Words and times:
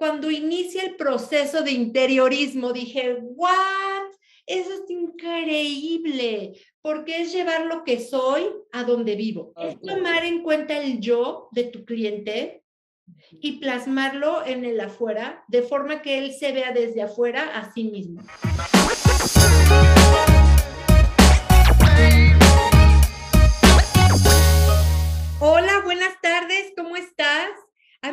cuando 0.00 0.30
inicia 0.30 0.82
el 0.82 0.96
proceso 0.96 1.60
de 1.60 1.72
interiorismo, 1.72 2.72
dije, 2.72 3.18
¿what? 3.20 4.14
Eso 4.46 4.70
es 4.72 4.88
increíble, 4.88 6.54
porque 6.80 7.20
es 7.20 7.34
llevar 7.34 7.66
lo 7.66 7.84
que 7.84 8.00
soy 8.00 8.46
a 8.72 8.84
donde 8.84 9.14
vivo. 9.14 9.52
Es 9.58 9.78
tomar 9.82 10.24
en 10.24 10.42
cuenta 10.42 10.78
el 10.78 11.00
yo 11.00 11.50
de 11.52 11.64
tu 11.64 11.84
cliente 11.84 12.64
y 13.42 13.58
plasmarlo 13.58 14.42
en 14.46 14.64
el 14.64 14.80
afuera, 14.80 15.44
de 15.48 15.60
forma 15.60 16.00
que 16.00 16.16
él 16.16 16.32
se 16.32 16.52
vea 16.52 16.72
desde 16.72 17.02
afuera 17.02 17.58
a 17.58 17.70
sí 17.70 17.84
mismo. 17.84 18.22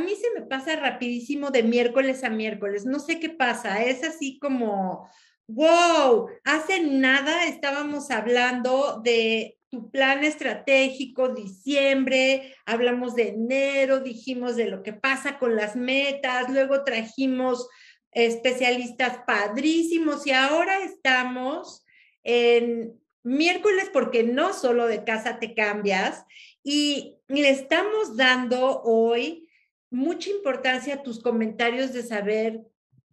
Mí 0.07 0.15
se 0.15 0.39
me 0.39 0.45
pasa 0.45 0.77
rapidísimo 0.77 1.51
de 1.51 1.63
miércoles 1.63 2.23
a 2.23 2.29
miércoles, 2.29 2.85
no 2.85 2.99
sé 2.99 3.19
qué 3.19 3.29
pasa, 3.29 3.83
es 3.83 4.05
así 4.05 4.39
como, 4.39 5.09
wow, 5.47 6.29
hace 6.45 6.79
nada 6.81 7.45
estábamos 7.45 8.09
hablando 8.09 9.01
de 9.03 9.57
tu 9.69 9.91
plan 9.91 10.23
estratégico, 10.23 11.27
diciembre, 11.27 12.55
hablamos 12.65 13.15
de 13.15 13.29
enero, 13.29 13.99
dijimos 13.99 14.55
de 14.55 14.67
lo 14.67 14.81
que 14.81 14.93
pasa 14.93 15.37
con 15.39 15.57
las 15.57 15.75
metas, 15.75 16.49
luego 16.49 16.85
trajimos 16.85 17.67
especialistas 18.11 19.19
padrísimos 19.27 20.25
y 20.25 20.31
ahora 20.31 20.79
estamos 20.79 21.85
en 22.23 22.97
miércoles 23.23 23.89
porque 23.91 24.23
no 24.23 24.53
solo 24.53 24.87
de 24.87 25.03
casa 25.03 25.37
te 25.37 25.53
cambias 25.53 26.23
y 26.63 27.17
le 27.27 27.49
estamos 27.49 28.15
dando 28.15 28.81
hoy 28.83 29.46
mucha 29.89 30.29
importancia 30.29 30.95
a 30.95 31.03
tus 31.03 31.21
comentarios 31.21 31.93
de 31.93 32.03
saber 32.03 32.61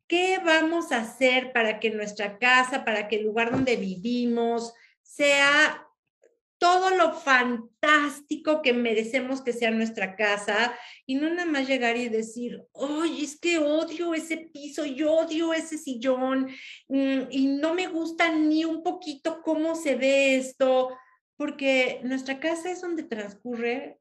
qué 0.07 0.39
vamos 0.45 0.93
a 0.93 0.99
hacer 0.99 1.53
para 1.53 1.81
que 1.81 1.91
nuestra 1.91 2.39
casa, 2.39 2.85
para 2.85 3.09
que 3.09 3.17
el 3.17 3.25
lugar 3.25 3.51
donde 3.51 3.77
vivimos 3.77 4.73
sea 5.03 5.85
todo 6.59 6.91
lo 6.91 7.13
fantástico 7.13 8.63
que 8.63 8.73
merecemos 8.73 9.43
que 9.43 9.53
sea 9.53 9.71
nuestra 9.71 10.17
casa 10.17 10.75
y 11.05 11.17
no 11.17 11.29
nada 11.29 11.45
más 11.45 11.69
llegar 11.69 11.97
y 11.97 12.09
decir, 12.09 12.63
oye, 12.73 13.23
es 13.23 13.39
que 13.39 13.59
odio 13.59 14.15
ese 14.15 14.39
piso, 14.39 14.85
yo 14.87 15.13
odio 15.13 15.53
ese 15.53 15.77
sillón 15.77 16.49
mm, 16.89 17.23
y 17.31 17.49
no 17.49 17.75
me 17.75 17.89
gusta 17.89 18.35
ni 18.35 18.65
un 18.65 18.83
poquito 18.83 19.43
cómo 19.43 19.75
se 19.75 19.97
ve 19.97 20.37
esto, 20.37 20.97
porque 21.37 22.01
nuestra 22.03 22.41
casa 22.41 22.71
es 22.71 22.81
donde 22.81 23.03
transcurre 23.03 23.99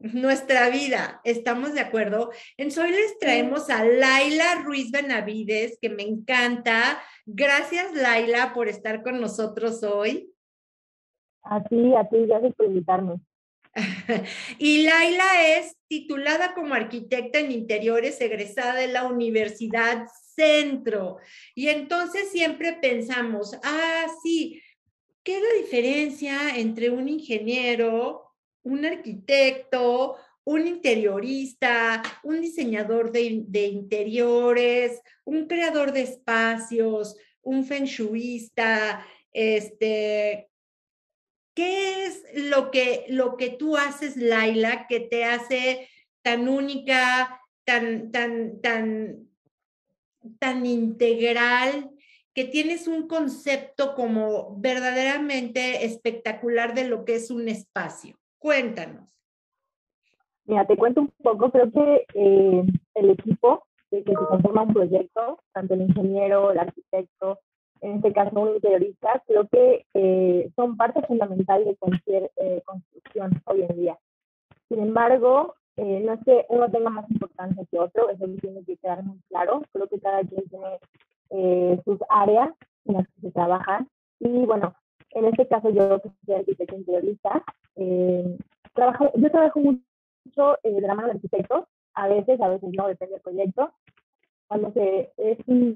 nuestra 0.00 0.70
vida. 0.70 1.20
¿Estamos 1.24 1.74
de 1.74 1.80
acuerdo? 1.80 2.30
En 2.56 2.68
hoy 2.78 2.90
les 2.90 3.18
traemos 3.18 3.70
a 3.70 3.84
Laila 3.84 4.62
Ruiz 4.64 4.90
Benavides, 4.90 5.78
que 5.80 5.90
me 5.90 6.02
encanta. 6.02 7.00
Gracias, 7.26 7.94
Laila, 7.94 8.52
por 8.54 8.68
estar 8.68 9.02
con 9.02 9.20
nosotros 9.20 9.82
hoy. 9.82 10.32
A 11.42 11.62
ti, 11.62 11.94
a 11.94 12.08
ti, 12.08 12.26
gracias 12.26 12.54
por 12.54 12.66
invitarme. 12.66 13.20
y 14.58 14.82
Laila 14.82 15.56
es 15.56 15.76
titulada 15.86 16.54
como 16.54 16.74
arquitecta 16.74 17.38
en 17.38 17.52
interiores, 17.52 18.20
egresada 18.20 18.74
de 18.74 18.88
la 18.88 19.04
Universidad 19.04 20.06
Centro. 20.34 21.18
Y 21.54 21.68
entonces 21.68 22.30
siempre 22.30 22.78
pensamos, 22.80 23.54
ah, 23.62 24.06
sí, 24.22 24.62
¿qué 25.22 25.36
es 25.36 25.42
la 25.42 25.60
diferencia 25.60 26.56
entre 26.56 26.90
un 26.90 27.08
ingeniero, 27.08 28.29
un 28.62 28.84
arquitecto, 28.84 30.16
un 30.44 30.66
interiorista, 30.66 32.02
un 32.22 32.40
diseñador 32.40 33.12
de, 33.12 33.44
de 33.46 33.66
interiores, 33.66 35.00
un 35.24 35.46
creador 35.46 35.92
de 35.92 36.02
espacios, 36.02 37.16
un 37.42 37.64
feng 37.64 37.84
shuista, 37.84 39.06
este, 39.32 40.50
¿Qué 41.54 42.06
es 42.06 42.24
lo 42.34 42.70
que, 42.70 43.06
lo 43.08 43.36
que 43.36 43.50
tú 43.50 43.76
haces, 43.76 44.16
Laila, 44.16 44.86
que 44.88 45.00
te 45.00 45.24
hace 45.24 45.88
tan 46.22 46.48
única, 46.48 47.40
tan, 47.64 48.12
tan, 48.12 48.60
tan, 48.60 49.28
tan 50.38 50.66
integral, 50.66 51.90
que 52.34 52.44
tienes 52.44 52.86
un 52.86 53.08
concepto 53.08 53.94
como 53.94 54.56
verdaderamente 54.58 55.84
espectacular 55.84 56.74
de 56.74 56.84
lo 56.84 57.04
que 57.04 57.16
es 57.16 57.30
un 57.30 57.48
espacio? 57.48 58.19
Cuéntanos. 58.40 59.08
Mira, 60.46 60.66
te 60.66 60.76
cuento 60.76 61.02
un 61.02 61.12
poco, 61.22 61.52
creo 61.52 61.70
que 61.70 62.06
eh, 62.14 62.64
el 62.94 63.10
equipo 63.10 63.66
que 63.90 64.02
se 64.02 64.14
conforma 64.14 64.62
un 64.62 64.72
proyecto, 64.72 65.40
tanto 65.52 65.74
el 65.74 65.82
ingeniero, 65.82 66.50
el 66.50 66.58
arquitecto, 66.58 67.38
en 67.80 67.96
este 67.96 68.12
caso 68.12 68.40
un 68.40 68.54
interiorista, 68.54 69.22
creo 69.26 69.46
que 69.48 69.86
eh, 69.94 70.50
son 70.56 70.76
parte 70.76 71.02
fundamental 71.02 71.64
de 71.64 71.76
cualquier 71.76 72.30
eh, 72.36 72.62
construcción 72.64 73.42
hoy 73.44 73.62
en 73.62 73.76
día. 73.76 73.98
Sin 74.68 74.80
embargo, 74.80 75.54
eh, 75.76 76.02
no 76.04 76.14
es 76.14 76.20
que 76.24 76.46
uno 76.48 76.70
tenga 76.70 76.90
más 76.90 77.10
importancia 77.10 77.64
que 77.70 77.78
otro, 77.78 78.10
eso 78.10 78.26
tiene 78.40 78.64
que 78.64 78.76
quedar 78.76 79.02
muy 79.02 79.18
claro. 79.28 79.62
Creo 79.72 79.86
que 79.88 80.00
cada 80.00 80.22
quien 80.24 80.44
tiene 80.48 81.80
sus 81.84 81.98
áreas 82.08 82.50
en 82.86 82.94
las 82.94 83.06
que 83.08 83.20
se 83.20 83.30
trabaja. 83.30 83.86
Y 84.18 84.46
bueno, 84.46 84.74
en 85.10 85.24
este 85.26 85.46
caso 85.48 85.70
yo 85.70 86.00
que 86.00 86.10
soy 86.24 86.34
arquitecto 86.36 86.76
interiorista, 86.76 87.44
trabajo, 88.74 89.10
yo 89.14 89.30
trabajo 89.30 89.60
mucho 89.60 90.56
de 90.62 90.80
la 90.80 90.94
mano 90.94 91.08
del 91.08 91.16
arquitecto, 91.16 91.68
a 91.94 92.08
veces, 92.08 92.40
a 92.40 92.48
veces 92.48 92.70
no, 92.76 92.88
depende 92.88 93.14
del 93.14 93.22
proyecto. 93.22 93.72
Cuando 94.46 94.72
se, 94.72 95.12
es 95.16 95.38
un 95.46 95.74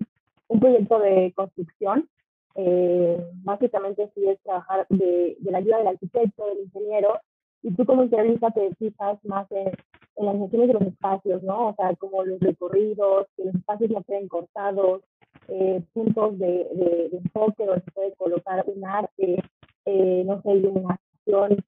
un 0.49 0.61
proyecto 0.61 0.99
de 0.99 1.33
construcción. 1.35 2.09
Eh, 2.57 3.19
básicamente 3.43 4.11
sí 4.15 4.29
es 4.29 4.41
trabajar 4.43 4.87
de, 4.89 5.37
la 5.41 5.59
ayuda 5.59 5.79
del 5.79 5.89
arquitecto, 5.89 6.47
del 6.47 6.61
ingeniero, 6.61 7.19
y 7.63 7.75
tú 7.75 7.85
como 7.85 8.05
interiorista 8.05 8.51
te 8.51 8.73
fijas 8.77 9.19
más 9.25 9.51
en, 9.51 9.73
las 10.17 10.37
gestiones 10.37 10.69
de 10.69 10.75
los 10.75 10.83
espacios, 10.85 11.43
¿no? 11.43 11.71
O 11.71 11.75
sea, 11.75 11.97
como 11.97 12.23
los 12.23 12.39
recorridos, 12.39 13.27
que 13.37 13.47
los 13.47 13.55
espacios 13.57 13.91
no 13.91 14.05
queden 14.05 14.29
cortados, 14.29 15.03
eh, 15.49 15.83
puntos 15.93 16.39
de, 16.39 16.47
de, 16.47 17.11
enfoque 17.13 17.67
donde 17.67 17.85
se 17.85 17.91
puede 17.91 18.13
colocar 18.15 18.65
un 18.67 18.85
arte, 18.85 19.43
eh, 19.85 20.23
no 20.25 20.41
sé, 20.43 20.51
iluminación. 20.53 21.65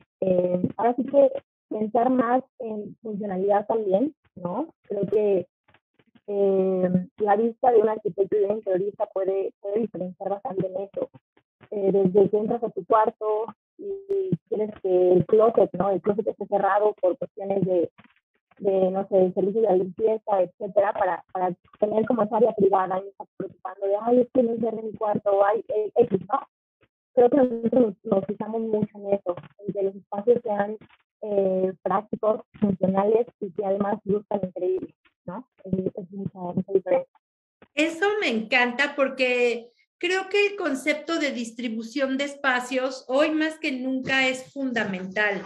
ahora 0.77 0.95
sí 0.97 1.05
que 1.05 1.31
pensar 1.69 2.11
más 2.11 2.43
en 2.59 2.97
funcionalidad 3.03 3.67
también, 3.67 4.15
¿no? 4.37 4.69
Creo 4.89 5.07
que 5.07 5.47
eh, 6.29 7.07
la 7.19 7.37
vista 7.37 7.71
de 7.71 7.79
un 7.79 7.89
arquitecto 7.89 8.37
de 8.37 8.47
un 8.47 8.57
interiorista 8.57 9.07
puede, 9.07 9.53
puede 9.61 9.81
diferenciar 9.81 10.29
bastante 10.31 10.67
en 10.67 10.77
eso. 10.83 11.11
Eh, 11.71 11.91
desde 11.93 12.31
que 12.31 12.39
entras 12.39 12.63
a 12.63 12.71
tu 12.71 12.85
cuarto 12.85 13.47
y 13.79 14.31
quieres 14.49 14.71
que 14.83 15.13
el 15.13 15.27
closet, 15.27 15.71
¿no? 15.73 15.91
El 15.91 16.01
closet 16.01 16.27
esté 16.27 16.47
cerrado 16.47 16.95
por 17.01 17.19
cuestiones 17.19 17.65
de, 17.65 17.91
de 18.59 18.91
no 18.91 19.06
sé, 19.09 19.33
servicios 19.33 19.69
de 19.69 19.77
limpieza, 19.77 20.43
etcétera, 20.43 20.93
para, 20.93 21.25
para 21.33 21.55
tener 21.78 22.06
como 22.06 22.22
esa 22.22 22.37
área 22.37 22.55
privada 22.55 22.99
y 22.99 23.03
no 23.03 23.09
estar 23.09 23.27
preocupando 23.37 23.87
de, 23.87 23.97
ay, 24.03 24.21
es 24.21 24.28
que 24.33 24.43
no 24.43 24.53
en 24.53 24.87
mi 24.87 24.93
cuarto, 24.94 25.44
ay, 25.44 25.65
eh, 25.69 25.93
X, 25.97 26.21
¿no? 26.33 26.41
Creo 27.15 27.31
que 27.31 27.37
nosotros 27.37 27.95
nos, 28.05 28.27
fijamos 28.27 28.61
mucho 28.62 28.99
en 28.99 29.15
eso, 29.15 29.37
en 29.59 29.72
que 29.72 29.83
los 29.83 29.97
espacios 29.97 30.41
sean 30.43 30.77
eh, 31.22 31.72
prácticos, 31.83 32.43
funcionales 32.61 33.27
y 33.41 33.50
que 33.53 33.65
además 33.65 33.99
luzcan 34.05 34.41
increíbles. 34.45 34.95
Eso 37.75 38.06
me 38.21 38.28
encanta 38.28 38.95
porque 38.97 39.71
creo 39.99 40.28
que 40.28 40.47
el 40.47 40.56
concepto 40.56 41.19
de 41.19 41.33
distribución 41.33 42.16
de 42.16 42.25
espacios 42.25 43.05
hoy 43.09 43.31
más 43.31 43.59
que 43.59 43.72
nunca 43.72 44.28
es 44.28 44.53
fundamental, 44.53 45.43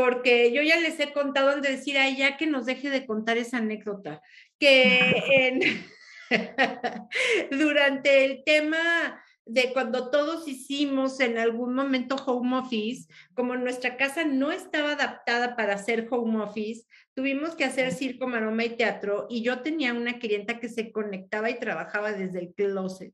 porque 0.00 0.50
yo 0.50 0.62
ya 0.62 0.80
les 0.80 0.98
he 0.98 1.12
contado 1.12 1.50
al 1.50 1.60
decir, 1.60 1.98
ay, 1.98 2.16
ya 2.16 2.38
que 2.38 2.46
nos 2.46 2.64
deje 2.64 2.88
de 2.88 3.04
contar 3.04 3.36
esa 3.36 3.58
anécdota, 3.58 4.22
que 4.58 5.84
durante 7.50 8.24
el 8.24 8.42
tema 8.42 9.22
de 9.44 9.74
cuando 9.74 10.10
todos 10.10 10.48
hicimos 10.48 11.20
en 11.20 11.36
algún 11.36 11.74
momento 11.74 12.16
home 12.16 12.56
office, 12.56 13.12
como 13.34 13.56
nuestra 13.56 13.98
casa 13.98 14.24
no 14.24 14.52
estaba 14.52 14.92
adaptada 14.92 15.54
para 15.54 15.74
hacer 15.74 16.08
home 16.10 16.44
office, 16.44 16.86
tuvimos 17.12 17.54
que 17.54 17.64
hacer 17.64 17.92
circo, 17.92 18.26
maroma 18.26 18.64
y 18.64 18.76
teatro 18.76 19.26
y 19.28 19.42
yo 19.42 19.60
tenía 19.60 19.92
una 19.92 20.18
clienta 20.18 20.60
que 20.60 20.70
se 20.70 20.92
conectaba 20.92 21.50
y 21.50 21.58
trabajaba 21.58 22.12
desde 22.12 22.38
el 22.38 22.54
closet, 22.54 23.12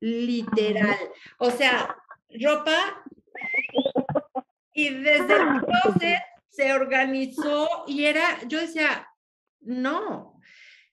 literal. 0.00 0.96
O 1.36 1.50
sea, 1.50 1.94
ropa 2.30 3.04
y 4.76 4.90
desde 4.90 5.34
el 5.34 5.64
closet 5.64 6.20
se 6.48 6.72
organizó 6.72 7.84
y 7.86 8.04
era, 8.04 8.22
yo 8.46 8.60
decía, 8.60 9.08
no, 9.60 10.38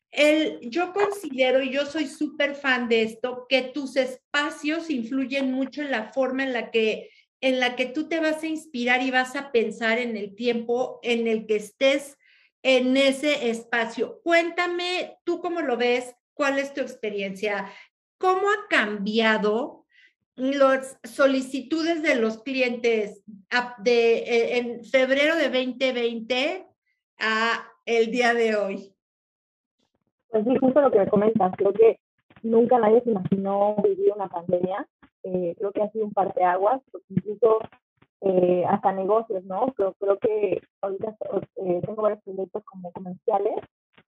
el, 0.10 0.60
yo 0.70 0.94
considero, 0.94 1.62
y 1.62 1.72
yo 1.72 1.86
soy 1.86 2.08
súper 2.08 2.56
fan 2.56 2.88
de 2.88 3.04
esto, 3.04 3.46
que 3.50 3.62
tus 3.62 3.98
espacios 3.98 4.90
influyen 4.90 5.52
mucho 5.52 5.82
en 5.82 5.92
la 5.92 6.14
forma 6.14 6.44
en 6.44 6.54
la 6.54 6.72
que 6.72 7.10
en 7.42 7.60
la 7.60 7.76
que 7.76 7.88
tú 7.88 8.08
te 8.08 8.22
vas 8.22 8.42
a 8.42 8.48
inspirar 8.48 9.02
y 9.02 9.12
vas 9.12 9.36
a 9.36 9.52
pensar 9.52 10.00
en 10.00 10.16
el 10.16 10.34
tiempo 10.34 11.02
en 11.04 11.28
el 11.28 11.46
que 11.46 11.58
estés 11.58 12.18
en 12.64 12.96
ese 12.96 13.50
espacio. 13.50 14.22
Cuéntame, 14.24 15.18
tú 15.26 15.42
cómo 15.42 15.60
lo 15.60 15.76
ves, 15.76 16.16
cuál 16.34 16.58
es 16.58 16.74
tu 16.74 16.80
experiencia, 16.80 17.70
cómo 18.18 18.50
ha 18.50 18.68
cambiado 18.70 19.83
las 20.36 21.00
solicitudes 21.04 22.02
de 22.02 22.16
los 22.16 22.42
clientes 22.42 23.24
de, 23.80 24.18
eh, 24.18 24.58
en 24.58 24.84
febrero 24.84 25.36
de 25.36 25.50
2020 25.50 26.66
a 27.20 27.68
el 27.86 28.12
día 28.12 28.34
de 28.34 28.56
hoy. 28.56 28.94
Pues 30.30 30.46
sí, 30.46 30.56
justo 30.60 30.82
lo 30.82 30.92
que 30.92 31.00
me 31.00 31.08
comentas, 31.08 31.54
creo 31.58 31.74
que 31.74 32.00
nunca 32.42 32.80
nadie 32.80 33.02
se 33.02 33.12
imaginó 33.12 33.76
vivir 33.84 34.12
una 34.16 34.28
pandemia. 34.28 34.88
Eh, 35.24 35.56
creo 35.58 35.72
que 35.72 35.82
ha 35.82 35.92
sido 35.92 36.06
un 36.06 36.12
parteaguas, 36.12 36.82
porque 36.92 37.08
incluso 37.10 37.60
eh, 38.22 38.64
hasta 38.68 38.92
negocios, 38.92 39.44
¿no? 39.46 39.68
Creo, 39.76 39.94
creo 39.94 40.18
que 40.20 40.62
ahorita 40.82 41.16
eh, 41.58 41.82
tengo 41.86 42.02
varios 42.02 42.22
proyectos 42.24 42.64
como 42.66 42.92
comerciales 42.92 43.56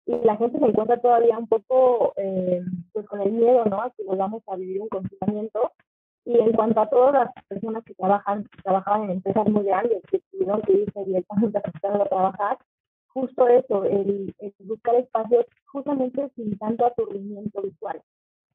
y 0.05 0.15
la 0.23 0.37
gente 0.37 0.59
se 0.59 0.65
encuentra 0.65 1.01
todavía 1.01 1.37
un 1.37 1.47
poco 1.47 2.13
pues 2.93 3.07
con 3.07 3.21
el 3.21 3.31
miedo, 3.31 3.65
¿no? 3.65 3.81
A 3.81 3.89
que 3.91 4.03
vamos 4.05 4.43
a 4.47 4.55
vivir 4.55 4.81
un 4.81 4.89
confinamiento. 4.89 5.71
Y 6.25 6.39
en 6.39 6.53
cuanto 6.53 6.81
a 6.81 6.89
todas 6.89 7.13
las 7.13 7.45
personas 7.47 7.83
que 7.85 7.93
trabajan, 7.93 8.47
trabajaban 8.63 9.03
en 9.03 9.11
empresas 9.11 9.47
muy 9.47 9.63
grandes, 9.63 10.01
que 10.09 10.19
tuvieron 10.31 10.61
que 10.63 10.73
irse 10.73 11.05
directamente 11.05 11.59
a 11.59 11.61
trabajar, 12.09 12.57
justo 13.15 13.47
eso, 13.47 13.85
el, 13.85 14.35
buscar 14.59 14.95
espacios 14.95 15.45
justamente 15.65 16.29
sin 16.35 16.57
tanto 16.57 16.85
aturdimiento 16.85 17.61
visual. 17.61 18.01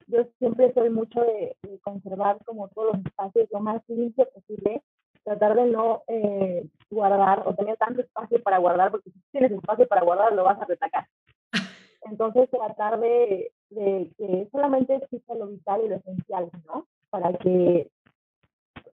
Yo 0.07 0.25
siempre 0.37 0.73
soy 0.73 0.89
mucho 0.89 1.21
de, 1.21 1.55
conservar 1.81 2.37
como 2.45 2.67
todos 2.69 2.93
los 2.93 3.05
espacios 3.05 3.47
lo 3.51 3.59
más 3.61 3.81
limpio 3.87 4.27
posible, 4.33 4.83
tratar 5.23 5.55
de 5.55 5.65
no 5.65 6.03
eh, 6.07 6.67
guardar 6.89 7.43
o 7.47 7.55
tener 7.55 7.77
tanto 7.77 8.01
espacio 8.01 8.41
para 8.43 8.57
guardar, 8.57 8.91
porque 8.91 9.09
si 9.09 9.19
tienes 9.31 9.51
espacio 9.51 9.87
para 9.87 10.03
guardar 10.03 10.33
lo 10.33 10.43
vas 10.43 10.61
a 10.61 10.65
retacar. 10.65 11.07
Entonces 12.03 12.49
tratar 12.49 12.99
de, 12.99 13.51
de 13.69 14.11
que 14.17 14.49
solamente 14.51 14.95
exista 14.95 15.33
lo 15.35 15.47
vital 15.47 15.81
y 15.85 15.89
lo 15.89 15.95
esencial, 15.95 16.51
¿no? 16.67 16.85
Para 17.11 17.37
que 17.37 17.91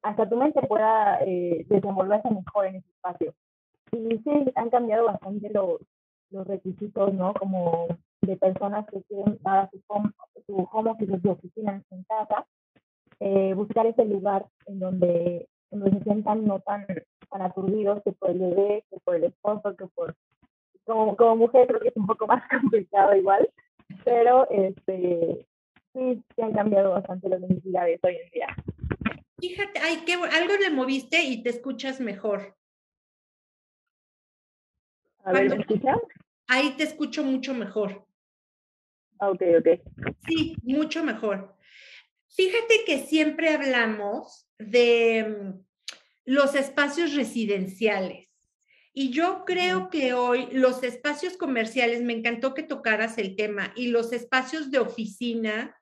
hasta 0.02 0.28
tu 0.28 0.36
mente 0.36 0.60
pueda 0.66 1.18
eh, 1.22 1.64
desenvolverse 1.68 2.30
mejor 2.30 2.66
en 2.66 2.76
ese 2.76 2.88
espacio. 2.90 3.34
Y 3.92 4.18
sí, 4.18 4.52
han 4.54 4.70
cambiado 4.70 5.06
bastante 5.06 5.50
los, 5.50 5.80
los 6.30 6.46
requisitos, 6.46 7.14
¿no? 7.14 7.32
Como 7.34 7.88
de 8.22 8.36
personas 8.36 8.86
que 8.90 9.02
quieren 9.04 9.38
dar 9.42 9.70
su 9.70 9.80
home, 9.88 10.10
su 10.46 10.68
home 10.70 10.90
office, 10.90 11.20
su 11.20 11.30
oficina 11.30 11.82
en 11.90 12.04
casa, 12.04 12.46
eh, 13.20 13.54
buscar 13.54 13.86
ese 13.86 14.04
lugar 14.04 14.46
en 14.66 14.78
donde, 14.78 15.48
donde 15.70 15.98
se 15.98 16.04
sientan 16.04 16.44
no 16.44 16.60
tan, 16.60 16.86
tan 17.30 17.42
aturdidos 17.42 18.02
que 18.02 18.12
por 18.12 18.30
el 18.30 18.38
bebé, 18.38 18.84
que 18.90 18.98
por 19.00 19.16
el 19.16 19.24
esposo, 19.24 19.76
que 19.76 19.86
por... 19.86 20.14
Como, 20.84 21.16
como 21.16 21.36
mujer 21.36 21.66
creo 21.66 21.80
que 21.80 21.88
es 21.88 21.96
un 21.96 22.06
poco 22.06 22.26
más 22.26 22.42
complicado 22.48 23.14
igual, 23.14 23.48
pero 24.04 24.48
este, 24.50 25.46
sí, 25.92 26.22
sí 26.34 26.42
han 26.42 26.52
cambiado 26.52 26.92
bastante 26.92 27.28
las 27.28 27.40
necesidades 27.40 28.00
hoy 28.02 28.16
en 28.16 28.30
día. 28.30 28.56
Fíjate, 29.40 29.78
ay, 29.80 30.02
qué, 30.04 30.14
algo 30.14 30.56
le 30.56 30.70
moviste 30.70 31.22
y 31.22 31.42
te 31.42 31.50
escuchas 31.50 32.00
mejor. 32.00 32.56
A 35.24 35.32
ver, 35.32 35.48
¿me 35.50 35.56
escuchas? 35.56 35.98
Ahí 36.48 36.74
te 36.76 36.84
escucho 36.84 37.22
mucho 37.22 37.54
mejor. 37.54 38.04
Ah, 39.20 39.30
ok, 39.30 39.42
ok. 39.58 39.68
Sí, 40.26 40.56
mucho 40.62 41.04
mejor. 41.04 41.56
Fíjate 42.30 42.84
que 42.86 42.98
siempre 42.98 43.50
hablamos 43.50 44.48
de 44.58 45.24
mm, 45.28 45.66
los 46.24 46.54
espacios 46.54 47.14
residenciales. 47.14 48.28
Y 48.92 49.10
yo 49.10 49.44
creo 49.44 49.90
que 49.90 50.14
hoy 50.14 50.48
los 50.50 50.82
espacios 50.82 51.36
comerciales, 51.36 52.02
me 52.02 52.14
encantó 52.14 52.54
que 52.54 52.62
tocaras 52.64 53.18
el 53.18 53.36
tema, 53.36 53.72
y 53.76 53.88
los 53.88 54.12
espacios 54.12 54.70
de 54.70 54.80
oficina 54.80 55.77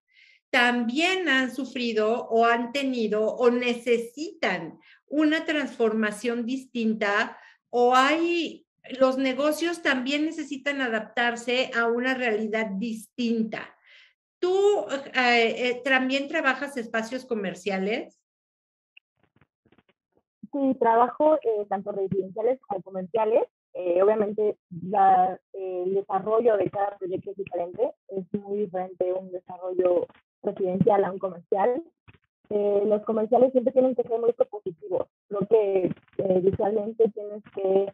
también 0.51 1.29
han 1.29 1.55
sufrido 1.55 2.27
o 2.29 2.45
han 2.45 2.73
tenido 2.73 3.35
o 3.37 3.51
necesitan 3.51 4.79
una 5.09 5.45
transformación 5.45 6.47
distinta 6.47 7.39
o 7.71 7.95
hay 7.95 8.67
los 8.99 9.19
negocios 9.19 9.83
también 9.83 10.25
necesitan 10.25 10.81
adaptarse 10.81 11.71
a 11.77 11.87
una 11.87 12.15
realidad 12.15 12.67
distinta. 12.67 13.77
¿Tú 14.39 14.87
eh, 15.15 15.69
eh, 15.69 15.83
también 15.85 16.29
trabajas 16.29 16.77
espacios 16.77 17.25
comerciales? 17.25 18.21
Sí, 20.53 20.77
trabajo 20.79 21.37
eh, 21.37 21.67
tanto 21.69 21.93
residenciales 21.93 22.61
como 22.61 22.83
comerciales. 22.83 23.45
obviamente 23.75 24.57
el 25.53 25.95
desarrollo 25.95 26.57
de 26.57 26.71
cada 26.71 26.97
proyecto 26.99 27.31
es 27.31 27.37
diferente. 27.37 27.93
Es 28.09 28.25
muy 28.41 28.59
diferente 28.61 29.13
un 29.13 29.31
desarrollo 29.31 30.07
residencial 30.47 31.05
a 31.05 31.13
un 31.13 31.19
comercial. 31.19 31.83
los 32.51 33.03
comerciales 33.05 33.53
siempre 33.53 33.73
tienen 33.73 33.95
que 33.95 34.05
ser 34.05 34.19
muy 34.19 34.33
propositivos. 34.33 35.09
Creo 35.29 35.47
que 35.49 35.93
visualmente 36.41 37.11
tienes 37.11 37.43
que 37.55 37.93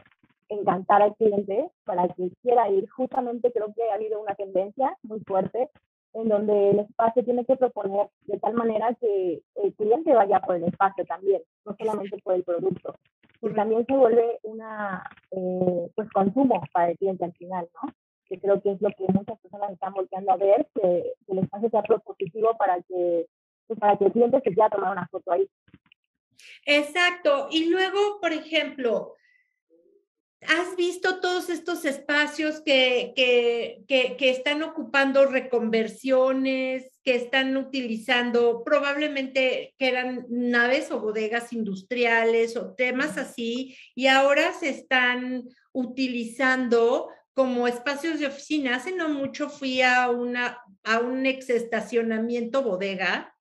encantar 0.48 1.02
al 1.02 1.16
cliente 1.16 1.70
para 1.84 2.08
que 2.08 2.30
quiera 2.42 2.68
ir. 2.70 2.88
Justamente 2.90 3.52
creo 3.52 3.72
que 3.74 3.90
ha 3.90 3.94
habido 3.94 4.20
una 4.20 4.34
tendencia 4.34 4.96
muy 5.02 5.20
fuerte 5.20 5.70
en 6.14 6.28
donde 6.28 6.70
el 6.70 6.78
espacio 6.80 7.24
tiene 7.24 7.44
que 7.44 7.56
proponer 7.56 8.08
de 8.26 8.38
tal 8.38 8.54
manera 8.54 8.94
que 9.00 9.42
el 9.56 9.74
cliente 9.74 10.12
vaya 10.12 10.40
por 10.40 10.56
el 10.56 10.64
espacio 10.64 11.04
también, 11.06 11.42
no 11.64 11.74
solamente 11.78 12.18
por 12.22 12.34
el 12.34 12.44
producto. 12.44 12.94
Y 13.40 13.48
también 13.54 13.84
se 13.86 13.96
vuelve 13.96 14.38
una, 14.42 15.02
eh, 15.30 15.90
pues, 15.96 16.08
consumo 16.10 16.62
para 16.72 16.90
el 16.90 16.98
cliente 16.98 17.24
al 17.24 17.32
final, 17.32 17.68
¿no? 17.82 17.92
Que 18.32 18.40
creo 18.40 18.62
que 18.62 18.72
es 18.72 18.80
lo 18.80 18.88
que 18.88 19.04
muchas 19.12 19.38
personas 19.40 19.72
están 19.72 19.92
volteando 19.92 20.32
a 20.32 20.36
ver, 20.36 20.66
que, 20.74 21.12
el 21.28 21.38
espacio 21.38 21.68
sea 21.68 21.82
propositivo 21.82 22.56
para 22.56 22.80
que, 22.80 23.26
pues, 23.66 23.78
para 23.78 23.98
que 23.98 24.06
el 24.06 24.12
cliente 24.12 24.40
se 24.40 24.54
quiera 24.54 24.70
tomar 24.70 24.92
una 24.92 25.06
foto 25.08 25.32
ahí. 25.32 25.46
Exacto. 26.64 27.48
Y 27.50 27.68
luego, 27.68 28.20
por 28.22 28.32
ejemplo, 28.32 29.16
¿Has 30.48 30.74
visto 30.74 31.20
todos 31.20 31.50
estos 31.50 31.84
espacios 31.84 32.60
que, 32.62 33.12
que, 33.14 34.16
están 34.18 34.64
ocupando 34.64 35.26
reconversiones, 35.26 36.98
que 37.04 37.14
están 37.14 37.56
utilizando, 37.56 38.64
probablemente 38.64 39.72
que 39.78 39.86
eran 39.86 40.26
naves 40.28 40.90
o 40.90 41.00
bodegas 41.00 41.52
industriales 41.52 42.56
o 42.56 42.74
temas 42.74 43.18
así, 43.18 43.76
y 43.94 44.08
ahora 44.08 44.52
se 44.52 44.70
están 44.70 45.44
utilizando 45.72 47.08
como 47.34 47.68
espacios 47.68 48.20
de 48.20 48.26
oficina? 48.26 48.76
Hace 48.76 48.92
no 48.92 49.08
mucho 49.08 49.48
fui 49.48 49.82
a, 49.82 50.10
una, 50.10 50.58
a 50.84 50.98
un 51.00 51.26
exestacionamiento 51.26 52.62
bodega 52.62 53.34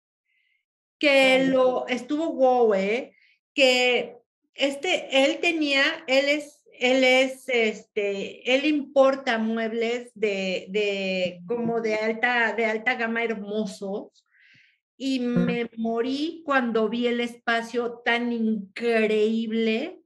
que 1.00 1.46
lo 1.48 1.88
estuvo 1.88 2.34
wow, 2.34 2.74
¿eh? 2.76 3.16
que 3.54 4.18
este, 4.54 5.26
él 5.26 5.40
tenía, 5.40 5.84
él 6.08 6.30
es 6.30 6.62
él 6.82 7.04
es, 7.04 7.48
este, 7.48 8.56
él 8.56 8.66
importa 8.66 9.38
muebles 9.38 10.12
de, 10.16 10.66
de, 10.70 11.40
como 11.46 11.80
de 11.80 11.94
alta, 11.94 12.54
de 12.54 12.66
alta 12.66 12.96
gama 12.96 13.24
hermosos 13.24 14.26
y 14.98 15.20
me 15.20 15.70
morí 15.78 16.42
cuando 16.44 16.90
vi 16.90 17.06
el 17.06 17.22
espacio 17.22 18.02
tan 18.04 18.34
increíble 18.34 20.02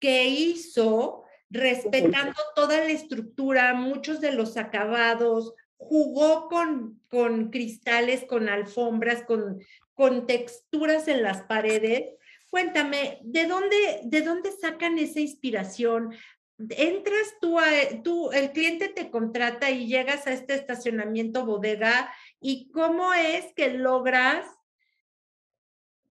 que 0.00 0.26
hizo, 0.26 1.23
respetando 1.54 2.38
toda 2.54 2.78
la 2.78 2.90
estructura, 2.90 3.72
muchos 3.74 4.20
de 4.20 4.32
los 4.32 4.56
acabados, 4.56 5.54
jugó 5.76 6.48
con, 6.48 7.00
con 7.08 7.50
cristales, 7.50 8.24
con 8.24 8.48
alfombras, 8.48 9.22
con, 9.22 9.60
con 9.94 10.26
texturas 10.26 11.08
en 11.08 11.22
las 11.22 11.42
paredes 11.42 12.14
Cuéntame, 12.54 13.18
¿de 13.24 13.46
dónde, 13.46 14.02
de 14.04 14.22
dónde 14.22 14.52
sacan 14.52 14.96
esa 14.96 15.18
inspiración? 15.18 16.14
Entras 16.56 17.34
tú, 17.40 17.58
a, 17.58 17.64
tú, 18.04 18.30
el 18.30 18.52
cliente 18.52 18.88
te 18.88 19.10
contrata 19.10 19.72
y 19.72 19.88
llegas 19.88 20.28
a 20.28 20.32
este 20.32 20.54
estacionamiento 20.54 21.44
bodega 21.44 22.14
y 22.38 22.70
cómo 22.70 23.12
es 23.12 23.52
que 23.54 23.70
logras 23.70 24.46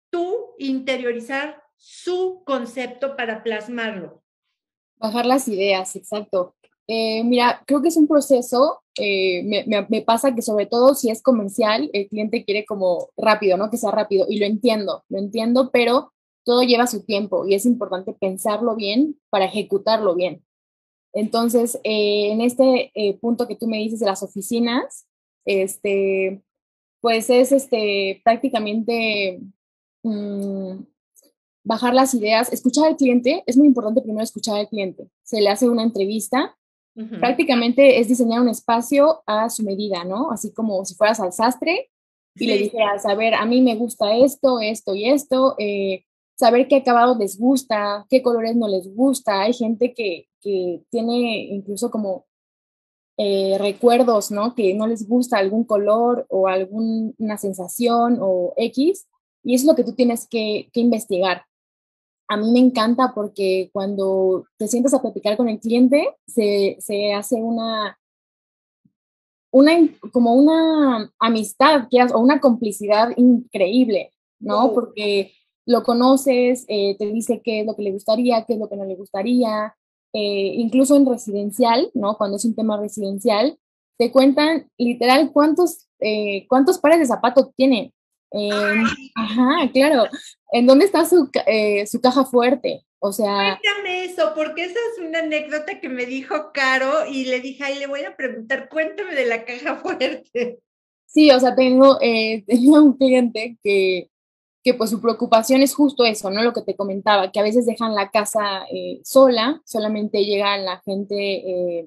tú 0.10 0.54
interiorizar 0.60 1.64
su 1.78 2.44
concepto 2.46 3.16
para 3.16 3.42
plasmarlo. 3.42 4.23
Bajar 5.04 5.26
las 5.26 5.50
ideas, 5.50 5.98
exacto. 5.98 6.56
Eh, 6.88 7.26
mira, 7.26 7.62
creo 7.68 7.82
que 7.82 7.90
es 7.90 7.98
un 7.98 8.08
proceso, 8.08 8.82
eh, 8.98 9.44
me, 9.44 9.86
me, 9.90 10.02
pasa 10.02 10.34
que 10.34 10.42
sobre 10.42 10.66
todo 10.66 10.96
si 10.96 11.10
es 11.10 11.22
comercial, 11.22 11.90
el 11.92 12.08
cliente 12.08 12.46
quiere 12.46 12.66
como 12.66 13.10
rápido, 13.18 13.58
¿no? 13.58 13.70
Que 13.70 13.76
sea 13.76 13.92
rápido 13.92 14.26
y 14.30 14.40
lo 14.40 14.46
entiendo, 14.46 15.04
lo 15.10 15.20
entiendo, 15.20 15.72
pero 15.72 16.14
todo 16.46 16.64
lleva 16.64 16.88
su 16.88 17.04
tiempo 17.04 17.46
y 17.46 17.54
es 17.54 17.66
importante 17.66 18.14
pensarlo 18.14 18.78
bien 18.78 19.20
para 19.30 19.46
ejecutarlo 19.46 20.16
bien. 20.16 20.42
Entonces, 21.14 21.76
eh, 21.84 22.32
en 22.32 22.40
este 22.40 22.92
eh, 22.96 23.18
punto 23.20 23.46
que 23.46 23.58
tú 23.58 23.68
me 23.68 23.80
dices 23.80 24.00
de 24.00 24.06
las 24.06 24.24
oficinas, 24.24 25.06
este, 25.46 26.42
pues 27.02 27.30
es 27.30 27.52
este, 27.52 28.22
prácticamente 28.24 29.42
mm, 30.04 30.78
bajar 31.64 31.94
las 31.94 32.14
ideas, 32.14 32.52
escuchar 32.52 32.88
al 32.88 32.98
cliente, 32.98 33.44
es 33.46 33.58
muy 33.58 33.68
importante 33.68 34.02
primero 34.02 34.24
escuchar 34.24 34.58
al 34.58 34.68
cliente. 34.68 35.08
Se 35.24 35.42
le 35.42 35.50
hace 35.50 35.70
una 35.70 35.84
entrevista 35.84 36.56
Prácticamente 36.96 38.00
es 38.00 38.08
diseñar 38.08 38.42
un 38.42 38.50
espacio 38.50 39.24
a 39.26 39.50
su 39.50 39.64
medida, 39.64 40.04
¿no? 40.04 40.30
Así 40.30 40.54
como 40.54 40.86
si 40.86 40.94
fueras 40.94 41.20
al 41.20 41.34
sastre 41.34 41.90
y 42.36 42.46
le 42.46 42.58
dijeras, 42.58 43.06
a 43.08 43.16
ver, 43.16 43.34
a 43.34 43.46
mí 43.46 43.62
me 43.62 43.76
gusta 43.76 44.16
esto, 44.16 44.60
esto 44.60 44.94
y 44.94 45.10
esto, 45.10 45.56
eh, 45.58 46.06
saber 46.38 46.68
qué 46.68 46.78
acabado 46.78 47.18
les 47.18 47.40
gusta, 47.40 48.06
qué 48.10 48.22
colores 48.22 48.56
no 48.56 48.68
les 48.68 48.94
gusta. 48.94 49.42
Hay 49.42 49.54
gente 49.54 49.96
que, 49.96 50.28
que 50.40 50.84
tiene 50.92 51.46
incluso 51.46 51.90
como 51.90 52.26
eh, 53.18 53.58
recuerdos, 53.58 54.30
¿no? 54.30 54.54
Que 54.54 54.76
no 54.76 54.86
les 54.86 55.08
gusta 55.08 55.40
algún 55.40 55.64
color 55.64 56.28
o 56.30 56.48
alguna 56.48 57.38
sensación 57.40 58.20
o 58.22 58.54
X, 58.56 59.08
y 59.44 59.56
es 59.56 59.66
lo 59.66 59.76
que 59.76 59.84
tú 59.84 59.94
tienes 59.94 60.28
que, 60.28 60.70
que 60.72 60.80
investigar 60.80 61.44
a 62.28 62.38
mí 62.38 62.52
me 62.52 62.60
encanta 62.60 63.14
porque 63.14 63.70
cuando 63.74 64.46
te 64.58 64.68
sientas 64.68 64.94
a 64.94 65.02
platicar 65.02 65.38
con 65.38 65.50
el 65.50 65.60
cliente, 65.60 66.16
se, 66.26 66.78
se 66.80 67.14
hace 67.14 67.36
una, 67.36 67.98
una, 69.52 69.72
como 70.12 70.34
una 70.34 71.12
amistad 71.20 71.88
o 72.14 72.20
una 72.20 72.40
complicidad 72.40 73.14
increíble, 73.18 74.14
¿no? 74.40 74.74
Porque 74.74 75.34
lo 75.66 75.84
conoces, 75.84 76.66
eh, 76.68 76.96
te 76.98 77.06
dice 77.08 77.42
qué 77.44 77.62
es 77.62 77.66
lo 77.66 77.76
que 77.76 77.84
le 77.84 77.92
gustaría, 77.92 78.44
qué 78.46 78.54
es 78.54 78.60
lo 78.60 78.68
que 78.68 78.76
no 78.76 78.86
le 78.86 78.96
gustaría, 78.96 79.76
eh, 80.14 80.54
incluso 80.58 80.96
en 80.96 81.06
residencial, 81.06 81.90
¿no? 81.94 82.18
Cuando 82.18 82.38
es 82.38 82.46
un 82.46 82.56
tema 82.56 82.78
residencial, 82.78 83.58
te 83.98 84.12
cuentan 84.12 84.70
literal 84.78 85.32
cuántos, 85.32 85.88
eh, 86.00 86.46
cuántos 86.48 86.80
pares 86.80 87.00
de 87.00 87.06
zapatos 87.06 87.50
tiene, 88.34 88.84
ajá, 89.16 89.72
claro. 89.72 90.06
¿En 90.52 90.66
dónde 90.66 90.86
está 90.86 91.06
su, 91.06 91.30
eh, 91.46 91.86
su 91.88 92.02
caja 92.02 92.26
fuerte? 92.26 92.84
O 93.00 93.12
sea. 93.12 93.60
Cuéntame 93.62 94.06
eso, 94.06 94.34
porque 94.36 94.66
esa 94.66 94.80
es 94.92 95.08
una 95.08 95.20
anécdota 95.20 95.80
que 95.80 95.90
me 95.90 96.06
dijo 96.06 96.52
Caro 96.54 97.06
y 97.06 97.26
le 97.26 97.42
dije, 97.42 97.64
ay, 97.64 97.80
le 97.80 97.88
voy 97.88 98.04
a 98.04 98.16
preguntar, 98.16 98.70
cuéntame 98.70 99.14
de 99.14 99.26
la 99.26 99.46
caja 99.46 99.76
fuerte. 99.84 100.60
Sí, 101.06 101.30
o 101.32 101.40
sea, 101.40 101.56
tengo, 101.56 102.00
eh, 102.02 102.44
tenía 102.48 102.82
un 102.82 102.98
cliente 102.98 103.58
que, 103.64 104.10
que 104.64 104.74
pues 104.74 104.90
su 104.90 105.00
preocupación 105.00 105.62
es 105.62 105.76
justo 105.76 106.04
eso, 106.04 106.32
¿no? 106.32 106.42
Lo 106.42 106.54
que 106.54 106.64
te 106.64 106.76
comentaba, 106.76 107.32
que 107.32 107.40
a 107.40 107.44
veces 107.44 107.66
dejan 107.66 107.94
la 107.94 108.10
casa 108.10 108.66
eh, 108.74 109.00
sola, 109.04 109.62
solamente 109.66 110.26
llega 110.26 110.58
la 110.58 110.82
gente 110.84 111.86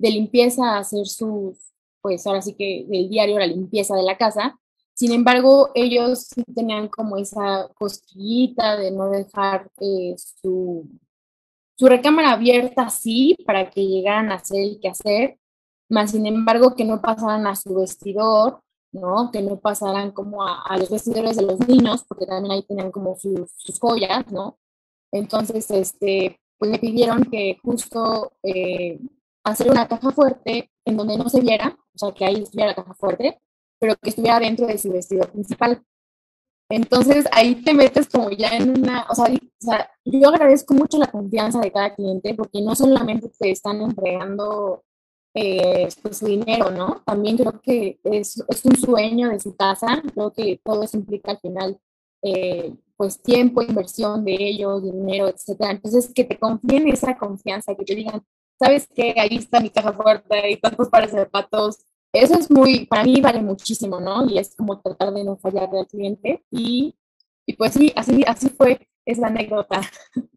de 0.00 0.10
limpieza 0.10 0.76
a 0.76 0.78
hacer 0.78 1.06
sus, 1.06 1.74
pues 2.00 2.26
ahora 2.26 2.40
sí 2.40 2.54
que 2.54 2.86
del 2.88 3.10
diario 3.10 3.38
la 3.38 3.46
limpieza 3.46 3.94
de 3.94 4.02
la 4.02 4.16
casa, 4.16 4.58
sin 5.00 5.12
embargo, 5.12 5.70
ellos 5.74 6.28
tenían 6.54 6.88
como 6.88 7.16
esa 7.16 7.70
cosquillita 7.78 8.76
de 8.76 8.90
no 8.90 9.08
dejar 9.08 9.70
eh, 9.80 10.14
su, 10.18 10.90
su 11.78 11.86
recámara 11.86 12.32
abierta 12.32 12.82
así 12.82 13.34
para 13.46 13.70
que 13.70 13.86
llegaran 13.86 14.30
a 14.30 14.34
hacer 14.34 14.60
el 14.60 14.78
quehacer, 14.78 15.38
más 15.88 16.10
sin 16.10 16.26
embargo 16.26 16.74
que 16.74 16.84
no 16.84 17.00
pasaran 17.00 17.46
a 17.46 17.56
su 17.56 17.76
vestidor, 17.76 18.60
¿no? 18.92 19.30
Que 19.32 19.40
no 19.40 19.58
pasaran 19.58 20.10
como 20.10 20.42
a, 20.42 20.76
los 20.76 20.90
vestidores 20.90 21.38
de 21.38 21.44
los 21.44 21.66
niños, 21.66 22.04
porque 22.06 22.26
también 22.26 22.52
ahí 22.52 22.62
tenían 22.64 22.92
como 22.92 23.16
sus, 23.16 23.50
sus 23.56 23.78
joyas, 23.80 24.30
¿no? 24.30 24.58
Entonces, 25.12 25.70
este, 25.70 26.38
pues 26.58 26.70
me 26.70 26.78
pidieron 26.78 27.24
que 27.24 27.56
justo 27.62 28.32
eh, 28.42 29.00
hacer 29.44 29.70
una 29.70 29.88
caja 29.88 30.10
fuerte 30.10 30.70
en 30.84 30.98
donde 30.98 31.16
no 31.16 31.30
se 31.30 31.40
viera, 31.40 31.78
o 31.94 31.98
sea, 31.98 32.12
que 32.12 32.26
ahí 32.26 32.42
estuviera 32.42 32.72
la 32.72 32.82
caja 32.82 32.92
fuerte, 32.92 33.40
pero 33.80 33.96
que 33.96 34.10
estuviera 34.10 34.38
dentro 34.38 34.66
de 34.66 34.78
su 34.78 34.92
vestido 34.92 35.26
principal. 35.28 35.82
Entonces 36.68 37.26
ahí 37.32 37.56
te 37.56 37.74
metes 37.74 38.08
como 38.08 38.30
ya 38.30 38.56
en 38.56 38.70
una, 38.70 39.06
o 39.10 39.14
sea, 39.14 39.24
o 39.24 39.64
sea, 39.64 39.90
yo 40.04 40.28
agradezco 40.28 40.74
mucho 40.74 40.98
la 40.98 41.10
confianza 41.10 41.60
de 41.60 41.72
cada 41.72 41.94
cliente 41.94 42.34
porque 42.34 42.60
no 42.62 42.76
solamente 42.76 43.28
te 43.36 43.50
están 43.50 43.80
entregando 43.80 44.84
eh, 45.34 45.88
pues, 46.02 46.18
su 46.18 46.26
dinero, 46.26 46.70
¿no? 46.70 47.02
También 47.04 47.36
creo 47.36 47.60
que 47.60 47.98
es, 48.04 48.44
es, 48.48 48.64
un 48.64 48.76
sueño 48.76 49.30
de 49.30 49.40
su 49.40 49.56
casa, 49.56 50.02
creo 50.14 50.32
que 50.32 50.60
todo 50.64 50.82
eso 50.84 50.96
implica 50.96 51.32
al 51.32 51.40
final 51.40 51.80
eh, 52.22 52.74
pues 52.96 53.22
tiempo, 53.22 53.62
inversión 53.62 54.24
de 54.24 54.34
ellos, 54.38 54.82
dinero, 54.82 55.28
etcétera. 55.28 55.72
Entonces 55.72 56.12
que 56.14 56.24
te 56.24 56.38
confíen 56.38 56.88
esa 56.88 57.16
confianza, 57.16 57.74
que 57.74 57.84
te 57.84 57.94
digan, 57.94 58.22
¿sabes 58.58 58.86
qué? 58.94 59.14
Ahí 59.18 59.36
está 59.36 59.60
mi 59.60 59.70
caja 59.70 59.92
fuerte, 59.92 60.50
y 60.50 60.56
tantos 60.56 60.88
pares 60.88 61.12
de 61.12 61.20
zapatos, 61.20 61.78
eso 62.12 62.34
es 62.38 62.50
muy, 62.50 62.86
para 62.86 63.04
mí 63.04 63.20
vale 63.20 63.40
muchísimo, 63.40 64.00
¿no? 64.00 64.28
Y 64.28 64.38
es 64.38 64.54
como 64.56 64.80
tratar 64.80 65.12
de 65.12 65.24
no 65.24 65.36
fallar 65.36 65.68
al 65.72 65.86
cliente 65.86 66.44
y, 66.50 66.96
y 67.46 67.52
pues 67.54 67.74
sí, 67.74 67.92
así, 67.94 68.24
así 68.26 68.48
fue 68.48 68.88
esa 69.04 69.28
anécdota. 69.28 69.80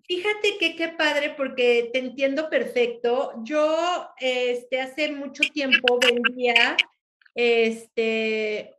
Fíjate 0.06 0.58
que 0.60 0.76
qué 0.76 0.90
padre 0.90 1.34
porque 1.36 1.90
te 1.94 2.00
entiendo 2.00 2.50
perfecto. 2.50 3.34
Yo 3.44 4.08
este, 4.20 4.82
hace 4.82 5.12
mucho 5.12 5.44
tiempo 5.54 6.00
vendía 6.00 6.76
este, 7.36 8.60
eh, 8.60 8.76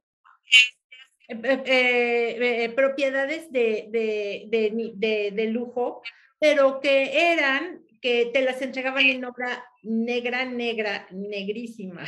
eh, 1.28 2.64
eh, 2.64 2.68
propiedades 2.70 3.50
de, 3.50 3.88
de, 3.90 4.92
de, 4.96 5.30
de, 5.32 5.46
lujo, 5.46 6.02
pero 6.38 6.80
que 6.80 7.32
eran 7.32 7.82
que 8.02 8.30
te 8.32 8.42
las 8.42 8.60
entregaban 8.60 9.06
en 9.06 9.24
obra 9.24 9.64
negra, 9.82 10.44
negra, 10.44 11.06
negrísima. 11.10 12.04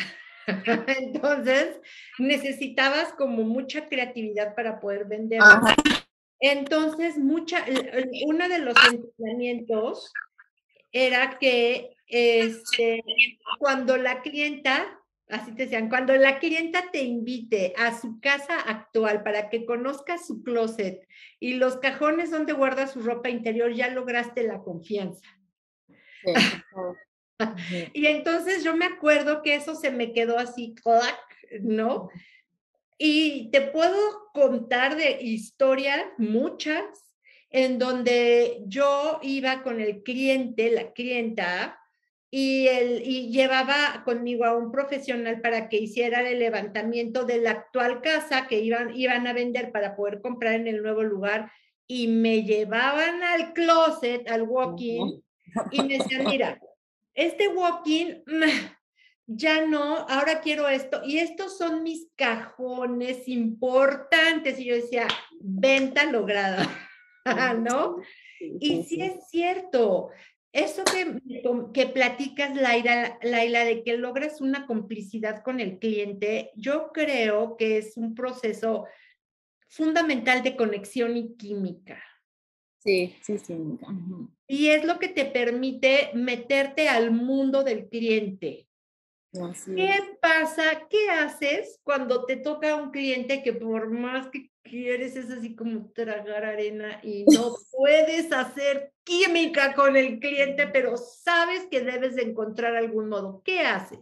Entonces, 1.00 1.80
necesitabas 2.18 3.12
como 3.14 3.42
mucha 3.42 3.88
creatividad 3.88 4.54
para 4.54 4.80
poder 4.80 5.06
vender. 5.06 5.40
Entonces, 6.40 7.18
mucha, 7.18 7.64
uno 8.26 8.48
de 8.48 8.58
los 8.58 8.76
entrenamientos 8.92 10.12
era 10.92 11.38
que 11.38 11.96
este, 12.06 13.02
cuando 13.58 13.96
la 13.96 14.22
clienta, 14.22 15.00
así 15.28 15.52
te 15.54 15.64
decían, 15.64 15.88
cuando 15.88 16.14
la 16.14 16.38
clienta 16.38 16.90
te 16.92 17.02
invite 17.02 17.74
a 17.76 17.98
su 17.98 18.20
casa 18.20 18.60
actual 18.60 19.22
para 19.22 19.48
que 19.48 19.66
conozcas 19.66 20.26
su 20.26 20.42
closet 20.42 21.06
y 21.40 21.54
los 21.54 21.78
cajones 21.78 22.30
donde 22.30 22.52
guarda 22.52 22.86
su 22.86 23.02
ropa 23.02 23.28
interior, 23.28 23.72
ya 23.72 23.88
lograste 23.88 24.42
la 24.44 24.62
confianza. 24.62 25.26
Y 27.92 28.06
entonces 28.06 28.64
yo 28.64 28.76
me 28.76 28.86
acuerdo 28.86 29.42
que 29.42 29.54
eso 29.54 29.74
se 29.74 29.90
me 29.90 30.12
quedó 30.12 30.38
así, 30.38 30.74
¿no? 31.60 32.08
Y 32.98 33.50
te 33.50 33.60
puedo 33.60 33.98
contar 34.32 34.96
de 34.96 35.18
historias, 35.20 36.02
muchas, 36.16 36.84
en 37.50 37.78
donde 37.78 38.62
yo 38.66 39.20
iba 39.22 39.62
con 39.62 39.80
el 39.80 40.02
cliente, 40.02 40.70
la 40.70 40.92
clienta, 40.92 41.78
y, 42.30 42.66
el, 42.66 43.02
y 43.06 43.30
llevaba 43.30 44.02
conmigo 44.04 44.44
a 44.44 44.56
un 44.56 44.72
profesional 44.72 45.40
para 45.40 45.68
que 45.68 45.78
hiciera 45.78 46.28
el 46.28 46.38
levantamiento 46.38 47.24
de 47.24 47.38
la 47.38 47.52
actual 47.52 48.02
casa 48.02 48.46
que 48.48 48.60
iban, 48.60 48.94
iban 48.96 49.26
a 49.26 49.32
vender 49.32 49.70
para 49.72 49.94
poder 49.94 50.20
comprar 50.20 50.54
en 50.54 50.66
el 50.66 50.82
nuevo 50.82 51.02
lugar 51.02 51.50
y 51.86 52.08
me 52.08 52.42
llevaban 52.42 53.22
al 53.22 53.52
closet, 53.52 54.28
al 54.28 54.42
walking, 54.42 55.20
y 55.70 55.82
me 55.82 55.98
decían, 55.98 56.24
mira, 56.24 56.58
este 57.16 57.48
walking, 57.48 58.22
ya 59.26 59.66
no, 59.66 60.06
ahora 60.08 60.40
quiero 60.40 60.68
esto. 60.68 61.02
Y 61.04 61.18
estos 61.18 61.58
son 61.58 61.82
mis 61.82 62.08
cajones 62.14 63.26
importantes. 63.26 64.60
Y 64.60 64.66
yo 64.66 64.76
decía, 64.76 65.08
venta 65.40 66.04
lograda, 66.04 66.68
¿no? 67.58 67.96
Y 68.60 68.84
sí 68.84 69.02
es 69.02 69.28
cierto, 69.28 70.10
eso 70.52 70.84
que, 70.84 71.20
que 71.74 71.86
platicas, 71.86 72.54
Laila, 72.54 73.18
Laila, 73.22 73.64
de 73.64 73.82
que 73.82 73.96
logras 73.96 74.40
una 74.40 74.66
complicidad 74.66 75.42
con 75.42 75.60
el 75.60 75.78
cliente, 75.78 76.50
yo 76.54 76.92
creo 76.92 77.56
que 77.56 77.78
es 77.78 77.96
un 77.96 78.14
proceso 78.14 78.86
fundamental 79.68 80.42
de 80.42 80.56
conexión 80.56 81.16
y 81.16 81.36
química. 81.36 82.02
Sí, 82.86 83.16
sí, 83.20 83.38
sí. 83.38 83.58
Y 84.46 84.68
es 84.68 84.84
lo 84.84 85.00
que 85.00 85.08
te 85.08 85.24
permite 85.24 86.10
meterte 86.14 86.88
al 86.88 87.10
mundo 87.10 87.64
del 87.64 87.88
cliente. 87.88 88.68
¿Qué 89.32 89.90
pasa? 90.22 90.86
¿Qué 90.88 91.10
haces 91.10 91.80
cuando 91.82 92.24
te 92.26 92.36
toca 92.36 92.76
un 92.76 92.92
cliente 92.92 93.42
que 93.42 93.52
por 93.52 93.90
más 93.90 94.28
que 94.28 94.52
quieres 94.62 95.16
es 95.16 95.32
así 95.32 95.56
como 95.56 95.90
tragar 95.90 96.44
arena 96.44 97.00
y 97.02 97.24
no 97.50 97.56
puedes 97.72 98.32
hacer 98.32 98.92
química 99.02 99.74
con 99.74 99.96
el 99.96 100.20
cliente, 100.20 100.68
pero 100.68 100.96
sabes 100.96 101.66
que 101.68 101.80
debes 101.80 102.14
de 102.14 102.22
encontrar 102.22 102.76
algún 102.76 103.08
modo? 103.08 103.42
¿Qué 103.44 103.62
haces? 103.62 103.98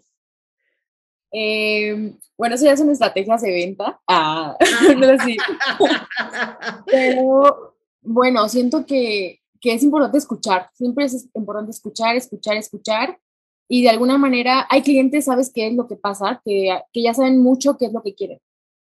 Em, 1.32 2.18
bueno, 2.36 2.54
eso 2.54 2.66
ya 2.66 2.76
son 2.76 2.90
estrategias 2.90 3.40
de 3.40 3.50
venta. 3.50 3.98
Ah, 4.06 4.58
pero 6.86 7.73
bueno, 8.04 8.48
siento 8.48 8.86
que, 8.86 9.40
es 9.62 9.82
importante 9.82 10.18
escuchar, 10.18 10.68
siempre 10.74 11.06
es 11.06 11.26
importante 11.34 11.70
escuchar, 11.70 12.16
escuchar, 12.16 12.56
escuchar. 12.56 13.18
Y 13.66 13.82
de 13.82 13.88
alguna 13.88 14.18
manera 14.18 14.66
hay 14.68 14.82
clientes, 14.82 15.24
¿sabes 15.24 15.50
qué 15.52 15.68
es 15.68 15.74
lo 15.74 15.88
que 15.88 15.96
pasa? 15.96 16.42
Que, 16.44 16.82
ya 16.94 17.14
saben 17.14 17.42
mucho 17.42 17.78
qué 17.78 17.86
es 17.86 17.92
lo 17.92 18.02
que 18.02 18.14
quieren. 18.14 18.38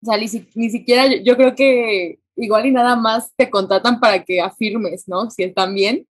O 0.03 0.05
sea, 0.05 0.17
ni, 0.17 0.27
siquiera 0.27 1.07
yo, 1.23 1.37
creo 1.37 1.55
que 1.55 2.19
igual 2.35 2.65
y 2.65 2.71
nada 2.71 2.97
más 2.97 3.31
te 3.37 3.49
contratan 3.49 4.01
para 4.01 4.23
que 4.25 4.41
afirmes, 4.41 5.07
¿no? 5.07 5.29
Si 5.31 5.43
están 5.43 5.73
bien. 5.73 6.05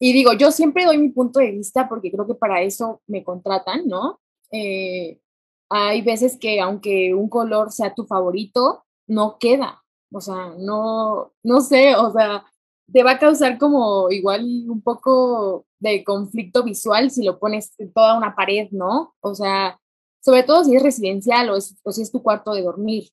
y 0.00 0.12
digo, 0.14 0.32
yo 0.32 0.50
siempre 0.50 0.86
doy 0.86 0.96
mi 0.96 1.10
punto 1.10 1.40
de 1.40 1.50
vista 1.50 1.88
porque 1.88 2.10
creo 2.10 2.26
que 2.26 2.34
para 2.34 2.62
eso 2.62 3.02
me 3.06 3.22
contratan, 3.22 3.86
¿no? 3.86 4.18
Eh, 4.50 5.20
hay 5.68 6.02
veces 6.02 6.38
que 6.38 6.60
aunque 6.60 7.14
un 7.14 7.28
color 7.28 7.70
sea 7.70 7.94
tu 7.94 8.06
favorito, 8.06 8.84
no 9.06 9.36
queda. 9.38 9.82
O 10.12 10.20
sea, 10.20 10.54
no, 10.58 11.32
no 11.42 11.60
sé, 11.60 11.94
o 11.94 12.10
sea, 12.12 12.44
te 12.92 13.02
va 13.02 13.12
a 13.12 13.18
causar 13.18 13.58
como 13.58 14.10
igual 14.10 14.44
un 14.68 14.80
poco 14.80 15.66
de 15.78 16.02
conflicto 16.04 16.62
visual 16.62 17.10
si 17.10 17.22
lo 17.22 17.38
pones 17.38 17.74
toda 17.94 18.16
una 18.16 18.34
pared, 18.34 18.68
¿no? 18.70 19.14
O 19.20 19.34
sea, 19.34 19.78
sobre 20.20 20.42
todo 20.42 20.64
si 20.64 20.74
es 20.74 20.82
residencial 20.82 21.50
o, 21.50 21.60
si 21.60 22.02
es 22.02 22.10
tu 22.10 22.22
cuarto 22.22 22.52
de 22.52 22.62
dormir. 22.62 23.10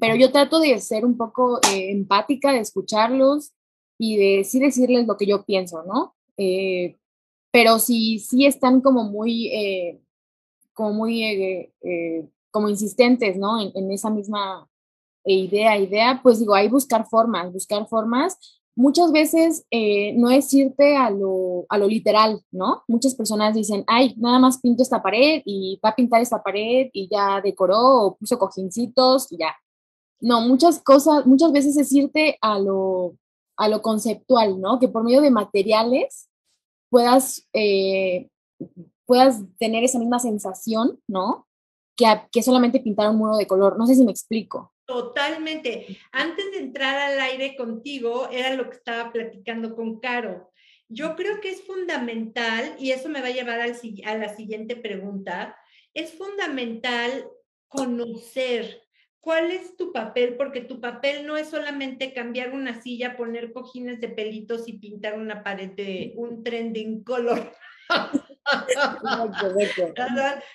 Pero 0.00 0.14
yo 0.16 0.30
trato 0.32 0.60
de 0.60 0.78
ser 0.78 1.04
un 1.04 1.16
poco 1.16 1.58
eh, 1.72 1.90
empática, 1.90 2.52
de 2.52 2.60
escucharlos 2.60 3.52
y 3.98 4.16
de 4.16 4.44
sí 4.44 4.60
decirles 4.60 5.06
lo 5.06 5.16
que 5.16 5.26
yo 5.26 5.44
pienso, 5.44 5.82
¿no? 5.84 6.14
Eh, 6.36 6.96
pero 7.52 7.78
si 7.78 8.20
sí 8.20 8.46
están 8.46 8.80
como 8.80 9.04
muy, 9.04 9.48
eh, 9.48 10.00
como 10.72 10.92
muy, 10.92 11.72
como 12.50 12.68
insistentes, 12.68 13.36
¿no? 13.36 13.60
En, 13.60 13.72
en, 13.74 13.90
esa 13.90 14.08
misma 14.10 14.69
idea, 15.24 15.78
idea, 15.78 16.20
pues 16.22 16.38
digo, 16.38 16.54
hay 16.54 16.68
buscar 16.68 17.06
formas, 17.06 17.52
buscar 17.52 17.86
formas 17.88 18.38
muchas 18.80 19.12
veces 19.12 19.66
eh, 19.70 20.14
no 20.14 20.30
es 20.30 20.52
irte 20.54 20.96
a 20.96 21.10
lo, 21.10 21.66
a 21.68 21.76
lo, 21.76 21.86
literal, 21.86 22.42
¿no? 22.50 22.82
Muchas 22.88 23.14
personas 23.14 23.54
dicen, 23.54 23.84
ay, 23.86 24.14
nada 24.16 24.38
más 24.38 24.58
pinto 24.58 24.82
esta 24.82 25.02
pared 25.02 25.42
y 25.44 25.78
va 25.84 25.90
a 25.90 25.94
pintar 25.94 26.22
esta 26.22 26.42
pared 26.42 26.88
y 26.92 27.08
ya 27.10 27.40
decoró 27.42 27.78
o 27.78 28.16
puso 28.16 28.38
cojincitos 28.38 29.30
y 29.32 29.38
ya. 29.38 29.54
No, 30.20 30.40
muchas 30.40 30.80
cosas, 30.82 31.26
muchas 31.26 31.52
veces 31.52 31.76
es 31.76 31.92
irte 31.92 32.38
a 32.40 32.58
lo, 32.58 33.16
a 33.56 33.68
lo 33.68 33.82
conceptual, 33.82 34.60
¿no? 34.60 34.78
Que 34.78 34.88
por 34.88 35.04
medio 35.04 35.20
de 35.20 35.30
materiales 35.30 36.28
puedas, 36.90 37.46
eh, 37.52 38.30
puedas 39.06 39.42
tener 39.58 39.84
esa 39.84 39.98
misma 39.98 40.18
sensación, 40.18 40.98
¿no? 41.06 41.46
Que, 41.96 42.06
que 42.32 42.42
solamente 42.42 42.80
pintar 42.80 43.10
un 43.10 43.18
muro 43.18 43.36
de 43.36 43.46
color. 43.46 43.78
No 43.78 43.86
sé 43.86 43.94
si 43.94 44.04
me 44.04 44.10
explico. 44.10 44.72
Totalmente. 44.90 45.86
Antes 46.10 46.50
de 46.50 46.58
entrar 46.58 46.98
al 46.98 47.20
aire 47.20 47.54
contigo, 47.54 48.28
era 48.28 48.54
lo 48.54 48.68
que 48.68 48.76
estaba 48.76 49.12
platicando 49.12 49.76
con 49.76 50.00
Caro. 50.00 50.50
Yo 50.88 51.14
creo 51.14 51.40
que 51.40 51.50
es 51.50 51.62
fundamental, 51.62 52.74
y 52.76 52.90
eso 52.90 53.08
me 53.08 53.20
va 53.20 53.28
a 53.28 53.32
llevar 53.32 53.60
al, 53.60 53.76
a 54.04 54.14
la 54.16 54.34
siguiente 54.34 54.74
pregunta, 54.74 55.56
es 55.94 56.12
fundamental 56.14 57.24
conocer 57.68 58.82
cuál 59.20 59.52
es 59.52 59.76
tu 59.76 59.92
papel, 59.92 60.36
porque 60.36 60.62
tu 60.62 60.80
papel 60.80 61.24
no 61.24 61.36
es 61.36 61.50
solamente 61.50 62.12
cambiar 62.12 62.52
una 62.52 62.82
silla, 62.82 63.16
poner 63.16 63.52
cojines 63.52 64.00
de 64.00 64.08
pelitos 64.08 64.66
y 64.66 64.78
pintar 64.78 65.16
una 65.16 65.44
pared 65.44 65.70
de 65.70 66.14
un 66.16 66.42
trending 66.42 67.04
color. 67.04 67.52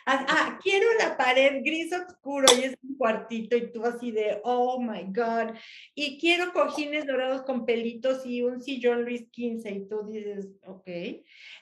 Ah, 0.05 0.59
quiero 0.61 0.87
la 0.99 1.17
pared 1.17 1.61
gris 1.63 1.91
oscuro 1.93 2.45
y 2.57 2.65
es 2.65 2.77
un 2.83 2.97
cuartito 2.97 3.55
y 3.55 3.71
tú 3.71 3.85
así 3.85 4.11
de, 4.11 4.39
oh 4.43 4.79
my 4.79 5.03
God. 5.07 5.55
Y 5.93 6.19
quiero 6.19 6.51
cojines 6.53 7.05
dorados 7.05 7.43
con 7.43 7.65
pelitos 7.65 8.25
y 8.25 8.41
un 8.41 8.61
sillón 8.61 9.03
Luis 9.03 9.27
XV 9.33 9.69
y 9.69 9.87
tú 9.87 10.03
dices, 10.07 10.47
ok. 10.65 10.87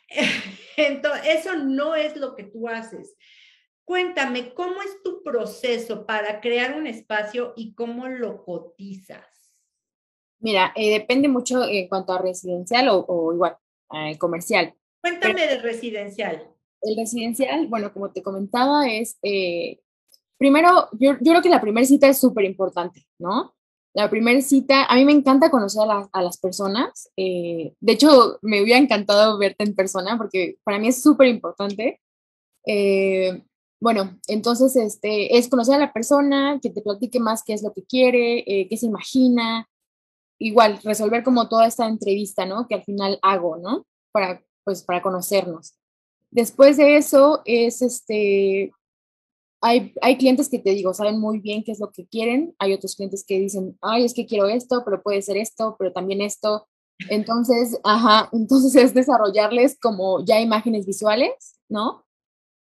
Entonces, 0.78 1.22
eso 1.26 1.56
no 1.56 1.96
es 1.96 2.16
lo 2.18 2.36
que 2.36 2.44
tú 2.44 2.68
haces. 2.68 3.16
Cuéntame, 3.86 4.54
¿cómo 4.54 4.82
es 4.82 5.02
tu 5.04 5.24
proceso 5.24 6.06
para 6.06 6.40
crear 6.40 6.78
un 6.78 6.88
espacio 6.88 7.54
y 7.56 7.74
cómo 7.74 8.08
lo 8.08 8.44
cotizas? 8.46 9.26
Mira, 10.40 10.74
eh, 10.76 10.92
depende 10.92 11.28
mucho 11.28 11.64
en 11.68 11.88
cuanto 11.88 12.14
a 12.14 12.22
residencial 12.22 12.88
o, 12.90 13.34
igual, 13.34 13.58
eh, 13.94 14.18
comercial. 14.18 14.74
Cuéntame 15.04 15.48
del 15.48 15.62
residencial. 15.62 16.48
El 16.82 16.96
residencial, 16.96 17.68
bueno, 17.68 17.92
como 17.92 18.12
te 18.12 18.24
comentaba, 18.24 18.88
es, 18.88 19.18
eh, 19.22 19.82
primero, 20.38 20.88
yo, 20.94 21.18
yo, 21.20 21.32
creo 21.32 21.42
que 21.42 21.50
la 21.50 21.60
primera 21.60 21.86
cita 21.86 22.08
es 22.08 22.20
súper 22.20 22.46
importante, 22.46 23.06
¿no? 23.20 23.54
La 23.94 24.10
primera 24.10 24.42
cita, 24.42 24.86
a 24.86 24.96
mí 24.96 25.04
me 25.04 25.12
encanta 25.12 25.52
conocer 25.52 25.90
a, 25.90 26.10
a 26.10 26.22
las 26.22 26.38
personas. 26.38 27.12
Eh, 27.18 27.74
de 27.82 27.92
hecho, 27.92 28.40
me 28.42 28.64
hubiera 28.64 28.80
encantado 28.80 29.38
verte 29.38 29.66
en 29.66 29.76
persona 29.76 30.18
porque 30.18 30.58
para 30.64 30.80
mí 30.80 30.88
es 30.88 31.02
súper 31.02 31.28
importante. 31.28 32.00
Eh, 32.66 33.44
bueno, 33.82 34.18
entonces 34.28 34.74
este, 34.78 35.38
es 35.38 35.50
conocer 35.50 35.76
a 35.76 35.80
la 35.80 35.92
persona, 35.92 36.60
que 36.62 36.70
te 36.70 36.82
platique 36.82 37.20
más 37.20 37.44
qué 37.44 37.54
es 37.54 37.62
lo 37.62 37.74
que 37.74 37.84
quiere, 37.84 38.46
qué 38.70 38.78
se 38.78 38.86
imagina. 38.86 39.70
Igual, 40.40 40.80
resolver 40.82 41.24
como 41.24 41.50
toda 41.50 41.68
esta 41.68 41.88
entrevista, 41.88 42.46
¿no? 42.46 42.68
Que 42.70 42.76
al 42.76 42.84
final 42.84 43.20
hago, 43.22 43.58
¿no? 43.58 43.86
Para 44.14 44.42
pues 44.64 44.84
para 44.84 45.02
conocernos. 45.02 45.74
Después 46.32 46.78
de 46.78 46.98
eso 46.98 47.42
es 47.46 47.82
este, 47.82 48.72
hay, 49.62 49.94
hay 50.02 50.18
clientes 50.18 50.50
que 50.50 50.60
te 50.60 50.72
digo, 50.72 50.94
saben 50.94 51.20
muy 51.20 51.40
bien 51.40 51.64
qué 51.64 51.72
es 51.72 51.80
lo 51.80 51.92
que 51.92 52.06
quieren, 52.06 52.54
hay 52.60 52.74
otros 52.74 52.96
clientes 52.96 53.24
que 53.26 53.40
dicen, 53.40 53.78
ay, 53.82 54.04
es 54.04 54.14
que 54.14 54.26
quiero 54.26 54.48
esto, 54.48 54.82
pero 54.84 55.02
puede 55.02 55.22
ser 55.22 55.38
esto, 55.38 55.76
pero 55.80 55.94
también 55.94 56.22
esto. 56.22 56.68
Entonces, 57.10 57.80
ajá, 57.84 58.30
entonces 58.34 58.76
es 58.84 58.94
desarrollarles 58.94 59.80
como 59.80 60.26
ya 60.26 60.42
imágenes 60.42 60.86
visuales, 60.86 61.60
¿no? 61.70 62.04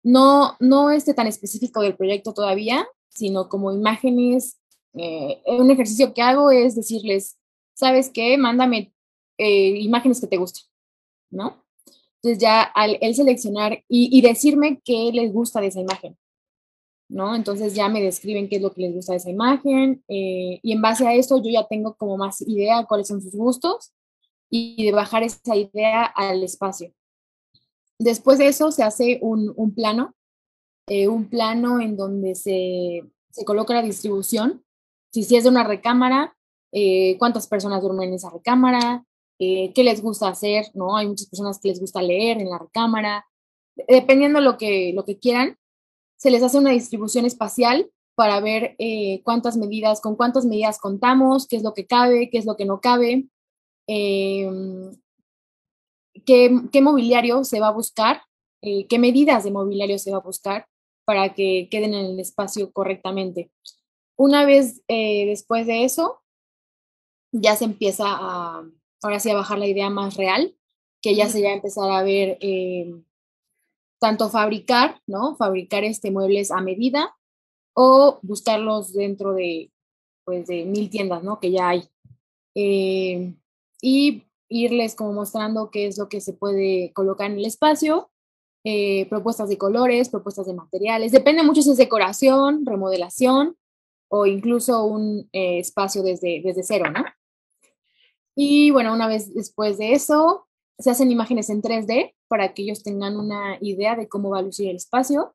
No, 0.04 0.56
no 0.60 0.90
este 0.90 1.14
tan 1.14 1.28
específico 1.28 1.82
del 1.82 1.96
proyecto 1.96 2.34
todavía, 2.34 2.88
sino 3.10 3.50
como 3.50 3.72
imágenes. 3.72 4.58
Eh, 4.94 5.42
un 5.46 5.70
ejercicio 5.70 6.14
que 6.14 6.22
hago 6.22 6.50
es 6.50 6.76
decirles, 6.76 7.38
¿sabes 7.76 8.10
qué? 8.10 8.38
Mándame 8.38 8.94
eh, 9.38 9.80
imágenes 9.82 10.20
que 10.20 10.28
te 10.28 10.38
gusten, 10.38 10.64
¿no? 11.30 11.64
Entonces 12.28 12.42
ya 12.42 12.62
al 12.62 13.16
seleccionar 13.16 13.86
y, 13.88 14.22
decirme 14.22 14.82
qué 14.84 15.12
les 15.14 15.32
gusta 15.32 15.62
de 15.62 15.68
esa 15.68 15.80
imagen, 15.80 16.18
¿no? 17.08 17.34
Entonces 17.36 17.74
ya 17.74 17.88
me 17.88 18.02
describen 18.02 18.50
qué 18.50 18.58
es 18.58 18.62
lo 18.62 18.74
que 18.74 18.82
les 18.82 18.94
gusta 18.94 19.14
de 19.14 19.20
esa 19.20 19.30
imagen 19.30 20.04
eh, 20.10 20.60
y 20.62 20.74
en 20.74 20.82
base 20.82 21.08
a 21.08 21.14
eso 21.14 21.38
yo 21.38 21.50
ya 21.50 21.66
tengo 21.68 21.96
como 21.96 22.18
más 22.18 22.42
idea 22.42 22.80
de 22.80 22.86
cuáles 22.86 23.08
son 23.08 23.22
sus 23.22 23.34
gustos 23.34 23.94
y 24.50 24.84
de 24.84 24.92
bajar 24.92 25.24
esa 25.24 25.56
idea 25.56 26.04
al 26.04 26.44
espacio. 26.44 26.92
Después 27.98 28.40
de 28.40 28.48
eso 28.48 28.74
se 28.74 28.84
hace 28.84 29.20
un, 29.22 29.54
un 29.56 29.74
plano, 29.74 30.14
eh, 30.90 31.08
un 31.08 31.30
plano 31.30 31.80
en 31.80 31.96
donde 31.96 32.36
se, 32.36 33.04
se, 33.32 33.46
coloca 33.46 33.74
la 33.74 33.84
distribución, 33.84 34.66
si, 35.14 35.24
si 35.24 35.38
es 35.38 35.46
de 35.46 35.50
una 35.50 35.64
recámara, 35.64 36.36
eh, 36.74 37.16
cuántas 37.20 37.48
personas 37.48 37.82
duermen 37.82 38.10
en 38.10 38.16
esa 38.16 38.30
recámara, 38.30 39.06
eh, 39.40 39.72
qué 39.74 39.84
les 39.84 40.02
gusta 40.02 40.30
hacer, 40.30 40.66
¿no? 40.74 40.98
Hay 40.98 41.08
muchas 41.08 41.28
personas 41.28 41.60
que 41.60 41.70
les 41.70 41.80
gusta 41.80 42.02
leer 42.02 42.40
en 42.40 42.50
la 42.50 42.58
recámara, 42.58 43.26
dependiendo 43.88 44.42
lo 44.42 44.58
que, 44.58 44.94
lo 44.94 45.06
que 45.06 45.20
quieran, 45.20 45.58
se 46.18 46.32
les 46.32 46.42
hace 46.42 46.58
una 46.58 46.72
distribución 46.72 47.26
espacial 47.26 47.92
para 48.16 48.40
ver 48.40 48.76
eh, 48.80 49.22
cuántas 49.24 49.56
medidas, 49.56 50.02
con 50.02 50.16
cuántas 50.16 50.46
medidas 50.46 50.80
contamos, 50.80 51.48
qué 51.48 51.58
es 51.58 51.64
lo 51.64 51.76
que 51.76 51.86
cabe, 51.86 52.32
qué 52.32 52.40
es 52.40 52.46
lo 52.46 52.58
que 52.58 52.66
no 52.66 52.82
cabe, 52.82 53.28
em, 53.88 54.98
qué, 56.26 56.82
mobiliario 56.82 57.44
se 57.44 57.60
va 57.60 57.68
a 57.68 57.72
buscar, 57.72 58.24
eh, 58.64 58.88
qué 58.88 58.98
medidas 58.98 59.44
de 59.44 59.52
mobiliario 59.52 60.00
se 60.00 60.12
va 60.12 60.18
a 60.18 60.22
buscar 60.22 60.68
para 61.06 61.36
que 61.36 61.68
queden 61.70 61.94
en 61.94 62.06
el 62.06 62.20
espacio 62.20 62.72
correctamente. 62.72 63.52
Una 64.18 64.46
vez 64.46 64.82
después 64.88 65.68
de 65.68 65.84
eso, 65.86 66.22
ya 67.32 67.56
se 67.56 67.66
empieza 67.66 68.06
a, 68.08 68.68
ahora 69.02 69.20
sí 69.20 69.30
a 69.30 69.36
bajar 69.36 69.60
la 69.60 69.68
idea 69.68 69.90
más 69.90 70.16
real, 70.16 70.56
que 71.02 71.16
ya 71.16 71.30
sería 71.30 71.54
empezar 71.54 71.90
a 71.90 72.04
ver 72.04 72.38
eh, 72.42 72.94
tanto 74.00 74.30
fabricar, 74.30 75.02
¿no? 75.08 75.36
Fabricar 75.36 75.84
este 75.84 76.12
muebles 76.12 76.52
a 76.52 76.62
medida 76.62 77.16
o 77.74 78.20
buscarlos 78.24 78.94
dentro 78.94 79.34
de, 79.34 79.72
pues, 80.26 80.48
de 80.48 80.66
mil 80.66 80.90
tiendas, 80.90 81.24
¿no? 81.24 81.40
Que 81.40 81.52
ya 81.52 81.70
hay. 81.70 81.90
Eh, 82.56 83.36
y 83.82 84.24
irles 84.50 84.96
como 84.96 85.14
mostrando 85.14 85.70
qué 85.70 85.88
es 85.88 85.98
lo 85.98 86.10
que 86.10 86.22
se 86.22 86.34
puede 86.34 86.92
colocar 86.94 87.30
en 87.30 87.38
el 87.38 87.46
espacio, 87.46 88.10
eh, 88.64 89.06
propuestas 89.08 89.50
de 89.50 89.58
colores, 89.58 90.10
propuestas 90.10 90.48
de 90.48 90.54
materiales. 90.54 91.12
Depende 91.12 91.44
mucho 91.44 91.62
si 91.62 91.72
es 91.72 91.78
decoración, 91.78 92.66
remodelación 92.66 93.56
o 94.10 94.26
incluso 94.26 94.86
un 94.86 95.30
espacio 95.32 96.02
desde, 96.02 96.42
desde 96.44 96.64
cero, 96.64 96.90
¿no? 96.90 97.04
Y 98.40 98.70
bueno, 98.70 98.94
una 98.94 99.08
vez 99.08 99.34
después 99.34 99.80
de 99.80 99.94
eso, 99.94 100.46
se 100.78 100.92
hacen 100.92 101.10
imágenes 101.10 101.50
en 101.50 101.60
3D 101.60 102.14
para 102.28 102.54
que 102.54 102.62
ellos 102.62 102.84
tengan 102.84 103.18
una 103.18 103.58
idea 103.62 103.96
de 103.96 104.08
cómo 104.08 104.30
va 104.30 104.38
a 104.38 104.44
lucir 104.44 104.70
el 104.70 104.76
espacio. 104.76 105.34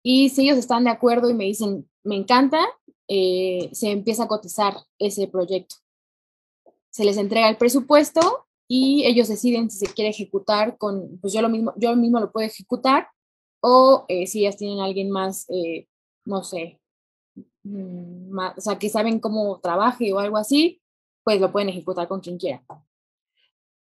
Y 0.00 0.28
si 0.28 0.42
ellos 0.42 0.56
están 0.56 0.84
de 0.84 0.90
acuerdo 0.90 1.28
y 1.28 1.34
me 1.34 1.42
dicen, 1.42 1.90
me 2.04 2.14
encanta, 2.14 2.64
eh, 3.08 3.68
se 3.72 3.90
empieza 3.90 4.22
a 4.22 4.28
cotizar 4.28 4.76
ese 5.00 5.26
proyecto. 5.26 5.74
Se 6.90 7.04
les 7.04 7.16
entrega 7.16 7.48
el 7.48 7.56
presupuesto 7.56 8.46
y 8.68 9.04
ellos 9.06 9.26
deciden 9.26 9.68
si 9.68 9.84
se 9.84 9.92
quiere 9.92 10.10
ejecutar 10.10 10.78
con, 10.78 11.18
pues 11.18 11.32
yo 11.32 11.42
lo 11.42 11.48
mismo, 11.48 11.74
yo 11.76 11.96
mismo 11.96 12.20
lo 12.20 12.30
puedo 12.30 12.46
ejecutar 12.46 13.08
o 13.60 14.04
eh, 14.06 14.28
si 14.28 14.42
ellas 14.42 14.56
tienen 14.56 14.78
alguien 14.78 15.10
más, 15.10 15.46
eh, 15.50 15.88
no 16.24 16.44
sé, 16.44 16.80
mm, 17.64 18.38
o 18.38 18.60
sea, 18.60 18.78
que 18.78 18.88
saben 18.88 19.18
cómo 19.18 19.58
trabaje 19.58 20.12
o 20.12 20.20
algo 20.20 20.36
así, 20.36 20.80
pues 21.26 21.40
lo 21.40 21.50
pueden 21.50 21.70
ejecutar 21.70 22.06
con 22.06 22.20
quien 22.20 22.38
quiera. 22.38 22.62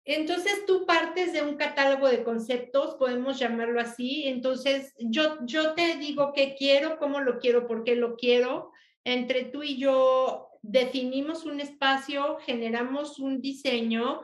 Entonces 0.04 0.66
tú 0.68 0.86
partes 0.86 1.32
de 1.32 1.42
un 1.42 1.56
catálogo 1.56 2.10
de 2.10 2.26
conceptos, 2.26 2.96
podemos 2.96 3.40
llamarlo 3.40 3.80
así. 3.80 4.28
Entonces 4.28 4.94
yo, 5.00 5.38
yo 5.46 5.74
te 5.74 5.96
digo 5.96 6.34
qué 6.34 6.56
quiero, 6.58 7.00
cómo 7.00 7.22
lo 7.22 7.40
quiero, 7.40 7.66
por 7.66 7.86
qué 7.86 7.96
lo 7.96 8.18
quiero. 8.18 8.74
Entre 9.06 9.46
tú 9.46 9.64
y 9.64 9.78
yo 9.78 10.50
definimos 10.62 11.46
un 11.46 11.62
espacio, 11.62 12.40
generamos 12.42 13.20
un 13.20 13.40
diseño 13.40 14.20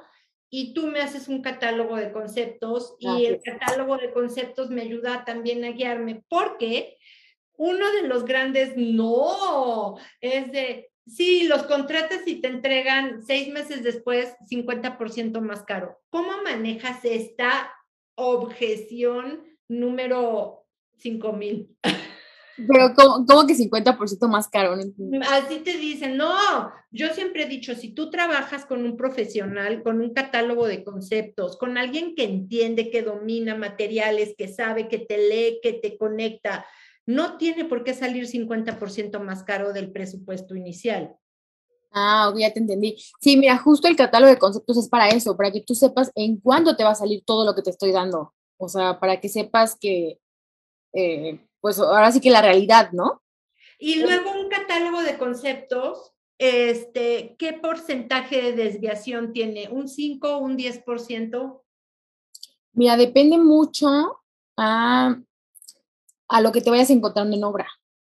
y 0.49 0.73
tú 0.73 0.87
me 0.87 0.99
haces 0.99 1.29
un 1.29 1.41
catálogo 1.41 1.95
de 1.95 2.11
conceptos 2.11 2.97
y 2.99 3.27
el 3.27 3.41
catálogo 3.41 3.95
de 3.95 4.11
conceptos 4.11 4.69
me 4.69 4.81
ayuda 4.81 5.23
también 5.23 5.63
a 5.63 5.71
guiarme 5.71 6.21
porque 6.27 6.97
uno 7.53 7.89
de 7.93 8.09
los 8.09 8.25
grandes 8.25 8.75
no 8.75 9.95
es 10.19 10.51
de 10.51 10.91
Sí, 11.07 11.47
los 11.47 11.63
contratas 11.63 12.27
y 12.27 12.41
te 12.41 12.47
entregan 12.47 13.21
seis 13.23 13.51
meses 13.53 13.83
después 13.83 14.33
50% 14.49 15.39
más 15.41 15.63
caro. 15.63 15.99
¿Cómo 16.09 16.41
manejas 16.43 17.05
esta 17.05 17.71
objeción 18.15 19.43
número 19.67 20.65
5000? 20.97 21.69
Pero, 22.57 22.93
¿cómo, 22.95 23.45
que 23.45 23.53
50% 23.53 24.29
más 24.29 24.47
caro? 24.47 24.75
Así 25.29 25.57
te 25.59 25.77
dicen, 25.77 26.15
no, 26.15 26.71
yo 26.89 27.09
siempre 27.09 27.43
he 27.43 27.47
dicho, 27.47 27.75
si 27.75 27.93
tú 27.93 28.09
trabajas 28.09 28.65
con 28.65 28.85
un 28.85 28.95
profesional, 28.95 29.83
con 29.83 29.99
un 29.99 30.13
catálogo 30.13 30.65
de 30.65 30.83
conceptos, 30.83 31.57
con 31.57 31.77
alguien 31.77 32.15
que 32.15 32.23
entiende, 32.23 32.89
que 32.89 33.01
domina 33.01 33.55
materiales, 33.55 34.35
que 34.37 34.47
sabe, 34.47 34.87
que 34.87 34.99
te 34.99 35.17
lee, 35.17 35.59
que 35.61 35.73
te 35.73 35.97
conecta, 35.97 36.65
no 37.05 37.37
tiene 37.37 37.65
por 37.65 37.83
qué 37.83 37.93
salir 37.93 38.27
50% 38.27 39.19
más 39.19 39.43
caro 39.43 39.73
del 39.73 39.91
presupuesto 39.91 40.55
inicial. 40.55 41.15
Ah, 41.91 42.33
ya 42.37 42.51
te 42.51 42.59
entendí. 42.59 42.97
Sí, 43.21 43.37
mira, 43.37 43.57
justo 43.57 43.87
el 43.87 43.95
catálogo 43.95 44.31
de 44.31 44.39
conceptos 44.39 44.77
es 44.77 44.89
para 44.89 45.09
eso, 45.09 45.37
para 45.37 45.51
que 45.51 45.61
tú 45.61 45.75
sepas 45.75 46.11
en 46.15 46.37
cuándo 46.41 46.75
te 46.75 46.83
va 46.83 46.91
a 46.91 46.95
salir 46.95 47.23
todo 47.25 47.45
lo 47.45 47.55
que 47.55 47.61
te 47.61 47.69
estoy 47.69 47.91
dando. 47.91 48.33
O 48.57 48.67
sea, 48.67 48.99
para 48.99 49.21
que 49.21 49.29
sepas 49.29 49.77
que, 49.79 50.19
eh, 50.93 51.39
pues 51.61 51.79
ahora 51.79 52.11
sí 52.11 52.19
que 52.19 52.29
la 52.29 52.41
realidad, 52.41 52.91
¿no? 52.91 53.21
Y 53.79 54.01
luego 54.01 54.31
un 54.31 54.49
catálogo 54.49 55.03
de 55.03 55.17
conceptos, 55.17 56.13
este, 56.37 57.35
¿qué 57.37 57.53
porcentaje 57.53 58.41
de 58.41 58.53
desviación 58.53 59.31
tiene? 59.31 59.69
¿Un 59.69 59.87
5 59.87 60.35
o 60.35 60.39
un 60.39 60.57
10%? 60.57 61.63
Mira, 62.73 62.97
depende 62.97 63.37
mucho. 63.37 64.21
a 64.57 65.17
a 66.27 66.41
lo 66.41 66.51
que 66.51 66.61
te 66.61 66.69
vayas 66.69 66.89
encontrando 66.89 67.35
en 67.35 67.43
obra. 67.43 67.67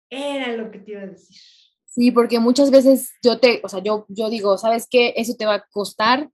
Era 0.10 0.56
lo 0.56 0.70
que 0.72 0.80
te 0.80 0.92
iba 0.92 1.02
a 1.02 1.08
decir. 1.08 1.38
Sí, 1.86 2.12
porque 2.12 2.40
muchas 2.40 2.72
veces 2.72 3.12
yo 3.22 3.40
te, 3.40 3.60
o 3.64 3.70
sea, 3.70 3.80
yo, 3.84 4.06
yo 4.08 4.30
digo, 4.30 4.58
¿sabes 4.58 4.88
qué? 4.90 5.14
Eso 5.18 5.36
te 5.38 5.46
va 5.46 5.56
a 5.56 5.66
costar, 5.72 6.30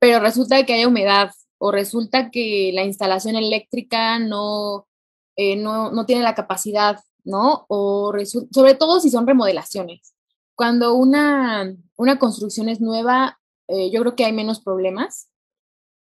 pero 0.00 0.18
resulta 0.20 0.64
que 0.66 0.72
hay 0.72 0.84
humedad 0.84 1.30
o 1.58 1.70
resulta 1.70 2.30
que 2.30 2.72
la 2.74 2.84
instalación 2.84 3.36
eléctrica 3.36 4.18
no, 4.18 4.88
eh, 5.36 5.56
no, 5.56 5.92
no, 5.92 6.06
tiene 6.06 6.22
la 6.22 6.34
capacidad, 6.34 7.00
¿no? 7.24 7.64
O 7.68 8.12
sobre 8.50 8.74
todo 8.74 9.00
si 9.00 9.10
son 9.10 9.26
remodelaciones. 9.26 10.14
Cuando 10.56 10.94
una, 10.94 11.76
una 11.96 12.18
construcción 12.18 12.68
es 12.68 12.80
nueva, 12.80 13.38
eh, 13.68 13.90
yo 13.90 14.00
creo 14.00 14.16
que 14.16 14.24
hay 14.24 14.32
menos 14.32 14.60
problemas. 14.60 15.30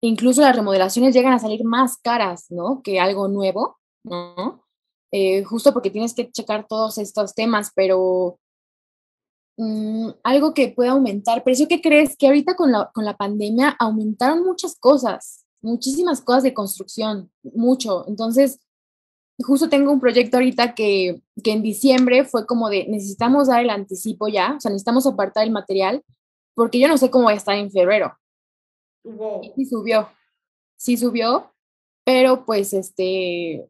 Incluso 0.01 0.41
las 0.41 0.57
remodelaciones 0.57 1.15
llegan 1.15 1.33
a 1.35 1.39
salir 1.39 1.65
más 1.65 1.99
caras, 1.99 2.47
¿no? 2.51 2.81
Que 2.83 3.01
algo 3.01 3.29
nuevo, 3.29 3.79
¿no? 4.05 4.66
Eh, 5.19 5.45
justo 5.45 5.73
porque 5.73 5.91
tienes 5.91 6.13
que 6.13 6.31
checar 6.31 6.67
todos 6.69 6.99
estos 6.99 7.35
temas, 7.35 7.73
pero 7.75 8.39
mm, 9.57 10.11
algo 10.23 10.53
que 10.53 10.69
pueda 10.69 10.91
aumentar. 10.91 11.43
Pero 11.43 11.67
¿qué 11.67 11.81
crees? 11.81 12.19
Que 12.19 12.27
ahorita 12.27 12.55
con 12.55 12.71
la, 12.71 12.91
con 12.93 13.07
la 13.07 13.17
pandemia 13.17 13.75
aumentaron 13.79 14.45
muchas 14.45 14.77
cosas, 14.79 15.47
muchísimas 15.63 16.21
cosas 16.21 16.43
de 16.43 16.53
construcción, 16.53 17.31
mucho. 17.43 18.07
Entonces, 18.09 18.61
justo 19.39 19.71
tengo 19.71 19.91
un 19.91 20.01
proyecto 20.01 20.37
ahorita 20.37 20.75
que, 20.75 21.23
que 21.43 21.53
en 21.53 21.63
diciembre 21.63 22.27
fue 22.27 22.47
como 22.47 22.69
de, 22.69 22.87
necesitamos 22.87 23.49
dar 23.49 23.63
el 23.63 23.71
anticipo 23.71 24.29
ya, 24.29 24.57
o 24.59 24.61
sea, 24.61 24.71
necesitamos 24.71 25.07
apartar 25.07 25.45
el 25.45 25.51
material, 25.51 26.05
porque 26.55 26.79
yo 26.79 26.89
no 26.89 26.99
sé 26.99 27.09
cómo 27.09 27.25
va 27.25 27.31
a 27.31 27.37
estar 27.37 27.57
en 27.57 27.71
febrero. 27.71 28.19
Y 29.03 29.53
sí 29.57 29.65
subió, 29.65 30.11
sí 30.77 30.99
subió, 30.99 31.55
pero 32.05 32.45
pues 32.45 32.75
este, 32.75 33.67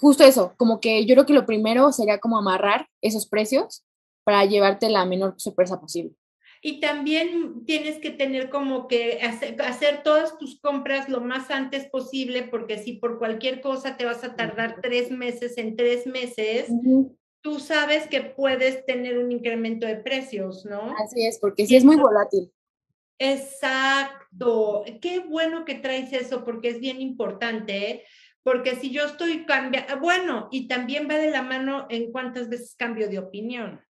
justo 0.00 0.24
eso, 0.24 0.54
como 0.56 0.80
que 0.80 1.06
yo 1.06 1.14
creo 1.14 1.26
que 1.26 1.32
lo 1.32 1.46
primero 1.46 1.92
sería 1.92 2.18
como 2.18 2.38
amarrar 2.38 2.88
esos 3.02 3.26
precios 3.26 3.84
para 4.24 4.44
llevarte 4.44 4.88
la 4.88 5.04
menor 5.04 5.34
sorpresa 5.38 5.80
posible. 5.80 6.14
Y 6.62 6.80
también 6.80 7.64
tienes 7.64 7.98
que 7.98 8.10
tener 8.10 8.50
como 8.50 8.88
que 8.88 9.20
hacer, 9.22 10.02
todas 10.02 10.38
tus 10.38 10.58
compras 10.60 11.08
lo 11.08 11.20
más 11.20 11.50
antes 11.50 11.86
posible, 11.86 12.42
porque 12.42 12.78
si 12.78 12.94
por 12.94 13.18
cualquier 13.18 13.60
cosa 13.60 13.96
te 13.96 14.04
vas 14.04 14.24
a 14.24 14.34
tardar 14.34 14.80
tres 14.82 15.10
meses 15.10 15.58
en 15.58 15.76
tres 15.76 16.06
meses, 16.06 16.68
tú 17.40 17.60
sabes 17.60 18.08
que 18.08 18.20
puedes 18.22 18.84
tener 18.86 19.18
un 19.18 19.30
incremento 19.30 19.86
de 19.86 19.96
precios, 19.96 20.64
¿no? 20.64 20.92
Así 20.98 21.24
es, 21.24 21.38
porque 21.38 21.66
sí 21.66 21.76
es 21.76 21.84
muy 21.84 21.96
volátil. 21.96 22.50
Exacto. 23.18 24.84
Qué 25.00 25.20
bueno 25.20 25.64
que 25.64 25.76
traes 25.76 26.12
eso, 26.12 26.44
porque 26.44 26.70
es 26.70 26.80
bien 26.80 27.00
importante. 27.00 27.90
¿eh? 27.90 28.04
Porque 28.46 28.76
si 28.76 28.92
yo 28.92 29.02
estoy 29.06 29.44
cambiando, 29.44 29.98
bueno, 29.98 30.46
y 30.52 30.68
también 30.68 31.08
va 31.10 31.14
de 31.14 31.32
la 31.32 31.42
mano 31.42 31.88
en 31.90 32.12
cuántas 32.12 32.48
veces 32.48 32.76
cambio 32.78 33.08
de 33.08 33.18
opinión. 33.18 33.80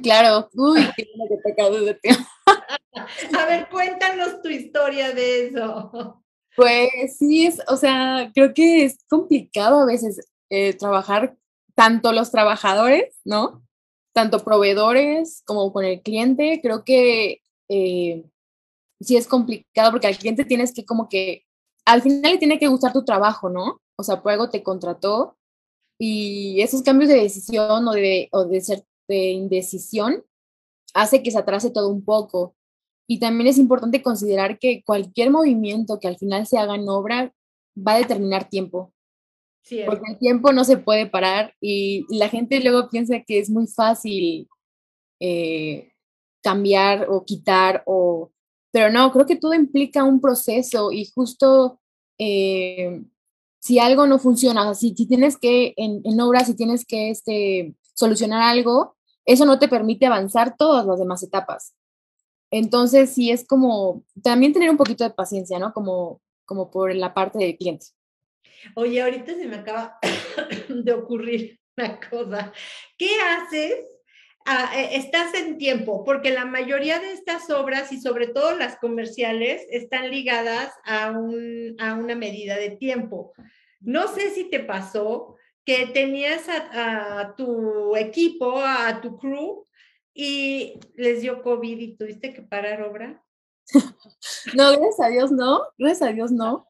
claro, 0.00 0.48
uy, 0.54 0.80
qué 0.96 1.06
que 1.06 1.52
te 1.52 1.70
de 1.84 1.94
tiempo. 1.94 2.22
A 3.36 3.46
ver, 3.46 3.68
cuéntanos 3.68 4.42
tu 4.42 4.48
historia 4.48 5.10
de 5.10 5.48
eso. 5.48 6.22
Pues 6.54 7.16
sí, 7.18 7.46
es, 7.46 7.60
o 7.66 7.76
sea, 7.76 8.30
creo 8.32 8.54
que 8.54 8.84
es 8.84 8.98
complicado 9.08 9.80
a 9.80 9.86
veces 9.86 10.20
eh, 10.50 10.72
trabajar 10.74 11.36
tanto 11.74 12.12
los 12.12 12.30
trabajadores, 12.30 13.18
¿no? 13.24 13.66
Tanto 14.12 14.44
proveedores 14.44 15.42
como 15.44 15.72
con 15.72 15.84
el 15.84 16.00
cliente. 16.00 16.60
Creo 16.62 16.84
que 16.84 17.42
eh, 17.68 18.24
sí 19.00 19.16
es 19.16 19.26
complicado 19.26 19.90
porque 19.90 20.06
al 20.06 20.16
cliente 20.16 20.44
tienes 20.44 20.72
que 20.72 20.84
como 20.84 21.08
que 21.08 21.44
al 21.90 22.02
final 22.02 22.32
le 22.32 22.38
tiene 22.38 22.58
que 22.58 22.68
gustar 22.68 22.92
tu 22.92 23.04
trabajo, 23.04 23.50
¿no? 23.50 23.80
O 23.96 24.02
sea, 24.04 24.22
por 24.22 24.30
algo 24.30 24.48
te 24.48 24.62
contrató 24.62 25.36
y 25.98 26.60
esos 26.60 26.82
cambios 26.82 27.10
de 27.10 27.16
decisión 27.16 27.86
o 27.86 27.92
de, 27.92 28.28
o 28.30 28.44
de 28.44 28.60
ser 28.60 28.84
de 29.08 29.30
indecisión 29.30 30.24
hace 30.94 31.22
que 31.22 31.32
se 31.32 31.38
atrase 31.38 31.70
todo 31.70 31.88
un 31.88 32.04
poco. 32.04 32.54
Y 33.08 33.18
también 33.18 33.48
es 33.48 33.58
importante 33.58 34.02
considerar 34.02 34.60
que 34.60 34.84
cualquier 34.84 35.32
movimiento 35.32 35.98
que 35.98 36.06
al 36.06 36.16
final 36.16 36.46
se 36.46 36.58
haga 36.58 36.76
en 36.76 36.88
obra 36.88 37.34
va 37.76 37.94
a 37.94 37.98
determinar 37.98 38.48
tiempo. 38.48 38.92
Sí, 39.62 39.80
porque 39.84 40.12
el 40.12 40.18
tiempo 40.18 40.52
no 40.52 40.62
se 40.64 40.76
puede 40.76 41.06
parar 41.06 41.54
y, 41.60 42.06
la 42.08 42.28
gente 42.28 42.60
luego 42.60 42.88
piensa 42.88 43.20
que 43.20 43.40
es 43.40 43.50
muy 43.50 43.66
fácil 43.66 44.48
eh, 45.20 45.92
cambiar 46.40 47.08
o 47.10 47.24
quitar 47.24 47.82
o 47.84 48.30
pero 48.72 48.90
no, 48.90 49.10
creo 49.12 49.26
que 49.26 49.36
todo 49.36 49.54
implica 49.54 50.04
un 50.04 50.20
proceso 50.20 50.92
y 50.92 51.06
justo 51.06 51.79
eh, 52.22 53.02
si 53.60 53.78
algo 53.78 54.06
no 54.06 54.18
funciona, 54.18 54.62
sea, 54.62 54.74
si, 54.74 54.92
tienes 54.92 55.38
que, 55.38 55.72
en, 55.78 56.02
en 56.04 56.20
obras, 56.20 56.46
si 56.46 56.54
tienes 56.54 56.84
que 56.84 57.08
este, 57.08 57.74
solucionar 57.94 58.42
algo, 58.42 58.96
eso 59.24 59.46
no 59.46 59.58
te 59.58 59.68
permite 59.68 60.04
avanzar 60.04 60.54
todas 60.56 60.84
las 60.84 60.98
demás 60.98 61.22
etapas. 61.22 61.74
Entonces, 62.50 63.14
sí 63.14 63.30
es 63.30 63.46
como 63.46 64.04
también 64.22 64.52
tener 64.52 64.68
un 64.68 64.76
poquito 64.76 65.02
de 65.04 65.10
paciencia, 65.10 65.58
¿no? 65.58 65.72
Como, 65.72 66.20
como 66.44 66.70
por 66.70 66.94
la 66.94 67.14
parte 67.14 67.38
del 67.38 67.56
cliente. 67.56 67.86
Oye, 68.74 69.00
ahorita 69.00 69.34
se 69.34 69.46
me 69.46 69.56
acaba 69.56 69.98
de 70.68 70.92
ocurrir 70.92 71.58
una 71.78 71.98
cosa. 72.00 72.52
¿Qué 72.98 73.10
haces 73.18 73.86
Ah, 74.46 74.72
eh, 74.74 74.96
estás 74.96 75.34
en 75.34 75.58
tiempo, 75.58 76.02
porque 76.04 76.30
la 76.30 76.44
mayoría 76.44 76.98
de 76.98 77.12
estas 77.12 77.50
obras 77.50 77.92
y 77.92 78.00
sobre 78.00 78.26
todo 78.26 78.56
las 78.56 78.76
comerciales 78.78 79.66
están 79.70 80.10
ligadas 80.10 80.72
a, 80.84 81.10
una 81.10 82.14
medida 82.14 82.56
de 82.56 82.70
tiempo. 82.70 83.32
No 83.80 84.08
sé 84.08 84.30
si 84.30 84.44
te 84.44 84.60
pasó 84.60 85.36
que 85.64 85.86
tenías 85.86 86.46
a, 86.48 87.34
tu 87.36 87.94
equipo, 87.96 88.58
a 88.58 89.00
tu 89.00 89.18
crew, 89.18 89.66
y 90.14 90.80
les 90.94 91.20
dio 91.20 91.42
COVID 91.42 91.78
y 91.78 91.96
tuviste 91.96 92.32
que 92.32 92.42
parar 92.42 92.82
obra. 92.82 93.22
no, 94.54 94.72
gracias 94.72 95.00
a 95.00 95.08
Dios 95.08 95.30
no, 95.30 95.62
gracias 95.78 96.08
a 96.08 96.12
Dios 96.12 96.32
no. 96.32 96.66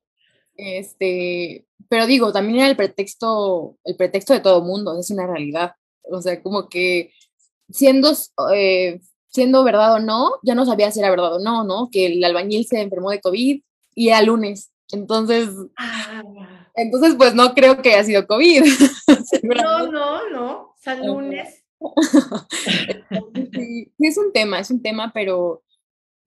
Este, 0.56 1.66
pero 1.88 2.06
digo, 2.06 2.32
también 2.32 2.58
era 2.58 2.68
el 2.68 2.76
pretexto, 2.76 3.78
el 3.84 3.96
pretexto 3.96 4.34
de 4.34 4.40
todo 4.40 4.62
mundo, 4.62 4.98
es 4.98 5.10
una 5.10 5.26
realidad. 5.26 5.72
O 6.02 6.20
sea, 6.20 6.42
como 6.42 6.68
que 6.68 7.12
siendo, 7.72 8.12
eh, 8.54 9.00
siendo 9.28 9.64
verdad 9.64 9.94
o 9.94 9.98
no, 10.00 10.32
ya 10.42 10.54
no 10.54 10.66
sabía 10.66 10.90
si 10.90 11.00
era 11.00 11.10
verdad 11.10 11.36
o 11.36 11.38
no, 11.40 11.64
¿no? 11.64 11.88
Que 11.90 12.06
el 12.06 12.24
albañil 12.24 12.66
se 12.66 12.80
enfermó 12.80 13.10
de 13.10 13.20
COVID 13.20 13.62
y 13.94 14.08
era 14.08 14.22
lunes. 14.22 14.70
Entonces, 14.92 15.48
ah. 15.76 16.22
entonces 16.74 17.14
pues 17.16 17.34
no 17.34 17.54
creo 17.54 17.80
que 17.80 17.94
haya 17.94 18.04
sido 18.04 18.26
COVID. 18.26 18.62
no, 19.42 19.86
no, 19.90 20.30
no, 20.30 20.74
San 20.80 21.06
lunes. 21.06 21.62
sí, 23.52 23.92
es 23.98 24.18
un 24.18 24.32
tema, 24.32 24.58
es 24.58 24.70
un 24.70 24.82
tema, 24.82 25.12
pero, 25.14 25.62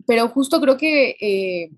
pero 0.08 0.30
justo 0.30 0.60
creo 0.62 0.78
que 0.78 1.16
eh, 1.20 1.72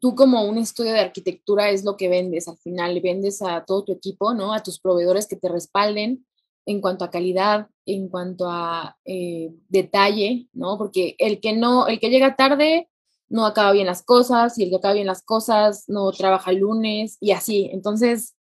tú 0.00 0.14
como 0.14 0.44
un 0.44 0.58
estudio 0.58 0.92
de 0.92 1.00
arquitectura 1.00 1.70
es 1.70 1.84
lo 1.84 1.96
que 1.96 2.08
vendes 2.08 2.48
al 2.48 2.58
final, 2.58 3.00
vendes 3.00 3.40
a 3.40 3.64
todo 3.64 3.84
tu 3.84 3.92
equipo, 3.92 4.34
¿no? 4.34 4.52
A 4.52 4.62
tus 4.62 4.80
proveedores 4.80 5.26
que 5.28 5.36
te 5.36 5.48
respalden 5.48 6.26
en 6.66 6.80
cuanto 6.80 7.04
a 7.04 7.10
calidad, 7.10 7.68
en 7.86 8.08
cuanto 8.08 8.48
a 8.48 8.96
eh, 9.04 9.52
detalle, 9.68 10.48
¿no? 10.52 10.78
Porque 10.78 11.16
el 11.18 11.40
que 11.40 11.52
no, 11.52 11.86
el 11.86 11.98
que 11.98 12.10
llega 12.10 12.36
tarde 12.36 12.88
no 13.28 13.46
acaba 13.46 13.72
bien 13.72 13.86
las 13.86 14.02
cosas 14.02 14.58
y 14.58 14.64
el 14.64 14.70
que 14.70 14.76
acaba 14.76 14.94
bien 14.94 15.06
las 15.06 15.22
cosas 15.22 15.88
no 15.88 16.10
trabaja 16.12 16.52
lunes 16.52 17.16
y 17.20 17.32
así. 17.32 17.70
Entonces, 17.72 18.36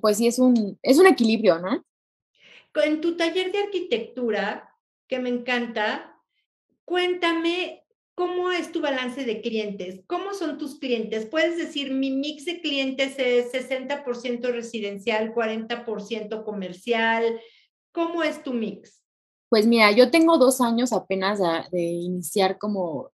pues 0.00 0.16
sí, 0.16 0.26
es 0.26 0.38
un, 0.38 0.78
es 0.82 0.98
un 0.98 1.06
equilibrio, 1.06 1.58
¿no? 1.58 1.84
En 2.74 3.00
tu 3.00 3.16
taller 3.16 3.52
de 3.52 3.58
arquitectura, 3.58 4.74
que 5.06 5.18
me 5.18 5.28
encanta, 5.28 6.18
cuéntame 6.84 7.81
cómo 8.14 8.50
es 8.50 8.72
tu 8.72 8.80
balance 8.80 9.24
de 9.24 9.40
clientes, 9.40 10.02
cómo 10.06 10.34
son 10.34 10.58
tus 10.58 10.78
clientes. 10.78 11.26
Puedes 11.26 11.56
decir, 11.56 11.92
mi 11.92 12.10
mix 12.10 12.44
de 12.44 12.60
clientes 12.60 13.14
es 13.18 13.52
60% 13.52 14.52
residencial, 14.52 15.34
40% 15.34 16.44
comercial. 16.44 17.40
¿Cómo 17.92 18.22
es 18.22 18.42
tu 18.42 18.52
mix? 18.52 19.02
Pues 19.48 19.66
mira, 19.66 19.92
yo 19.92 20.10
tengo 20.10 20.38
dos 20.38 20.60
años 20.60 20.92
apenas 20.92 21.38
de, 21.70 21.82
iniciar 21.82 22.58
como 22.58 23.10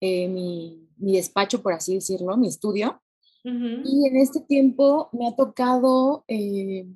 eh, 0.00 0.28
mi, 0.28 0.86
mi, 0.96 1.12
despacho, 1.12 1.62
por 1.62 1.72
así 1.72 1.94
decirlo, 1.94 2.36
mi 2.36 2.48
estudio. 2.48 3.02
Y 3.44 4.06
en 4.06 4.16
este 4.16 4.40
tiempo 4.40 5.08
me 5.12 5.26
ha 5.26 5.34
tocado, 5.34 6.22
eh, 6.28 6.86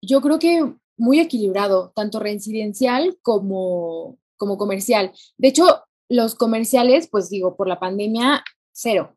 yo 0.00 0.22
creo 0.22 0.38
que 0.38 0.74
muy 0.96 1.20
equilibrado, 1.20 1.92
tanto 1.94 2.20
residencial 2.20 3.18
como, 3.20 4.18
como 4.38 4.56
comercial. 4.56 5.12
De 5.36 5.48
hecho, 5.48 5.82
los 6.12 6.34
comerciales, 6.34 7.08
pues 7.08 7.30
digo, 7.30 7.56
por 7.56 7.66
la 7.66 7.80
pandemia, 7.80 8.44
cero. 8.70 9.16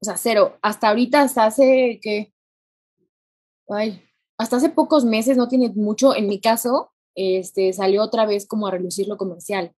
O 0.00 0.04
sea, 0.04 0.16
cero. 0.16 0.56
Hasta 0.62 0.88
ahorita, 0.88 1.20
hasta 1.20 1.44
hace 1.44 2.00
que, 2.02 2.32
ay, 3.68 4.02
hasta 4.38 4.56
hace 4.56 4.70
pocos 4.70 5.04
meses, 5.04 5.36
no 5.36 5.48
tiene 5.48 5.68
mucho, 5.74 6.14
en 6.14 6.28
mi 6.28 6.40
caso, 6.40 6.92
este, 7.14 7.74
salió 7.74 8.02
otra 8.02 8.24
vez 8.24 8.46
como 8.46 8.66
a 8.66 8.70
relucir 8.70 9.06
lo 9.06 9.18
comercial. 9.18 9.72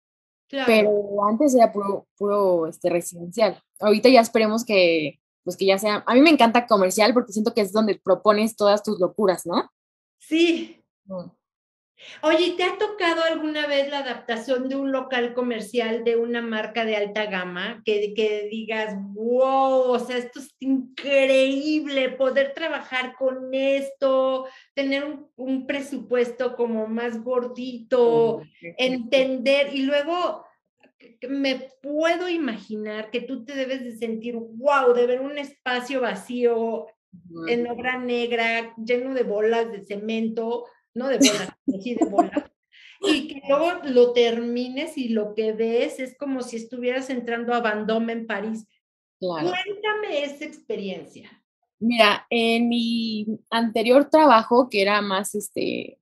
Pero 0.49 1.27
antes 1.29 1.55
era 1.55 1.73
puro, 1.73 2.07
puro 2.17 2.67
este, 2.67 2.91
residencial. 2.91 3.61
Ahorita 3.81 4.11
ya 4.11 4.21
esperemos 4.21 4.65
que, 4.65 5.19
pues 5.45 5.57
que 5.57 5.65
ya 5.65 5.79
sea, 5.79 6.05
a 6.07 6.15
mí 6.15 6.21
me 6.21 6.31
encanta 6.31 6.67
comercial 6.67 7.15
porque 7.15 7.33
siento 7.33 7.55
que 7.55 7.63
es 7.63 7.73
donde 7.73 7.99
propones 7.99 8.55
todas 8.55 8.83
tus 8.83 9.01
locuras, 9.01 9.47
¿no? 9.47 9.71
Sí. 10.21 10.85
Mm. 11.07 11.31
Oye, 12.23 12.55
¿te 12.57 12.65
ha 12.65 12.77
tocado 12.79 13.23
alguna 13.23 13.67
vez 13.67 13.91
la 13.91 13.99
adaptación 13.99 14.69
de 14.69 14.77
un 14.77 14.93
local 14.93 15.33
comercial 15.35 16.05
de 16.05 16.17
una 16.17 16.43
marca 16.43 16.85
de 16.85 16.97
alta 16.97 17.27
gama? 17.27 17.83
Que, 17.85 18.13
que 18.15 18.49
digas, 18.51 18.95
wow, 19.15 19.93
o 19.93 19.99
sea, 19.99 20.19
esto 20.19 20.41
es 20.41 20.55
increíble, 20.61 22.11
poder 22.11 22.53
trabajar 22.55 23.15
con 23.19 23.53
esto, 23.53 24.47
tener 24.75 25.05
un, 25.05 25.31
un 25.37 25.67
presupuesto 25.67 26.55
como 26.57 26.87
más 26.87 27.23
gordito, 27.23 28.43
entender 28.61 29.75
y 29.75 29.83
luego 29.83 30.45
me 31.29 31.71
puedo 31.83 32.29
imaginar 32.29 33.11
que 33.11 33.21
tú 33.21 33.45
te 33.45 33.55
debes 33.55 33.85
de 33.85 33.97
sentir, 33.97 34.37
wow, 34.37 34.93
de 34.95 35.07
ver 35.07 35.21
un 35.21 35.39
espacio 35.39 36.01
vacío 36.01 36.87
en 37.49 37.67
obra 37.67 37.99
negra, 37.99 38.75
lleno 38.77 39.15
de 39.15 39.23
bolas 39.23 39.71
de 39.73 39.83
cemento, 39.83 40.67
no 40.95 41.09
de 41.09 41.19
bolas, 41.19 41.56
de 41.67 41.99
y 43.01 43.29
que 43.29 43.43
luego 43.49 43.81
lo 43.85 44.13
termines 44.13 44.97
y 44.97 45.09
lo 45.09 45.35
que 45.35 45.53
ves 45.53 46.01
es 46.01 46.17
como 46.17 46.43
si 46.43 46.57
estuvieras 46.57 47.11
entrando 47.11 47.53
a 47.53 47.61
Vendôme 47.61 48.13
en 48.13 48.27
París. 48.27 48.67
Cuéntame 49.19 50.25
esa 50.25 50.45
experiencia. 50.45 51.31
Mira, 51.79 52.27
en 52.31 52.69
mi 52.69 53.27
anterior 53.51 54.09
trabajo, 54.09 54.69
que 54.71 54.81
era 54.81 55.03
más 55.03 55.35
este, 55.35 55.99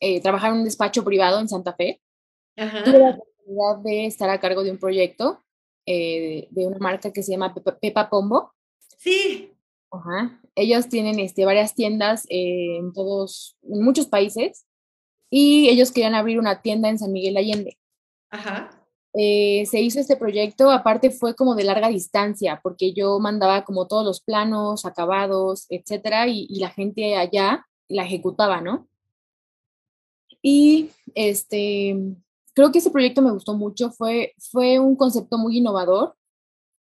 eh, 0.00 0.20
trabajar 0.20 0.52
en 0.52 0.58
un 0.58 0.64
despacho 0.64 1.04
privado 1.04 1.38
en 1.40 1.48
Santa 1.48 1.72
Fe, 1.74 2.00
Ajá 2.56 2.84
de 3.82 4.06
estar 4.06 4.30
a 4.30 4.40
cargo 4.40 4.62
de 4.62 4.70
un 4.70 4.78
proyecto 4.78 5.42
eh, 5.86 6.48
de 6.50 6.66
una 6.66 6.78
marca 6.78 7.12
que 7.12 7.22
se 7.22 7.32
llama 7.32 7.54
Pepa, 7.54 8.08
Pombo. 8.08 8.52
Sí. 8.98 9.52
Ajá. 9.90 10.40
Ellos 10.54 10.88
tienen 10.88 11.18
este, 11.18 11.44
varias 11.44 11.74
tiendas 11.74 12.26
eh, 12.30 12.78
en 12.78 12.92
todos, 12.92 13.56
en 13.62 13.82
muchos 13.82 14.06
países, 14.06 14.66
y 15.30 15.68
ellos 15.68 15.92
querían 15.92 16.14
abrir 16.14 16.38
una 16.38 16.62
tienda 16.62 16.88
en 16.88 16.98
San 16.98 17.12
Miguel 17.12 17.36
Allende. 17.36 17.78
Ajá. 18.30 18.70
Eh, 19.16 19.64
se 19.66 19.80
hizo 19.80 20.00
este 20.00 20.16
proyecto, 20.16 20.70
aparte 20.70 21.10
fue 21.10 21.36
como 21.36 21.54
de 21.54 21.64
larga 21.64 21.88
distancia, 21.88 22.60
porque 22.62 22.92
yo 22.92 23.20
mandaba 23.20 23.64
como 23.64 23.86
todos 23.86 24.04
los 24.04 24.20
planos, 24.20 24.84
acabados, 24.84 25.66
etcétera, 25.68 26.26
y, 26.26 26.46
y 26.48 26.58
la 26.58 26.70
gente 26.70 27.16
allá 27.16 27.64
la 27.88 28.04
ejecutaba, 28.04 28.60
¿no? 28.60 28.88
Y 30.42 30.90
este, 31.14 31.96
creo 32.54 32.72
que 32.72 32.78
ese 32.78 32.90
proyecto 32.90 33.22
me 33.22 33.30
gustó 33.30 33.54
mucho, 33.54 33.90
fue, 33.90 34.34
fue 34.50 34.78
un 34.78 34.96
concepto 34.96 35.38
muy 35.38 35.58
innovador. 35.58 36.16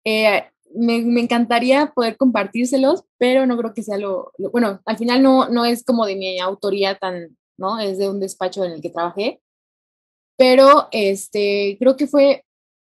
Eh, 0.04 0.44
me, 0.74 1.00
me, 1.02 1.20
encantaría 1.20 1.92
poder 1.94 2.16
compartírselos, 2.16 3.04
pero 3.16 3.46
no 3.46 3.56
creo 3.56 3.74
que 3.74 3.82
sea 3.82 3.96
lo, 3.96 4.32
bueno, 4.52 4.80
al 4.84 4.98
final 4.98 5.22
no, 5.22 5.48
no 5.48 5.64
es 5.64 5.84
como 5.84 6.04
de 6.04 6.16
mi 6.16 6.38
autoría 6.38 6.96
tan, 6.96 7.38
¿no? 7.58 7.78
Es 7.78 7.98
de 7.98 8.08
un 8.08 8.20
despacho 8.20 8.64
en 8.64 8.72
el 8.72 8.80
que 8.80 8.90
trabajé, 8.90 9.42
pero 10.36 10.88
este, 10.92 11.76
creo 11.78 11.96
que 11.96 12.06
fue 12.06 12.44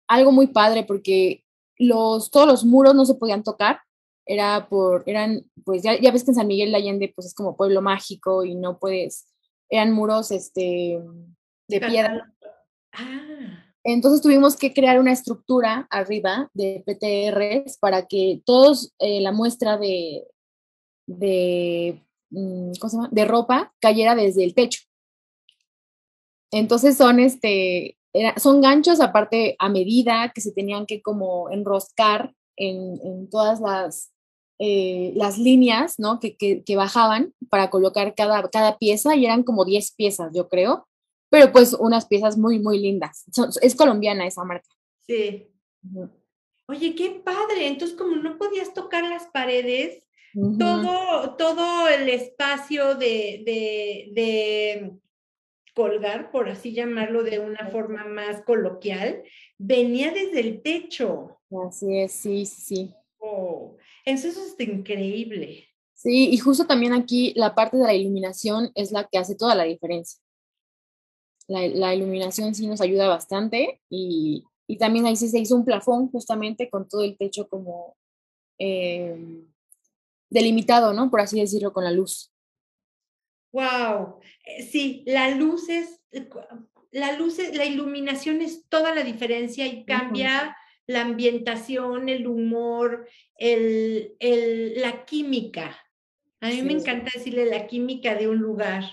algo 0.08 0.32
muy 0.32 0.48
padre 0.48 0.84
porque 0.84 1.44
los, 1.78 2.32
todos 2.32 2.48
los 2.48 2.66
muros 2.66 2.96
no 2.96 3.06
se 3.06 3.16
podían 3.16 3.44
tocar, 3.44 3.80
era 4.26 4.68
por, 4.70 5.04
eran, 5.06 5.44
pues 5.66 5.84
ya, 5.84 6.00
ya 6.00 6.12
ves 6.12 6.24
que 6.24 6.32
en 6.32 6.36
San 6.36 6.48
Miguel 6.48 6.72
de 6.72 6.78
Allende 6.78 7.12
pues 7.14 7.28
es 7.28 7.34
como 7.34 7.58
pueblo 7.58 7.82
mágico 7.82 8.46
y 8.46 8.56
no 8.56 8.80
puedes, 8.80 9.28
eran 9.70 9.92
muros, 9.92 10.32
este, 10.32 11.00
de 11.68 11.80
piedra. 11.80 12.34
Ah. 12.94 13.64
Entonces 13.84 14.22
tuvimos 14.22 14.56
que 14.56 14.74
crear 14.74 15.00
una 15.00 15.12
estructura 15.12 15.88
arriba 15.90 16.50
de 16.54 16.84
PTRs 16.86 17.78
para 17.80 18.08
que 18.08 18.42
todos 18.46 18.94
eh, 19.00 19.20
la 19.20 19.34
muestra 19.34 19.78
de, 19.78 20.26
de, 21.06 22.02
mm, 22.34 22.72
de 23.12 23.26
ropa 23.26 23.74
cayera 23.80 24.16
desde 24.16 24.44
el 24.44 24.54
techo. 24.54 24.82
Entonces 26.52 26.98
son, 26.98 27.20
este, 27.20 27.98
son 28.38 28.62
ganchos 28.62 29.00
aparte 29.00 29.56
a 29.58 29.70
medida 29.70 30.32
que 30.34 30.42
se 30.42 30.52
tenían 30.52 30.86
que 30.86 31.02
como 31.02 31.50
enroscar 31.50 32.34
en, 32.56 33.28
todas 33.32 33.60
las, 33.60 34.12
eh, 34.60 35.14
las 35.16 35.40
líneas 35.40 35.96
¿no? 35.98 36.20
que, 36.20 36.36
que, 36.38 36.76
bajaban 36.76 37.34
para 37.50 37.72
colocar 37.72 38.14
cada, 38.14 38.48
cada 38.50 38.78
pieza 38.78 39.16
y 39.16 39.26
eran 39.26 39.42
como 39.42 39.66
10 39.66 39.94
piezas, 39.96 40.32
yo 40.34 40.48
creo 40.48 40.88
pero 41.34 41.52
pues 41.52 41.74
unas 41.74 42.06
piezas 42.06 42.38
muy, 42.38 42.60
muy 42.60 42.78
lindas. 42.78 43.26
es 43.64 43.74
colombiana 43.74 44.28
esa 44.28 44.44
marca. 44.44 44.70
Sí. 45.08 45.48
Oye, 46.68 46.94
qué 46.94 47.10
padre. 47.26 47.66
Entonces, 47.66 47.98
como 47.98 48.18
no 48.18 48.38
podías 48.38 48.76
tocar 48.76 49.04
las 49.04 49.26
paredes, 49.30 50.06
todo, 50.34 51.36
todo 51.36 51.88
el 51.88 52.10
espacio 52.10 52.96
de, 52.96 53.44
de, 53.46 54.10
de, 54.14 55.00
colgar, 55.76 56.32
por 56.32 56.50
así 56.50 56.74
llamarlo 56.74 57.24
de 57.24 57.40
una 57.40 57.70
forma 57.70 58.06
más 58.06 58.42
coloquial, 58.44 59.24
venía 59.58 60.12
desde 60.12 60.40
el 60.40 60.62
techo. 60.62 61.40
Así 61.68 61.98
es, 61.98 62.12
sí, 62.12 62.46
sí. 62.46 62.94
Oh, 63.18 63.78
eso 64.06 64.28
es 64.28 64.56
increíble. 64.60 65.68
Sí, 65.94 66.30
y 66.30 66.38
justo 66.38 66.66
también 66.66 66.94
aquí 66.94 67.34
la 67.36 67.56
parte 67.56 67.78
de 67.78 67.84
la 67.84 67.94
iluminación 67.94 68.72
es 68.76 68.92
la 68.92 69.08
que 69.08 69.18
hace 69.18 69.36
toda 69.36 69.56
la 69.56 69.64
diferencia 69.64 70.24
la, 71.48 71.94
iluminación 71.94 72.56
sí 72.56 72.68
nos 72.68 72.82
ayuda 72.82 73.08
bastante 73.08 73.82
y, 73.90 74.46
también 74.80 75.06
ahí 75.06 75.16
sí 75.16 75.28
se 75.28 75.38
hizo 75.38 75.56
un 75.56 75.66
plafón 75.66 76.10
justamente 76.10 76.68
con 76.68 76.88
todo 76.88 77.04
el 77.04 77.16
techo 77.16 77.48
como 77.48 77.96
em, 78.58 79.46
delimitado, 80.34 80.94
¿no? 80.94 81.10
Por 81.10 81.22
así 81.22 81.40
decirlo, 81.40 81.72
con 81.72 81.84
la 81.84 81.92
luz. 81.92 82.34
Wow, 83.54 84.20
eh, 84.46 84.64
sí, 84.64 85.04
la 85.06 85.30
luz 85.30 85.70
es, 85.70 86.02
la 86.92 87.14
luz, 87.14 87.38
la 87.54 87.66
iluminación 87.66 88.42
es 88.42 88.68
toda 88.68 88.94
la 88.96 89.04
diferencia 89.04 89.68
y 89.68 89.86
cambia 89.86 90.58
la 90.88 91.02
ambientación, 91.02 92.10
el 92.10 92.28
humor, 92.28 93.08
el, 93.38 94.16
la 94.78 95.06
química. 95.06 95.78
A 96.42 96.50
mí 96.50 96.62
me 96.64 96.74
encanta 96.74 97.12
decirle 97.14 97.46
la 97.46 97.68
química 97.68 98.16
de 98.16 98.28
un 98.28 98.40
lugar 98.40 98.84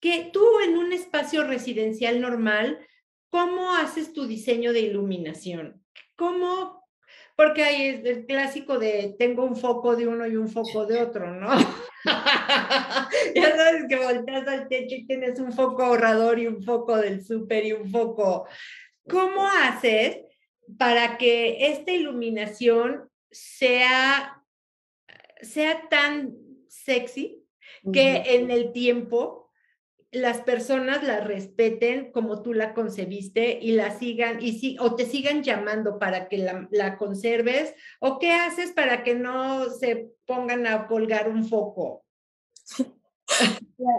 que 0.00 0.30
tú 0.32 0.44
en 0.60 0.76
un 0.76 0.92
espacio 0.92 1.44
residencial 1.44 2.20
normal, 2.20 2.78
¿cómo 3.30 3.74
haces 3.74 4.12
tu 4.12 4.26
diseño 4.26 4.72
de 4.72 4.80
iluminación? 4.80 5.84
¿Cómo? 6.14 6.77
Porque 7.38 7.62
hay 7.62 8.02
el 8.04 8.26
clásico 8.26 8.80
de 8.80 9.14
tengo 9.16 9.44
un 9.44 9.54
foco 9.54 9.94
de 9.94 10.08
uno 10.08 10.26
y 10.26 10.34
un 10.34 10.48
foco 10.48 10.86
de 10.86 11.00
otro, 11.00 11.32
¿no? 11.32 11.46
ya 12.04 13.56
sabes 13.56 13.84
que 13.88 13.94
volteas 13.94 14.48
al 14.48 14.66
techo 14.66 14.96
y 14.96 15.06
tienes 15.06 15.38
un 15.38 15.52
foco 15.52 15.84
ahorrador 15.84 16.40
y 16.40 16.48
un 16.48 16.60
foco 16.64 16.96
del 16.96 17.24
súper 17.24 17.64
y 17.64 17.74
un 17.74 17.88
foco. 17.88 18.48
¿Cómo 19.08 19.46
haces 19.46 20.18
para 20.76 21.16
que 21.16 21.68
esta 21.68 21.92
iluminación 21.92 23.08
sea, 23.30 24.42
sea 25.40 25.88
tan 25.88 26.34
sexy 26.66 27.46
que 27.92 28.34
en 28.34 28.50
el 28.50 28.72
tiempo 28.72 29.47
las 30.10 30.40
personas 30.40 31.02
la 31.02 31.20
respeten 31.20 32.12
como 32.12 32.42
tú 32.42 32.54
la 32.54 32.72
concebiste 32.72 33.58
y 33.60 33.72
la 33.72 33.98
sigan 33.98 34.42
y 34.42 34.58
si, 34.58 34.76
o 34.80 34.94
te 34.94 35.04
sigan 35.04 35.42
llamando 35.42 35.98
para 35.98 36.28
que 36.28 36.38
la, 36.38 36.66
la, 36.70 36.96
conserves 36.96 37.74
o 38.00 38.18
qué 38.18 38.32
haces 38.32 38.72
para 38.72 39.04
que 39.04 39.14
no 39.14 39.68
se 39.68 40.10
pongan 40.26 40.66
a 40.66 40.86
colgar 40.86 41.28
un 41.28 41.46
foco. 41.46 42.04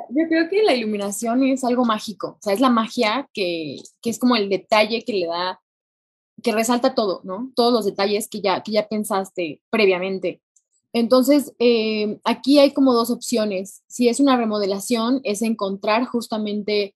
Yo 0.09 0.27
creo 0.27 0.49
que 0.49 0.63
la 0.63 0.73
iluminación 0.73 1.43
es 1.43 1.63
algo 1.63 1.85
mágico, 1.85 2.37
o 2.39 2.41
sea, 2.41 2.53
es 2.53 2.59
la 2.59 2.69
magia 2.69 3.29
que, 3.33 3.77
que, 4.01 4.09
es 4.09 4.19
como 4.19 4.35
el 4.35 4.49
detalle 4.49 5.03
que 5.05 5.13
le 5.13 5.27
da, 5.27 5.61
que 6.43 6.51
resalta 6.51 6.95
todo, 6.95 7.21
¿no? 7.23 7.51
Todos 7.55 7.71
los 7.71 7.85
detalles 7.85 8.27
que 8.27 8.41
ya, 8.41 8.61
que 8.63 8.71
ya 8.71 8.87
pensaste 8.87 9.61
previamente. 9.69 10.41
Entonces, 10.93 11.53
eh, 11.59 12.19
aquí 12.23 12.59
hay 12.59 12.71
como 12.71 12.93
dos 12.93 13.11
opciones. 13.11 13.83
Si 13.87 14.09
es 14.09 14.19
una 14.19 14.37
remodelación, 14.37 15.21
es 15.23 15.41
encontrar 15.41 16.05
justamente 16.05 16.95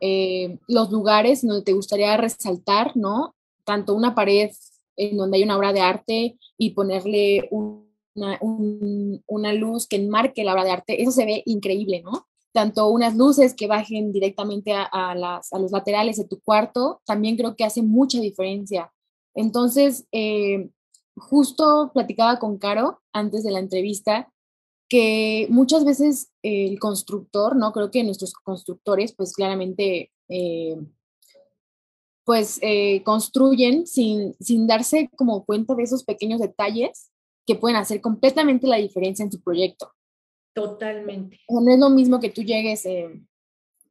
eh, 0.00 0.58
los 0.66 0.90
lugares 0.90 1.46
donde 1.46 1.62
te 1.62 1.72
gustaría 1.72 2.16
resaltar, 2.16 2.96
¿no? 2.96 3.34
Tanto 3.64 3.94
una 3.94 4.14
pared 4.14 4.50
en 4.96 5.16
donde 5.16 5.38
hay 5.38 5.42
una 5.42 5.56
obra 5.56 5.72
de 5.72 5.80
arte 5.80 6.38
y 6.56 6.70
ponerle 6.70 7.48
una, 7.50 9.52
luz 9.52 9.86
que 9.86 9.96
enmarque 9.96 10.44
la 10.44 10.52
obra 10.52 10.64
de 10.64 10.70
arte, 10.70 11.02
eso 11.02 11.10
se 11.10 11.26
ve 11.26 11.42
increíble, 11.46 12.02
¿no? 12.02 12.26
Tanto 12.52 12.88
unas 12.88 13.16
luces 13.16 13.54
que 13.54 13.66
bajen 13.66 14.12
directamente 14.12 14.72
a, 14.72 15.14
las, 15.14 15.48
los 15.52 15.72
laterales 15.72 16.16
de 16.16 16.24
tu 16.24 16.40
cuarto, 16.40 17.00
también 17.04 17.36
creo 17.36 17.56
que 17.56 17.64
hace 17.64 17.82
mucha 17.82 18.20
diferencia. 18.20 18.92
Entonces, 19.34 20.06
eh, 20.12 20.68
justo 21.16 21.90
platicaba 21.92 22.38
con 22.38 22.58
Caro 22.58 23.00
antes 23.12 23.44
de 23.44 23.50
la 23.50 23.60
entrevista 23.60 24.32
que 24.88 25.46
muchas 25.50 25.84
veces 25.84 26.30
el 26.42 26.78
constructor, 26.78 27.56
¿no? 27.56 27.72
Creo 27.72 27.90
que 27.90 28.04
nuestros 28.04 28.32
constructores, 28.34 29.14
pues 29.14 29.34
claramente, 29.34 30.12
eh, 30.28 30.76
pues 32.24 32.58
eh, 32.62 33.02
construyen 33.02 33.86
sin, 33.86 34.34
sin 34.40 34.66
darse 34.66 35.10
como 35.16 35.44
cuenta 35.44 35.74
de 35.74 35.82
esos 35.82 36.04
pequeños 36.04 36.40
detalles 36.40 37.10
que 37.46 37.54
pueden 37.54 37.76
hacer 37.76 38.00
completamente 38.00 38.66
la 38.66 38.76
diferencia 38.76 39.22
en 39.22 39.30
tu 39.30 39.40
proyecto. 39.40 39.92
Totalmente. 40.54 41.40
no 41.48 41.72
es 41.72 41.78
lo 41.78 41.90
mismo 41.90 42.20
que 42.20 42.30
tú 42.30 42.42
llegues 42.42 42.86
eh, 42.86 43.20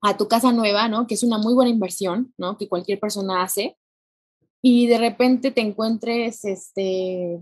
a 0.01 0.17
tu 0.17 0.27
casa 0.27 0.51
nueva, 0.51 0.87
¿no? 0.87 1.07
Que 1.07 1.15
es 1.15 1.23
una 1.23 1.37
muy 1.37 1.53
buena 1.53 1.69
inversión, 1.69 2.33
¿no? 2.37 2.57
Que 2.57 2.69
cualquier 2.69 2.99
persona 2.99 3.43
hace 3.43 3.77
y 4.65 4.87
de 4.87 4.97
repente 4.97 5.51
te 5.51 5.59
encuentres 5.59 6.45
este, 6.45 7.37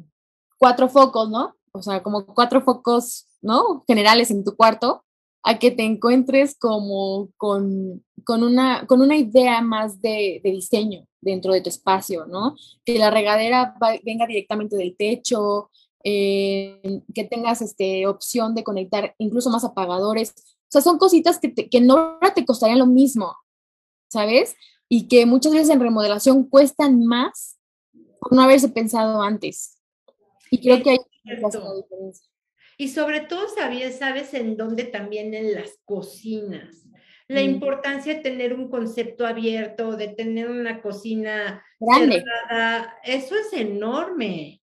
cuatro 0.57 0.89
focos, 0.89 1.29
¿no? 1.29 1.55
O 1.71 1.84
sea, 1.84 2.01
como 2.01 2.25
cuatro 2.25 2.62
focos, 2.63 3.27
¿no? 3.43 3.84
Generales 3.86 4.31
en 4.31 4.43
tu 4.43 4.55
cuarto, 4.55 5.05
a 5.43 5.60
que 5.60 5.69
te 5.69 5.84
encuentres 5.84 6.57
como 6.57 7.29
con, 7.38 8.03
con, 8.23 8.43
una, 8.43 8.88
con 8.88 9.01
una 9.01 9.15
idea 9.15 9.62
más 9.62 10.01
de, 10.01 10.41
diseño 10.43 11.05
dentro 11.21 11.53
de 11.53 11.62
tu 11.62 11.69
espacio, 11.69 12.25
¿no? 12.25 12.55
Que 12.84 12.97
la 12.97 13.12
regadera 13.12 13.75
venga 14.03 14.25
directamente 14.25 14.75
del 14.75 14.97
techo, 14.97 15.69
eh, 16.03 17.03
que 17.13 17.23
tengas 17.25 17.62
este, 17.62 18.07
opción 18.07 18.55
de 18.55 18.63
conectar 18.63 19.13
incluso 19.19 19.51
más 19.51 19.63
apagadores. 19.63 20.34
O 20.38 20.71
sea, 20.71 20.81
son 20.81 20.97
cositas 20.97 21.38
que, 21.38 21.49
te, 21.49 21.69
que 21.69 21.81
no 21.81 22.17
te 22.34 22.45
costarían 22.45 22.79
lo 22.79 22.88
mismo, 22.88 23.36
¿sabes? 24.10 24.55
Y 24.93 25.08
que 25.08 25.25
muchas 25.25 25.54
veces 25.54 25.69
en 25.69 25.80
remodelación 25.80 26.43
cuestan 26.43 27.06
más 27.06 27.58
por 28.19 28.34
no 28.34 28.41
haberse 28.41 28.67
pensado 28.67 29.21
antes. 29.21 29.80
Y 30.49 30.60
creo 30.60 30.84
que 30.84 30.89
hay 30.89 30.97
diferencia. 31.23 31.62
Y 32.77 32.89
sobre 32.89 33.21
todo, 33.21 33.47
sabes, 33.47 33.99
sabes 33.99 34.34
en 34.34 34.58
dónde 34.58 34.84
también 34.84 35.34
en 35.34 35.54
las 35.54 35.80
cocinas. 35.86 36.89
La 37.30 37.39
mm. 37.39 37.45
importancia 37.45 38.15
de 38.15 38.19
tener 38.19 38.54
un 38.54 38.69
concepto 38.69 39.25
abierto, 39.25 39.95
de 39.95 40.10
tener 40.10 40.49
una 40.49 40.82
cocina 40.82 41.63
grande. 41.80 42.25
eso 43.06 43.36
es 43.36 43.54
enorme. 43.54 44.62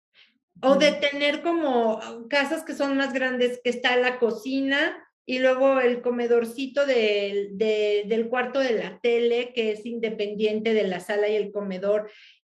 O 0.60 0.74
de 0.74 0.92
tener 0.92 1.40
como 1.40 2.00
casas 2.28 2.64
que 2.64 2.74
son 2.74 2.98
más 2.98 3.14
grandes, 3.14 3.62
que 3.64 3.70
está 3.70 3.96
la 3.96 4.18
cocina, 4.18 5.07
y 5.28 5.40
luego 5.40 5.78
el 5.78 6.00
comedorcito 6.00 6.86
del, 6.86 7.58
del 7.58 8.28
cuarto 8.30 8.60
de 8.60 8.72
la 8.72 8.98
tele, 8.98 9.52
que 9.54 9.72
es 9.72 9.84
independiente 9.84 10.72
de 10.72 10.84
la 10.84 11.00
sala 11.00 11.28
y 11.28 11.36
el 11.36 11.52
comedor. 11.52 12.10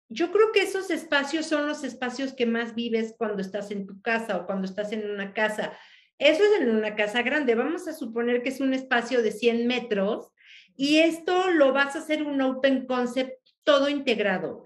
Yo 0.08 0.32
creo 0.32 0.52
que 0.52 0.62
esos 0.62 0.92
espacios 0.92 1.48
son 1.48 1.68
los 1.68 1.84
espacios 1.84 2.32
que 2.34 2.46
más 2.46 2.76
vives 2.76 3.16
cuando 3.18 3.42
estás 3.42 3.72
en 3.72 3.88
tu 3.88 4.00
casa 4.04 4.38
o 4.38 4.46
cuando 4.46 4.68
estás 4.68 4.92
en 4.92 5.10
una 5.10 5.34
casa. 5.34 5.74
Eso 6.20 6.44
es 6.44 6.62
en 6.62 6.70
una 6.70 6.96
casa 6.96 7.24
grande. 7.24 7.56
Vamos 7.56 7.88
a 7.88 7.94
suponer 7.94 8.44
que 8.44 8.50
es 8.50 8.62
un 8.62 8.76
espacio 8.76 9.24
de 9.24 9.32
100 9.32 9.66
metros 9.66 10.32
y 10.76 11.00
esto 11.00 11.50
lo 11.50 11.74
vas 11.74 11.96
a 11.96 12.00
hacer 12.00 12.22
un 12.22 12.40
open 12.40 12.86
concept 12.86 13.50
todo 13.64 13.90
integrado. 13.90 14.66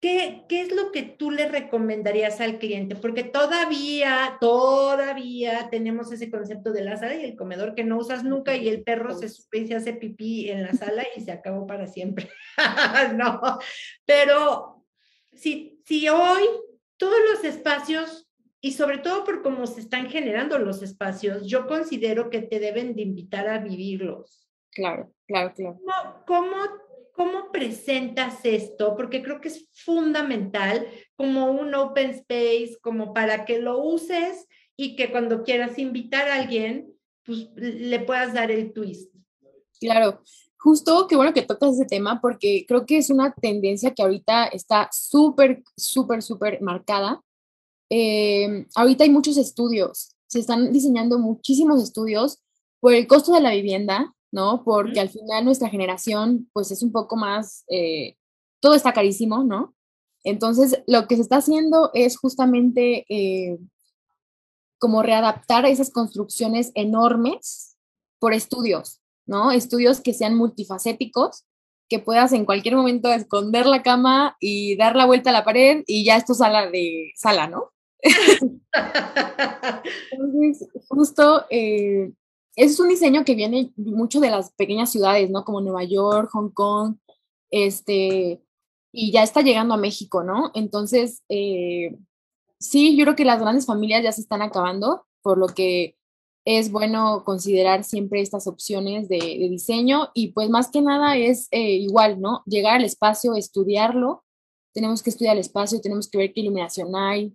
¿Qué, 0.00 0.44
¿qué, 0.48 0.60
es 0.60 0.72
lo 0.72 0.92
que 0.92 1.02
tú 1.02 1.32
le 1.32 1.48
recomendarías 1.48 2.40
al 2.40 2.58
cliente? 2.58 2.94
Porque 2.94 3.24
todavía, 3.24 4.36
todavía 4.40 5.68
tenemos 5.70 6.12
ese 6.12 6.30
concepto 6.30 6.72
de 6.72 6.84
la 6.84 6.96
sala 6.96 7.16
y 7.16 7.24
el 7.24 7.36
comedor 7.36 7.74
que 7.74 7.82
no 7.82 7.98
usas 7.98 8.22
nunca 8.22 8.54
y 8.54 8.68
el 8.68 8.84
perro 8.84 9.12
se 9.18 9.28
se 9.28 9.74
hace 9.74 9.94
pipí 9.94 10.50
en 10.50 10.62
la 10.62 10.72
sala 10.72 11.04
y 11.16 11.20
se 11.20 11.32
acabó 11.32 11.66
para 11.66 11.88
siempre. 11.88 12.30
no, 13.16 13.40
pero 14.06 14.84
si, 15.32 15.82
si 15.84 16.08
hoy 16.08 16.44
todos 16.96 17.18
los 17.32 17.42
espacios 17.42 18.28
y 18.60 18.72
sobre 18.72 18.98
todo 18.98 19.24
por 19.24 19.42
cómo 19.42 19.66
se 19.66 19.80
están 19.80 20.08
generando 20.10 20.58
los 20.58 20.80
espacios, 20.82 21.46
yo 21.46 21.66
considero 21.66 22.30
que 22.30 22.42
te 22.42 22.60
deben 22.60 22.94
de 22.94 23.02
invitar 23.02 23.48
a 23.48 23.58
vivirlos. 23.58 24.48
Claro, 24.70 25.12
claro, 25.26 25.52
claro. 25.54 25.80
¿Cómo, 25.84 26.24
cómo 26.24 26.87
¿Cómo 27.18 27.50
presentas 27.50 28.44
esto? 28.44 28.94
Porque 28.96 29.24
creo 29.24 29.40
que 29.40 29.48
es 29.48 29.68
fundamental 29.72 30.86
como 31.16 31.50
un 31.50 31.74
open 31.74 32.10
space, 32.10 32.78
como 32.80 33.12
para 33.12 33.44
que 33.44 33.58
lo 33.58 33.82
uses 33.82 34.46
y 34.76 34.94
que 34.94 35.10
cuando 35.10 35.42
quieras 35.42 35.80
invitar 35.80 36.28
a 36.28 36.36
alguien, 36.36 36.94
pues 37.24 37.48
le 37.56 37.98
puedas 37.98 38.34
dar 38.34 38.52
el 38.52 38.72
twist. 38.72 39.12
Claro, 39.80 40.22
justo 40.58 41.08
qué 41.08 41.16
bueno 41.16 41.34
que 41.34 41.42
tocas 41.42 41.74
ese 41.74 41.86
tema 41.86 42.20
porque 42.20 42.64
creo 42.68 42.86
que 42.86 42.98
es 42.98 43.10
una 43.10 43.34
tendencia 43.34 43.92
que 43.92 44.02
ahorita 44.02 44.46
está 44.46 44.88
súper, 44.92 45.64
súper, 45.76 46.22
súper 46.22 46.62
marcada. 46.62 47.20
Eh, 47.90 48.64
ahorita 48.76 49.02
hay 49.02 49.10
muchos 49.10 49.36
estudios, 49.38 50.14
se 50.28 50.38
están 50.38 50.72
diseñando 50.72 51.18
muchísimos 51.18 51.82
estudios 51.82 52.38
por 52.78 52.94
el 52.94 53.08
costo 53.08 53.32
de 53.32 53.40
la 53.40 53.50
vivienda, 53.50 54.14
¿no? 54.30 54.62
Porque 54.64 55.00
al 55.00 55.08
final 55.08 55.44
nuestra 55.44 55.68
generación, 55.68 56.48
pues 56.52 56.70
es 56.70 56.82
un 56.82 56.92
poco 56.92 57.16
más, 57.16 57.64
eh, 57.68 58.16
todo 58.60 58.74
está 58.74 58.92
carísimo, 58.92 59.44
¿no? 59.44 59.74
Entonces, 60.24 60.82
lo 60.86 61.06
que 61.06 61.16
se 61.16 61.22
está 61.22 61.36
haciendo 61.36 61.90
es 61.94 62.18
justamente 62.18 63.06
eh, 63.08 63.58
como 64.78 65.02
readaptar 65.02 65.64
esas 65.66 65.90
construcciones 65.90 66.72
enormes 66.74 67.76
por 68.18 68.34
estudios, 68.34 69.00
¿no? 69.26 69.52
Estudios 69.52 70.00
que 70.00 70.14
sean 70.14 70.34
multifacéticos, 70.34 71.44
que 71.88 71.98
puedas 71.98 72.32
en 72.32 72.44
cualquier 72.44 72.76
momento 72.76 73.12
esconder 73.12 73.66
la 73.66 73.82
cama 73.82 74.36
y 74.40 74.76
dar 74.76 74.94
la 74.96 75.06
vuelta 75.06 75.30
a 75.30 75.32
la 75.32 75.44
pared 75.44 75.82
y 75.86 76.04
ya 76.04 76.16
es 76.16 76.26
tu 76.26 76.34
sala 76.34 76.70
de 76.70 77.12
sala, 77.16 77.46
¿no? 77.46 77.72
Entonces, 80.12 80.68
justo 80.88 81.46
eh, 81.50 82.12
es 82.58 82.80
un 82.80 82.88
diseño 82.88 83.24
que 83.24 83.36
viene 83.36 83.72
mucho 83.76 84.18
de 84.18 84.30
las 84.30 84.50
pequeñas 84.52 84.90
ciudades, 84.90 85.30
¿no? 85.30 85.44
Como 85.44 85.60
Nueva 85.60 85.84
York, 85.84 86.28
Hong 86.32 86.50
Kong, 86.50 86.96
este, 87.50 88.42
y 88.92 89.12
ya 89.12 89.22
está 89.22 89.42
llegando 89.42 89.74
a 89.74 89.78
México, 89.78 90.24
¿no? 90.24 90.50
Entonces, 90.54 91.22
eh, 91.28 91.96
sí, 92.58 92.96
yo 92.96 93.04
creo 93.04 93.14
que 93.14 93.24
las 93.24 93.40
grandes 93.40 93.64
familias 93.64 94.02
ya 94.02 94.10
se 94.10 94.22
están 94.22 94.42
acabando, 94.42 95.06
por 95.22 95.38
lo 95.38 95.46
que 95.46 95.96
es 96.44 96.72
bueno 96.72 97.22
considerar 97.24 97.84
siempre 97.84 98.22
estas 98.22 98.48
opciones 98.48 99.08
de, 99.08 99.18
diseño 99.50 100.10
y 100.12 100.32
pues 100.32 100.50
más 100.50 100.68
que 100.68 100.80
nada 100.80 101.16
es 101.16 101.46
eh, 101.52 101.74
igual, 101.74 102.20
¿no? 102.20 102.42
Llegar 102.44 102.74
al 102.76 102.84
espacio, 102.84 103.36
estudiarlo, 103.36 104.24
tenemos 104.74 105.04
que 105.04 105.10
estudiar 105.10 105.36
el 105.36 105.40
espacio, 105.40 105.80
tenemos 105.80 106.10
que 106.10 106.18
ver 106.18 106.32
qué 106.32 106.40
iluminación 106.40 106.96
hay, 106.96 107.32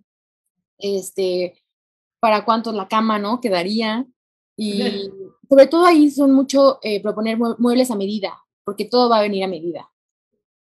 este, 0.78 1.62
para 2.20 2.44
cuánto 2.44 2.72
la 2.72 2.88
cama, 2.88 3.18
¿no? 3.18 3.40
Quedaría, 3.40 4.06
y 4.56 4.82
sobre 5.48 5.66
todo 5.66 5.84
ahí 5.84 6.10
son 6.10 6.32
mucho 6.32 6.78
eh, 6.82 7.02
proponer 7.02 7.38
muebles 7.38 7.90
a 7.90 7.96
medida, 7.96 8.44
porque 8.64 8.84
todo 8.84 9.08
va 9.08 9.18
a 9.18 9.22
venir 9.22 9.44
a 9.44 9.48
medida. 9.48 9.90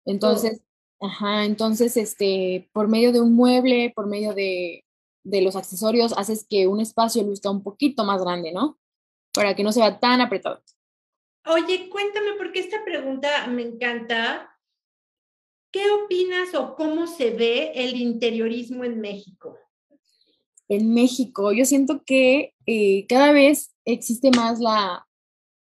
Entonces, 0.05 0.62
ajá, 1.01 1.45
entonces, 1.45 1.97
este, 1.97 2.68
por 2.72 2.88
medio 2.88 3.12
de 3.12 3.20
un 3.20 3.34
mueble, 3.34 3.93
por 3.95 4.07
medio 4.07 4.34
de, 4.34 4.84
de 5.24 5.43
los 5.43 5.57
accesorios, 5.57 6.12
haces 6.16 6.47
que 6.49 6.66
un 6.66 6.80
espacio 6.80 7.22
luzca 7.22 7.51
un 7.51 7.62
poquito 7.62 8.05
más 8.05 8.22
grande, 8.22 8.53
¿no? 8.53 8.78
Para 9.32 9.55
que 9.55 9.62
no 9.62 9.72
sea 9.72 10.01
tan 10.01 10.20
apretado. 10.20 10.61
Oye, 11.47 11.88
cuéntame, 11.88 12.32
porque 12.38 12.61
esta 12.61 12.84
pregunta 12.84 13.47
me 13.49 13.62
encanta. 13.62 14.53
¿qué 15.72 15.90
opinas 15.90 16.55
o 16.55 16.76
cómo 16.76 17.07
se 17.07 17.30
ve 17.30 17.72
el 17.74 17.97
interiorismo 17.97 18.84
en 18.84 19.01
México? 19.01 19.59
En 20.68 20.94
México, 20.94 21.52
yo 21.52 21.64
siento 21.64 22.02
que 22.04 22.54
eh, 22.66 23.06
cada 23.06 23.32
vez 23.32 23.74
existe 23.84 24.30
más 24.30 24.60
la, 24.60 25.06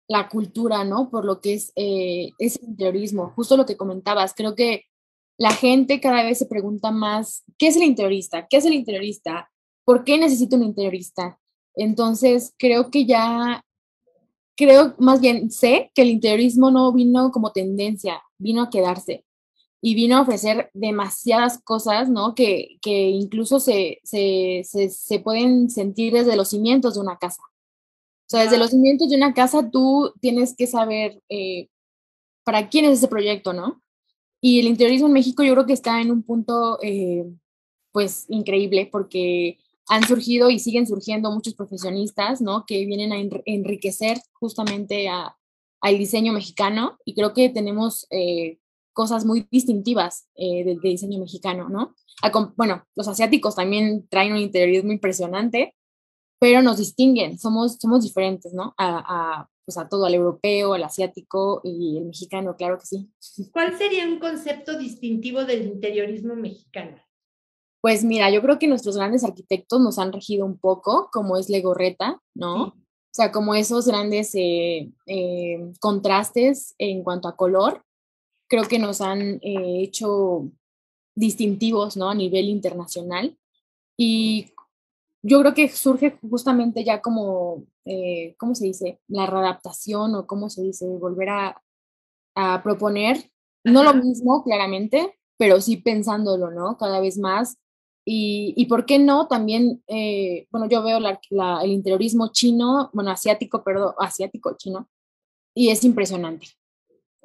la, 0.09 0.29
cultura, 0.29 0.85
¿no? 0.85 1.11
Por 1.11 1.25
lo 1.25 1.41
que 1.41 1.55
es 1.55 1.73
eh, 1.77 2.31
ese 2.39 2.65
interiorismo, 2.65 3.33
justo 3.37 3.57
lo 3.57 3.67
que 3.67 3.77
comentabas, 3.77 4.35
creo 4.35 4.55
que 4.55 4.85
la 5.39 5.53
gente 5.53 6.01
cada 6.01 6.25
vez 6.25 6.39
se 6.39 6.47
pregunta 6.47 6.91
más, 6.91 7.45
¿qué 7.59 7.69
es 7.69 7.77
el 7.77 7.83
interiorista? 7.83 8.47
¿Qué 8.49 8.57
es 8.57 8.65
el 8.65 8.73
interiorista? 8.73 9.51
¿Por 9.85 10.05
qué 10.05 10.19
necesito 10.19 10.57
un 10.57 10.65
interiorista? 10.65 11.39
Entonces, 11.75 12.55
creo 12.59 12.91
que 12.91 13.05
ya, 13.05 13.63
creo 14.57 14.95
más 14.99 15.21
bien, 15.21 15.51
sé 15.51 15.91
que 15.95 16.03
el 16.03 16.09
interiorismo 16.09 16.71
no 16.71 16.91
vino 16.93 17.31
como 17.31 17.53
tendencia, 17.53 18.23
vino 18.39 18.63
a 18.63 18.71
quedarse 18.71 19.26
y 19.81 19.95
vino 19.95 20.17
a 20.17 20.23
ofrecer 20.23 20.71
demasiadas 20.75 21.63
cosas, 21.63 22.09
¿no? 22.09 22.35
Que, 22.35 22.79
que 22.81 23.11
incluso 23.11 23.61
se, 23.61 24.01
se, 24.05 24.63
se, 24.65 25.21
pueden 25.21 25.71
sentir 25.71 26.13
desde 26.13 26.37
los 26.37 26.51
cimientos 26.51 26.95
de 26.95 27.01
una 27.01 27.19
casa. 27.19 27.43
O 27.43 28.29
sea, 28.29 28.43
desde 28.43 28.59
los 28.59 28.71
cimientos 28.71 29.09
de 29.09 29.17
una 29.17 29.35
casa 29.35 29.71
tú 29.71 30.13
tienes 30.21 30.57
que 30.57 30.67
saber 30.67 31.23
eh, 31.29 31.69
para 32.45 32.69
quién 32.69 32.85
es 32.87 32.99
ese 32.99 33.09
proyecto, 33.09 33.53
¿no? 33.53 33.83
Y 34.41 34.61
el 34.61 34.67
interiorismo 34.67 35.07
en 35.09 35.15
México 35.15 35.43
yo 35.43 35.53
creo 35.55 35.67
que 35.67 35.73
está 35.73 36.01
en 36.01 36.11
un 36.11 36.23
punto, 36.23 36.79
eh, 36.83 37.25
pues, 37.93 38.27
increíble 38.29 38.89
porque 38.91 39.59
han 39.89 40.05
surgido 40.05 40.51
y 40.51 40.59
siguen 40.59 40.87
surgiendo 40.87 41.31
muchos 41.31 41.55
profesionistas, 41.55 42.41
¿no? 42.41 42.65
Que 42.67 42.85
vienen 42.87 43.13
a 43.13 43.41
enriquecer 43.45 44.19
justamente 44.33 45.09
a, 45.09 45.37
al 45.81 45.99
diseño 45.99 46.33
mexicano 46.33 46.99
y 47.05 47.15
creo 47.15 47.33
que 47.33 47.49
tenemos 47.49 48.07
eh, 48.11 48.59
cosas 48.97 49.27
muy 49.27 49.47
distintivas 49.51 50.27
eh, 50.37 50.65
del 50.65 50.81
diseño 50.81 51.21
mexicano, 51.21 51.69
¿no? 51.69 51.95
bueno, 52.57 52.83
los 52.97 53.07
asiáticos 53.09 53.55
también 53.55 54.09
traen 54.09 54.33
un 54.33 54.39
interiorismo 54.39 54.91
impresionante, 54.91 55.75
pero 56.41 56.63
nos 56.63 56.79
distinguen, 56.79 57.39
somos, 57.39 57.77
somos 57.79 58.03
diferentes, 58.05 58.55
¿no? 58.55 58.75
A, 58.79 59.41
a, 59.41 59.49
pues 59.67 59.77
a 59.77 59.87
todo, 59.87 60.07
al 60.07 60.15
europeo, 60.15 60.73
al 60.73 60.83
asiático 60.83 61.61
y 61.63 61.99
el 61.99 62.07
mexicano, 62.07 62.57
claro 62.57 62.79
que 62.79 62.87
sí. 62.87 63.11
¿Cuál 63.53 63.77
sería 63.77 64.07
un 64.07 64.19
concepto 64.19 64.79
distintivo 64.79 65.45
del 65.45 65.67
interiorismo 65.67 66.35
mexicano? 66.35 66.97
Pues 67.83 68.03
mira, 68.03 68.31
yo 68.31 68.41
creo 68.41 68.59
que 68.59 68.67
nuestros 68.67 68.97
grandes 68.97 69.25
arquitectos 69.25 69.79
nos 69.79 69.99
han 69.99 70.11
regido 70.11 70.47
un 70.47 70.59
poco, 70.59 71.11
como 71.13 71.37
es 71.37 71.51
Legorreta, 71.51 72.19
¿no? 72.35 72.65
O 72.65 73.15
sea, 73.17 73.31
como 73.31 73.55
esos 73.55 73.87
grandes 73.87 74.35
eh, 74.35 74.91
eh, 75.07 75.59
contrastes 75.81 76.75
en 76.79 77.05
cuanto 77.05 77.29
a 77.29 77.37
color, 77.37 77.86
creo 78.49 78.65
que 78.65 78.79
nos 78.79 79.01
han 79.01 79.41
eh, 79.43 79.83
hecho 79.83 80.51
distintivos, 81.15 81.97
¿no? 81.97 82.11
A 82.11 82.15
nivel 82.15 82.47
internacional. 82.49 83.37
Y 83.99 84.53
yo 85.23 85.41
creo 85.41 85.55
que 85.55 85.69
surge 85.69 86.19
justamente 86.29 86.85
ya 86.85 87.01
como, 87.01 87.65
¿cómo 88.37 88.55
se 88.55 88.67
dice? 88.67 89.01
La 89.09 89.27
readaptación 89.27 90.15
o 90.15 90.27
cómo 90.27 90.51
se 90.51 90.63
dice, 90.63 90.87
volver 90.87 91.31
a, 91.31 91.63
a 92.37 92.63
proponer, 92.63 93.31
no 93.65 93.83
lo 93.83 93.95
mismo, 93.95 94.45
claramente, 94.45 95.19
pero 95.39 95.61
sí 95.61 95.79
pensándolo, 95.79 96.51
¿no? 96.51 96.77
Cada 96.77 97.01
vez 97.01 97.19
más 97.19 97.59
y, 98.09 98.55
y, 98.57 98.67
por 98.67 98.87
qué 98.87 99.01
no, 99.01 99.27
también, 99.27 99.83
eh, 99.89 100.47
bueno, 100.53 100.69
yo 100.69 100.81
veo 100.85 101.01
la, 101.01 101.19
el 101.65 101.73
interiorismo 101.73 102.31
chino, 102.31 102.89
bueno, 102.93 103.11
asiático, 103.11 103.65
perdón, 103.65 103.95
asiático 103.99 104.57
chino, 104.57 104.89
y 105.53 105.71
es 105.71 105.83
impresionante. 105.83 106.47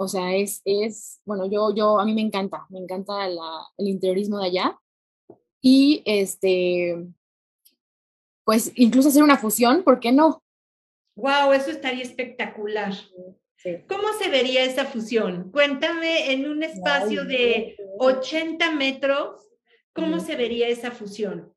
O 0.02 0.08
sea, 0.08 0.36
es, 0.36 0.62
es 0.66 1.22
bueno, 1.26 1.50
yo, 1.50 1.74
yo, 1.76 2.00
a 2.00 2.06
mí 2.06 2.14
me 2.14 2.22
encanta, 2.22 2.66
me 2.70 2.80
encanta 2.80 3.28
la, 3.28 3.62
el 3.78 3.88
interiorismo 3.88 4.40
de 4.40 4.48
allá. 4.48 4.80
Y 5.62 6.02
este, 6.06 7.08
pues 8.44 8.72
incluso 8.76 9.10
hacer 9.10 9.24
una 9.24 9.38
fusión, 9.38 9.84
¿por 9.84 10.00
qué 10.00 10.12
no? 10.12 10.44
Wow, 11.16 11.54
eso 11.54 11.70
estaría 11.70 12.04
espectacular. 12.04 12.94
¿Cómo 13.88 14.08
se 14.20 14.30
vería 14.30 14.64
esa 14.64 14.86
fusión? 14.86 15.52
Cuéntame 15.52 16.32
en 16.32 16.50
un 16.50 16.64
espacio 16.64 17.26
de 17.26 17.76
80 18.00 18.72
metros 18.72 19.52
¿Cómo 19.94 20.20
se 20.20 20.36
vería 20.36 20.70
esa 20.70 20.92
fusión? 20.92 21.54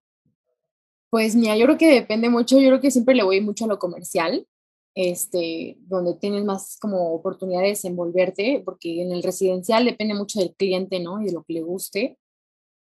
Pues 1.11 1.37
mira, 1.37 1.57
yo 1.57 1.67
creo 1.67 1.79
que 1.79 1.95
depende 1.95 2.29
mucho, 2.29 2.59
yo 2.59 2.69
creo 2.69 2.81
que 2.81 2.91
siempre 2.91 3.15
le 3.15 3.23
voy 3.23 3.41
mucho 3.41 3.65
a 3.65 3.69
lo 3.69 3.79
comercial, 3.79 4.47
este, 4.95 5.77
donde 5.81 6.15
tienes 6.15 6.45
más 6.45 6.79
como 6.81 7.15
oportunidad 7.15 7.63
de 7.63 7.69
desenvolverte, 7.69 8.63
porque 8.65 9.03
en 9.03 9.13
el 9.13 9.23
residencial 9.23 9.85
depende 9.85 10.15
mucho 10.15 10.41
del 10.41 10.55
cliente, 10.55 11.01
¿no? 11.01 11.21
Y 11.21 11.27
de 11.27 11.33
lo 11.33 11.43
que 11.45 11.55
le 11.55 11.63
guste. 11.63 12.19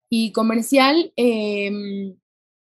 Y 0.09 0.31
comercial, 0.31 1.11
em, 1.15 2.17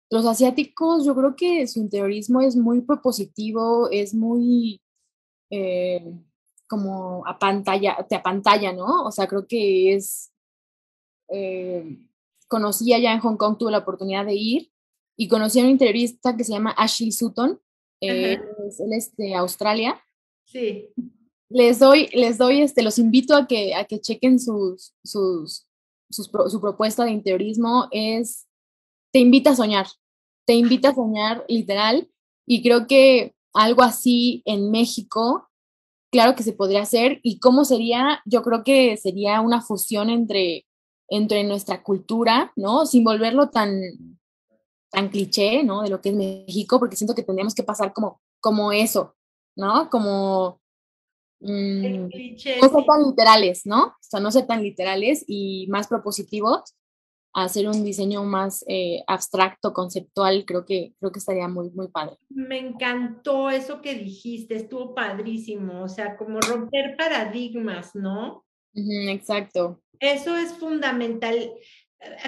los 0.09 0.25
asiáticos, 0.25 1.05
yo 1.05 1.15
creo 1.15 1.35
que 1.35 1.67
su 1.67 1.79
interiorismo 1.79 2.41
es 2.41 2.55
muy 2.55 2.81
propositivo, 2.81 3.89
es 3.91 4.13
muy 4.13 4.81
eh, 5.51 6.03
como 6.67 7.25
a 7.27 7.39
pantalla, 7.39 8.05
te 8.07 8.15
apantalla, 8.15 8.73
¿no? 8.73 9.05
O 9.05 9.11
sea, 9.11 9.27
creo 9.27 9.47
que 9.47 9.95
es 9.95 10.31
eh, 11.29 11.99
conocí 12.47 12.91
allá 12.93 13.13
en 13.13 13.19
Hong 13.19 13.37
Kong, 13.37 13.57
tuve 13.57 13.71
la 13.71 13.79
oportunidad 13.79 14.25
de 14.25 14.35
ir 14.35 14.71
y 15.17 15.27
conocí 15.27 15.59
a 15.59 15.63
un 15.63 15.69
interiorista 15.69 16.35
que 16.35 16.43
se 16.43 16.53
llama 16.53 16.71
Ashley 16.71 17.11
Sutton, 17.11 17.59
eh, 18.01 18.39
él 18.79 18.93
es 18.93 19.15
de 19.15 19.35
Australia. 19.35 20.01
Sí. 20.45 20.89
Les 21.49 21.79
doy, 21.79 22.07
les 22.13 22.37
doy, 22.37 22.61
este, 22.61 22.83
los 22.83 22.99
invito 22.99 23.35
a 23.35 23.47
que, 23.47 23.73
a 23.75 23.85
que 23.85 23.99
chequen 23.99 24.39
sus, 24.39 24.93
sus, 25.03 25.67
su 26.09 26.61
propuesta 26.61 27.05
de 27.05 27.11
interiorismo, 27.11 27.87
es, 27.91 28.47
te 29.11 29.19
invita 29.19 29.51
a 29.51 29.55
soñar, 29.55 29.87
te 30.45 30.53
invita 30.53 30.89
a 30.89 30.95
soñar 30.95 31.45
literal, 31.47 32.09
y 32.45 32.61
creo 32.61 32.87
que 32.87 33.33
algo 33.53 33.81
así 33.81 34.43
en 34.45 34.69
México, 34.69 35.49
claro 36.11 36.35
que 36.35 36.43
se 36.43 36.53
podría 36.53 36.83
hacer, 36.83 37.19
y 37.23 37.39
cómo 37.39 37.65
sería, 37.65 38.21
yo 38.25 38.43
creo 38.43 38.63
que 38.63 38.95
sería 38.97 39.41
una 39.41 39.61
fusión 39.61 40.09
entre 40.09 40.65
entre 41.09 41.43
nuestra 41.43 41.83
cultura, 41.83 42.53
¿no? 42.55 42.85
Sin 42.85 43.03
volverlo 43.03 43.49
tan, 43.49 43.81
tan 44.89 45.09
cliché, 45.09 45.63
¿no? 45.63 45.81
De 45.83 45.89
lo 45.89 46.01
que 46.01 46.09
es 46.09 46.15
México, 46.15 46.79
porque 46.79 46.95
siento 46.95 47.15
que 47.15 47.23
tendríamos 47.23 47.55
que 47.55 47.63
pasar 47.63 47.93
como, 47.93 48.21
como 48.39 48.71
eso, 48.71 49.15
¿no? 49.55 49.89
Como... 49.89 50.59
Mm, 51.41 52.09
no 52.61 52.69
ser 52.69 52.85
tan 52.85 53.03
literales, 53.05 53.65
¿no? 53.65 53.85
O 53.85 53.95
sea, 54.01 54.19
no 54.19 54.29
ser 54.29 54.45
tan 54.45 54.61
literales 54.61 55.23
y 55.25 55.67
más 55.69 55.87
propositivos, 55.87 56.75
hacer 57.33 57.67
un 57.67 57.83
diseño 57.83 58.23
más 58.23 58.65
eh, 58.67 59.03
abstracto, 59.07 59.73
conceptual, 59.73 60.45
creo 60.45 60.65
que, 60.65 60.93
creo 60.99 61.11
que 61.11 61.19
estaría 61.19 61.47
muy, 61.47 61.69
muy 61.71 61.87
padre. 61.87 62.17
Me 62.29 62.57
encantó 62.57 63.49
eso 63.49 63.81
que 63.81 63.95
dijiste, 63.95 64.55
estuvo 64.55 64.93
padrísimo, 64.93 65.83
o 65.83 65.87
sea, 65.87 66.17
como 66.17 66.39
romper 66.41 66.95
paradigmas, 66.97 67.95
¿no? 67.95 68.45
exacto. 68.73 69.81
Eso 69.99 70.35
es 70.37 70.53
fundamental. 70.53 71.51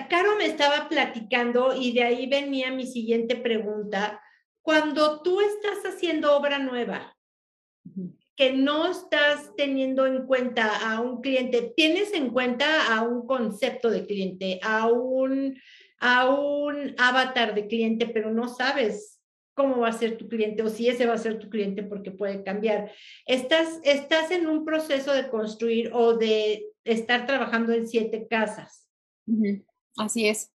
Caro 0.09 0.35
me 0.37 0.45
estaba 0.45 0.89
platicando 0.89 1.73
y 1.75 1.93
de 1.93 2.03
ahí 2.03 2.27
venía 2.27 2.71
mi 2.71 2.85
siguiente 2.85 3.35
pregunta. 3.35 4.21
Cuando 4.61 5.21
tú 5.21 5.39
estás 5.39 5.93
haciendo 5.93 6.35
obra 6.35 6.59
nueva, 6.59 7.17
que 8.35 8.53
no 8.53 8.89
estás 8.89 9.55
teniendo 9.55 10.05
en 10.05 10.25
cuenta 10.25 10.91
a 10.91 10.99
un 10.99 11.21
cliente, 11.21 11.73
tienes 11.75 12.13
en 12.13 12.31
cuenta 12.31 12.93
a 12.93 13.03
un 13.03 13.25
concepto 13.25 13.89
de 13.89 14.05
cliente, 14.05 14.59
a 14.63 14.87
un, 14.87 15.57
a 15.99 16.29
un 16.29 16.95
avatar 16.97 17.55
de 17.55 17.67
cliente, 17.67 18.07
pero 18.07 18.31
no 18.31 18.47
sabes 18.47 19.21
cómo 19.53 19.79
va 19.79 19.89
a 19.89 19.93
ser 19.93 20.17
tu 20.17 20.27
cliente 20.27 20.63
o 20.63 20.69
si 20.69 20.87
ese 20.87 21.05
va 21.05 21.13
a 21.13 21.17
ser 21.17 21.39
tu 21.39 21.49
cliente 21.49 21.83
porque 21.83 22.11
puede 22.11 22.43
cambiar. 22.43 22.91
Estás, 23.25 23.79
estás 23.83 24.31
en 24.31 24.47
un 24.47 24.65
proceso 24.65 25.13
de 25.13 25.29
construir 25.29 25.91
o 25.93 26.17
de 26.17 26.65
estar 26.83 27.25
trabajando 27.25 27.73
en 27.73 27.87
siete 27.87 28.27
casas. 28.29 28.90
Así 29.97 30.27
es. 30.27 30.51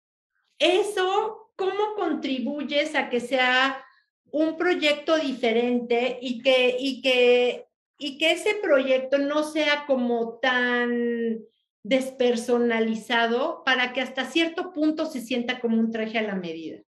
Eso, 0.59 1.51
¿cómo 1.57 1.95
contribuyes 1.97 2.95
a 2.95 3.11
que 3.11 3.21
sea 3.21 3.85
un 4.31 4.57
proyecto 4.57 5.17
diferente 5.19 6.19
y 6.21 6.43
que, 6.43 6.77
y 6.79 7.01
que, 7.03 7.69
y 7.99 8.19
que 8.19 8.33
ese 8.33 8.55
proyecto 8.63 9.19
no 9.19 9.45
sea 9.45 9.85
como 9.87 10.39
tan 10.41 11.39
despersonalizado 11.83 13.63
para 13.65 13.93
que 13.93 14.01
hasta 14.01 14.25
cierto 14.25 14.73
punto 14.73 15.07
se 15.07 15.21
sienta 15.21 15.61
como 15.61 15.79
un 15.79 15.93
traje 15.93 16.19
a 16.19 16.23
la 16.23 16.35
medida? 16.35 16.83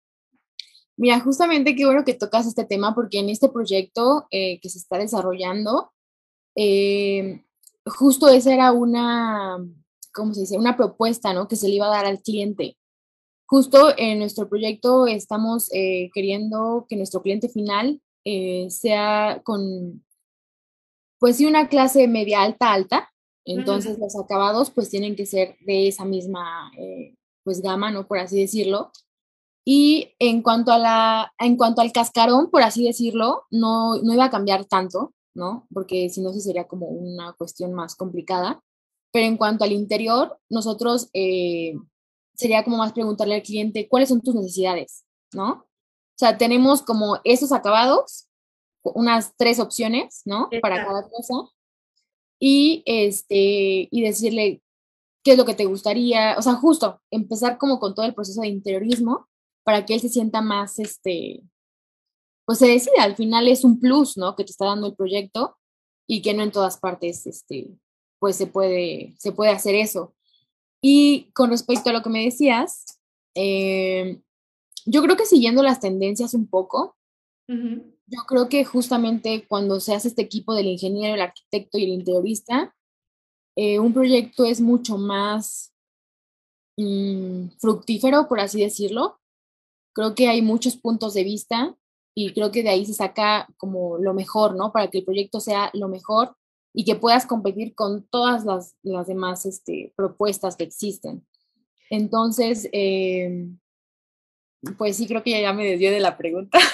Mira, 0.97 1.18
justamente 1.18 1.74
qué 1.74 1.85
bueno 1.85 2.05
que 2.05 2.14
tocas 2.14 2.47
este 2.47 2.64
tema 2.64 2.95
porque 2.95 3.18
en 3.18 3.28
este 3.28 3.49
proyecto 3.49 4.28
eh, 4.30 4.61
que 4.61 4.68
se 4.68 4.78
está 4.78 4.97
desarrollando, 4.97 5.93
eh, 6.55 7.45
justo 7.85 8.28
esa 8.28 8.55
era 8.55 8.70
una, 8.70 9.59
¿cómo 10.15 10.35
se 10.35 10.43
dice? 10.43 10.59
Una 10.59 10.77
propuesta, 10.77 11.33
¿no? 11.33 11.49
Que 11.49 11.57
se 11.57 11.69
le 11.69 11.75
iba 11.75 11.87
a 11.87 11.97
dar 11.97 12.07
al 12.07 12.23
cliente. 12.23 12.77
Justo 13.47 13.93
en 13.99 14.21
nuestro 14.21 14.49
proyecto 14.49 15.07
estamos 15.07 15.71
eh, 15.75 16.11
queriendo 16.15 16.87
que 16.89 16.97
nuestro 16.97 17.21
cliente 17.23 17.49
final 17.49 18.01
sea 18.71 19.43
con, 19.45 20.03
pues 21.25 21.37
sí, 21.37 21.47
una 21.47 21.69
clase 21.69 22.09
media 22.09 22.43
alta, 22.43 22.73
alta, 22.73 23.11
Entonces 23.47 23.99
los 23.99 24.15
acabados 24.17 24.71
pues 24.71 24.89
tienen 24.89 25.17
que 25.17 25.27
ser 25.27 25.57
de 25.61 25.89
esa 25.89 26.05
misma 26.05 26.71
eh, 26.79 27.15
pues 27.45 27.61
gama, 27.61 27.91
¿no? 27.91 28.07
Por 28.07 28.19
así 28.19 28.41
decirlo. 28.41 28.91
Y 29.67 30.15
en 30.19 30.43
cuanto, 30.43 30.73
a 30.73 30.79
la, 30.79 31.33
en 31.39 31.57
cuanto 31.57 31.81
al 31.81 31.93
cascarón, 31.93 32.51
por 32.51 32.62
así 32.62 32.85
decirlo, 32.85 33.45
no, 33.51 33.97
no 34.03 34.12
iba 34.12 34.27
a 34.27 34.31
cambiar 34.31 34.67
tanto, 34.67 35.15
¿no? 35.35 35.67
Porque 35.73 36.09
si 36.11 36.21
no, 36.21 36.33
sí 36.33 36.41
sería 36.41 36.67
como 36.67 36.87
una 36.87 37.33
cuestión 37.35 37.73
más 37.73 37.97
complicada. 37.97 38.62
Pero 39.15 39.27
en 39.27 39.37
cuanto 39.37 39.62
al 39.62 39.71
interior, 39.71 40.41
nosotros 40.51 41.09
eh, 41.12 41.75
sería 42.35 42.65
como 42.65 42.79
más 42.79 42.93
preguntarle 42.93 43.37
al 43.37 43.43
cliente 43.43 43.87
cuáles 43.89 44.09
son 44.09 44.21
tus 44.21 44.35
necesidades, 44.35 45.05
¿no? 45.33 45.51
O 45.53 46.19
sea, 46.19 46.37
tenemos 46.37 46.83
como 46.83 47.21
esos 47.23 47.53
acabados, 47.53 48.27
unas 48.83 49.37
tres 49.37 49.61
opciones, 49.61 50.23
¿no? 50.25 50.49
Para 50.61 50.85
cada 50.85 51.09
cosa. 51.09 51.49
Y, 52.41 52.83
este, 52.87 53.87
y 53.89 54.03
decirle 54.03 54.61
qué 55.23 55.33
es 55.33 55.39
lo 55.39 55.45
que 55.45 55.55
te 55.55 55.67
gustaría, 55.67 56.35
o 56.37 56.43
sea, 56.43 56.55
justo 56.55 57.01
empezar 57.12 57.57
como 57.57 57.79
con 57.79 57.95
todo 57.95 58.07
el 58.07 58.15
proceso 58.15 58.41
de 58.41 58.49
interiorismo 58.49 59.29
para 59.62 59.87
que 59.87 59.95
él 59.95 60.01
se 60.01 60.09
sienta 60.09 60.43
más, 60.43 60.81
este, 60.81 61.41
pues 62.45 62.59
se 62.59 62.67
decida, 62.67 63.05
al 63.05 63.15
final 63.15 63.47
es 63.47 63.62
un 63.62 63.79
plus, 63.79 64.17
¿no? 64.17 64.35
Que 64.35 64.43
te 64.43 64.51
está 64.51 64.67
dando 64.67 64.89
el 64.89 64.97
proyecto 64.97 65.57
y 66.09 66.21
que 66.21 66.35
no 66.35 66.43
en 66.43 66.51
todas 66.51 66.79
partes, 66.79 67.29
este, 67.29 67.79
pues 68.25 68.37
se 68.37 68.47
puede, 68.47 69.14
se 69.18 69.33
puede 69.33 69.51
hacer 69.51 69.75
eso. 69.75 70.14
Y 70.83 71.31
con 71.35 71.51
respecto 71.51 71.91
a 71.91 71.93
lo 71.93 72.03
que 72.03 72.09
me 72.09 72.25
decías, 72.25 72.99
eh, 73.35 74.18
yo 74.87 75.03
creo 75.03 75.14
que 75.14 75.27
siguiendo 75.27 75.62
las 75.62 75.79
tendencias 75.79 76.33
un 76.33 76.49
poco, 76.49 76.97
yo 77.47 78.20
creo 78.27 78.49
que 78.49 78.64
justamente 78.64 79.47
cuando 79.47 79.79
se 79.79 79.95
hace 79.95 80.09
este 80.09 80.22
equipo 80.22 80.55
del 80.55 80.68
ingeniero, 80.68 81.16
el 81.16 81.20
arquitecto 81.20 81.77
y 81.77 81.85
el 81.85 81.91
interiorista, 81.91 82.75
eh, 83.57 83.79
un 83.79 83.93
proyecto 83.93 84.47
es 84.47 84.62
mucho 84.62 84.97
más 84.97 85.75
mm, 86.79 87.49
fructífero, 87.59 88.27
por 88.27 88.41
así 88.41 88.62
decirlo, 88.62 89.20
creo 89.95 90.14
que 90.14 90.29
hay 90.29 90.41
muchos 90.41 90.79
puntos 90.79 91.12
de 91.12 91.25
vista 91.25 91.77
y 92.16 92.33
creo 92.33 92.51
que 92.51 92.62
de 92.62 92.70
ahí 92.70 92.87
se 92.87 92.95
saca 92.95 93.47
como 93.59 93.99
lo 93.99 94.14
mejor, 94.14 94.57
¿no? 94.57 94.72
Para 94.72 94.89
que 94.89 95.01
el 95.01 95.05
proyecto 95.05 95.41
sea 95.41 95.70
lo 95.75 95.89
mejor 95.89 96.35
y 96.75 96.85
que 96.85 96.97
puedas 96.97 97.25
competir 97.25 97.75
con 97.75 98.07
todas 98.09 98.45
las, 98.45 98.77
las 98.83 99.07
demás 99.07 99.47
este, 99.47 99.95
propuestas 99.97 100.57
que 100.57 100.64
existen. 100.64 101.25
Entonces, 101.89 102.68
eh, 102.72 103.47
pues 104.77 104.97
sí, 104.97 105.07
creo 105.07 105.22
que 105.22 105.41
ya 105.41 105.53
me 105.53 105.64
desvié 105.64 105.91
de 105.91 106.01
la 106.01 106.18
pregunta. 106.18 106.59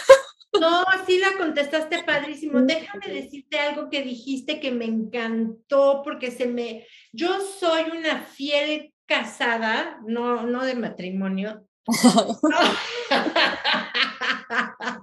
No, 0.58 0.82
sí 1.06 1.18
la 1.18 1.38
contestaste 1.38 2.02
padrísimo. 2.02 2.60
Déjame 2.62 3.06
decirte 3.06 3.60
algo 3.60 3.88
que 3.88 4.02
dijiste 4.02 4.58
que 4.58 4.72
me 4.72 4.84
encantó 4.84 6.02
porque 6.02 6.32
se 6.32 6.46
me, 6.46 6.88
yo 7.12 7.40
soy 7.40 7.84
una 7.96 8.22
fiel 8.22 8.92
casada, 9.06 10.00
no, 10.04 10.48
no 10.48 10.64
de 10.64 10.74
matrimonio, 10.74 11.64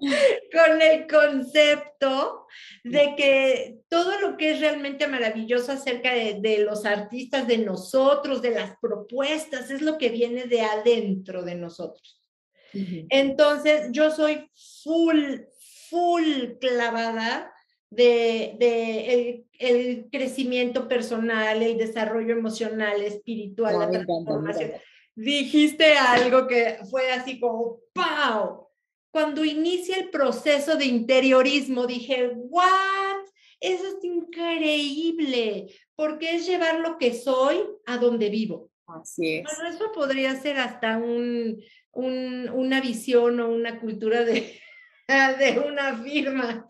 con 0.52 0.82
el 0.82 1.06
concepto 1.06 2.46
de 2.84 3.14
que 3.16 3.78
todo 3.88 4.20
lo 4.20 4.36
que 4.36 4.52
es 4.52 4.60
realmente 4.60 5.06
maravilloso 5.06 5.72
acerca 5.72 6.12
de, 6.12 6.58
los 6.58 6.84
artistas, 6.84 7.46
de 7.46 7.58
nosotros, 7.58 8.42
de 8.42 8.50
las 8.50 8.76
propuestas, 8.80 9.70
es 9.70 9.82
lo 9.82 9.98
que 9.98 10.08
viene 10.08 10.44
de 10.44 10.62
adentro 10.62 11.42
de 11.42 11.54
nosotros. 11.54 12.22
Entonces, 13.08 13.88
yo 13.90 14.10
soy 14.10 14.50
full, 14.82 15.40
full 15.88 16.58
clavada 16.60 17.52
de, 17.88 19.44
el, 19.58 20.08
crecimiento 20.12 20.86
personal, 20.86 21.62
el 21.62 21.78
desarrollo 21.78 22.36
emocional, 22.36 23.00
espiritual, 23.02 23.78
la 23.78 23.90
transformación 23.90 24.72
dijiste 25.16 25.94
algo 25.94 26.46
que 26.46 26.78
fue 26.90 27.10
así 27.10 27.40
como 27.40 27.80
¡pau! 27.92 28.65
Cuando 29.10 29.44
inicia 29.44 29.96
el 29.96 30.10
proceso 30.10 30.76
de 30.76 30.86
interiorismo, 30.86 31.86
dije, 31.86 32.30
¿what? 32.34 33.26
Eso 33.60 33.84
es 33.86 34.04
increíble, 34.04 35.68
porque 35.94 36.36
es 36.36 36.46
llevar 36.46 36.80
lo 36.80 36.98
que 36.98 37.14
soy 37.14 37.58
a 37.86 37.96
donde 37.96 38.28
vivo. 38.28 38.70
Así 38.86 39.36
es. 39.36 39.44
Bueno, 39.44 39.74
eso 39.74 39.92
podría 39.92 40.36
ser 40.36 40.58
hasta 40.58 40.98
un, 40.98 41.62
un, 41.92 42.48
una 42.50 42.80
visión 42.80 43.40
o 43.40 43.48
una 43.48 43.80
cultura 43.80 44.24
de, 44.24 44.60
de 45.38 45.58
una 45.66 45.96
firma. 46.02 46.66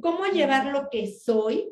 ¿Cómo 0.00 0.26
llevar 0.26 0.66
lo 0.66 0.88
que 0.90 1.06
soy 1.06 1.70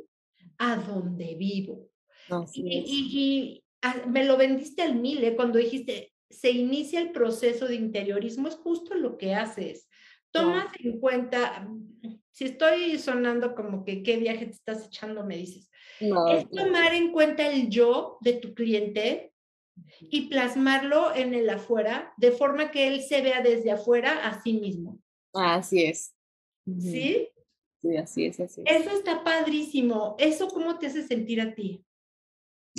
a 0.59 0.77
donde 0.77 1.35
vivo? 1.35 1.89
Así 2.31 2.63
y, 2.65 2.85
y, 2.87 3.63
Ah, 3.85 3.97
me 4.07 4.25
lo 4.25 4.37
vendiste 4.37 4.81
al 4.83 4.95
mil, 4.95 5.23
¿eh? 5.25 5.35
cuando 5.35 5.59
dijiste, 5.59 6.12
se 6.33 6.51
inicia 6.51 7.01
el 7.01 7.13
proceso 7.13 7.67
de 7.67 7.77
interiorismo, 7.77 8.49
es 8.49 8.57
justo 8.57 8.95
lo 8.95 9.19
que 9.19 9.35
haces. 9.35 9.89
Tomas 10.31 10.67
en 10.83 10.99
cuenta, 10.99 11.69
si 12.31 12.47
estoy 12.47 12.99
sonando 12.99 13.55
como 13.55 13.85
que 13.85 14.03
qué 14.03 14.17
viaje 14.17 14.47
te 14.47 14.53
estás 14.53 14.87
echando, 14.87 15.25
me 15.25 15.37
dices. 15.37 15.71
es 16.01 16.51
tomar 16.51 16.95
en 16.95 17.13
cuenta 17.13 17.47
el 17.47 17.69
yo 17.69 18.17
de 18.23 18.33
tu 18.35 18.55
cliente 18.55 19.33
y 20.01 20.29
plasmarlo 20.29 21.15
en 21.15 21.35
el 21.35 21.49
afuera, 21.51 22.13
de 22.17 22.33
forma 22.33 22.71
que 22.71 22.89
él 22.89 23.03
se 23.03 23.21
vea 23.21 23.43
desde 23.43 23.71
afuera 23.71 24.27
a 24.27 24.43
sí 24.43 24.55
mismo. 24.55 24.99
Así 25.35 25.85
es. 25.85 26.15
¿Sí? 26.67 27.29
Sí, 27.81 27.97
así 27.97 28.27
es, 28.27 28.39
así 28.39 28.63
Eso 28.65 28.91
está 28.91 29.25
padrísimo. 29.25 30.15
¿Eso 30.19 30.49
cómo 30.49 30.79
te 30.79 30.87
hace 30.87 31.03
sentir 31.03 31.41
a 31.41 31.55
ti? 31.55 31.85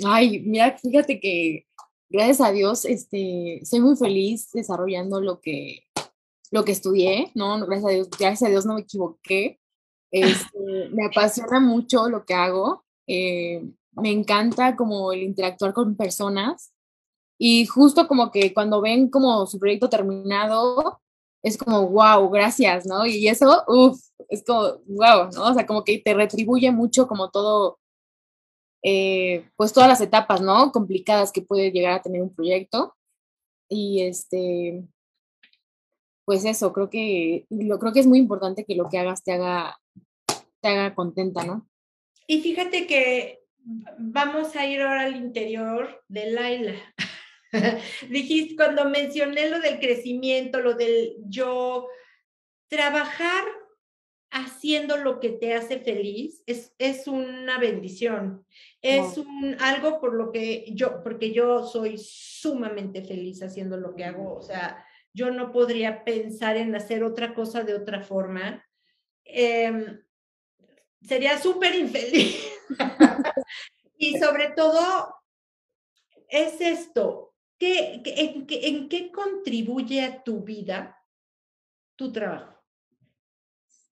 Ay, 0.04 0.40
mira, 0.40 0.76
fíjate 0.78 1.20
que 1.20 1.66
gracias 2.14 2.40
a 2.40 2.52
Dios, 2.52 2.84
este, 2.84 3.60
soy 3.64 3.80
muy 3.80 3.96
feliz 3.96 4.50
desarrollando 4.52 5.20
lo 5.20 5.40
que, 5.40 5.84
lo 6.50 6.64
que 6.64 6.72
estudié, 6.72 7.32
¿no? 7.34 7.58
Gracias 7.66 7.90
a 7.90 7.94
Dios, 7.94 8.10
gracias 8.10 8.42
a 8.44 8.50
Dios 8.50 8.66
no 8.66 8.74
me 8.74 8.82
equivoqué. 8.82 9.60
Este, 10.14 10.90
me 10.92 11.06
apasiona 11.06 11.58
mucho 11.58 12.08
lo 12.08 12.24
que 12.24 12.34
hago. 12.34 12.84
Eh, 13.08 13.68
me 13.96 14.12
encanta 14.12 14.76
como 14.76 15.10
el 15.10 15.24
interactuar 15.24 15.72
con 15.72 15.96
personas 15.96 16.72
y 17.36 17.66
justo 17.66 18.06
como 18.06 18.30
que 18.30 18.54
cuando 18.54 18.80
ven 18.80 19.08
como 19.08 19.44
su 19.48 19.58
proyecto 19.58 19.88
terminado, 19.88 21.00
es 21.42 21.58
como, 21.58 21.88
wow, 21.88 22.30
gracias, 22.30 22.86
¿no? 22.86 23.04
Y 23.06 23.26
eso, 23.26 23.64
uff, 23.66 24.00
es 24.28 24.44
como, 24.46 24.78
wow, 24.86 25.30
¿no? 25.34 25.50
O 25.50 25.54
sea, 25.54 25.66
como 25.66 25.82
que 25.82 25.98
te 25.98 26.14
retribuye 26.14 26.70
mucho 26.70 27.08
como 27.08 27.30
todo, 27.30 27.80
eh, 28.86 29.48
pues 29.56 29.72
todas 29.72 29.88
las 29.88 30.02
etapas, 30.02 30.42
¿no? 30.42 30.70
Complicadas 30.70 31.32
que 31.32 31.40
puede 31.40 31.72
llegar 31.72 31.94
a 31.94 32.02
tener 32.02 32.20
un 32.20 32.34
proyecto. 32.34 32.94
Y 33.66 34.02
este, 34.02 34.84
pues 36.26 36.44
eso, 36.44 36.72
creo 36.74 36.90
que, 36.90 37.46
lo, 37.48 37.78
creo 37.78 37.94
que 37.94 38.00
es 38.00 38.06
muy 38.06 38.18
importante 38.18 38.66
que 38.66 38.74
lo 38.74 38.90
que 38.90 38.98
hagas 38.98 39.24
te 39.24 39.32
haga, 39.32 39.80
te 40.60 40.68
haga 40.68 40.94
contenta, 40.94 41.44
¿no? 41.44 41.66
Y 42.26 42.42
fíjate 42.42 42.86
que 42.86 43.40
vamos 43.98 44.54
a 44.54 44.66
ir 44.66 44.82
ahora 44.82 45.04
al 45.04 45.16
interior 45.16 46.04
de 46.08 46.30
Laila. 46.30 46.74
Dijiste, 48.10 48.54
cuando 48.54 48.84
mencioné 48.84 49.48
lo 49.48 49.60
del 49.60 49.80
crecimiento, 49.80 50.60
lo 50.60 50.74
del 50.74 51.16
yo, 51.26 51.88
trabajar 52.68 53.44
haciendo 54.34 54.96
lo 54.96 55.20
que 55.20 55.30
te 55.30 55.54
hace 55.54 55.78
feliz 55.78 56.42
es, 56.46 56.74
es 56.78 57.06
una 57.06 57.56
bendición. 57.58 58.44
Es 58.82 59.16
un, 59.16 59.56
algo 59.60 60.00
por 60.00 60.12
lo 60.12 60.32
que 60.32 60.66
yo, 60.72 61.04
porque 61.04 61.32
yo 61.32 61.64
soy 61.64 61.98
sumamente 61.98 63.02
feliz 63.02 63.44
haciendo 63.44 63.76
lo 63.76 63.94
que 63.94 64.04
hago. 64.04 64.34
O 64.34 64.42
sea, 64.42 64.84
yo 65.12 65.30
no 65.30 65.52
podría 65.52 66.04
pensar 66.04 66.56
en 66.56 66.74
hacer 66.74 67.04
otra 67.04 67.32
cosa 67.32 67.62
de 67.62 67.74
otra 67.74 68.02
forma. 68.02 68.66
Em, 69.24 70.02
sería 71.00 71.38
súper 71.38 71.76
infeliz. 71.76 72.44
y 73.96 74.18
sobre 74.18 74.50
todo, 74.50 75.14
es 76.28 76.60
esto. 76.60 77.36
¿Qué, 77.56 78.02
en, 78.04 78.46
¿En 78.48 78.88
qué 78.88 79.12
contribuye 79.12 80.02
a 80.02 80.24
tu 80.24 80.40
vida 80.40 81.00
tu 81.94 82.12
trabajo? 82.12 82.53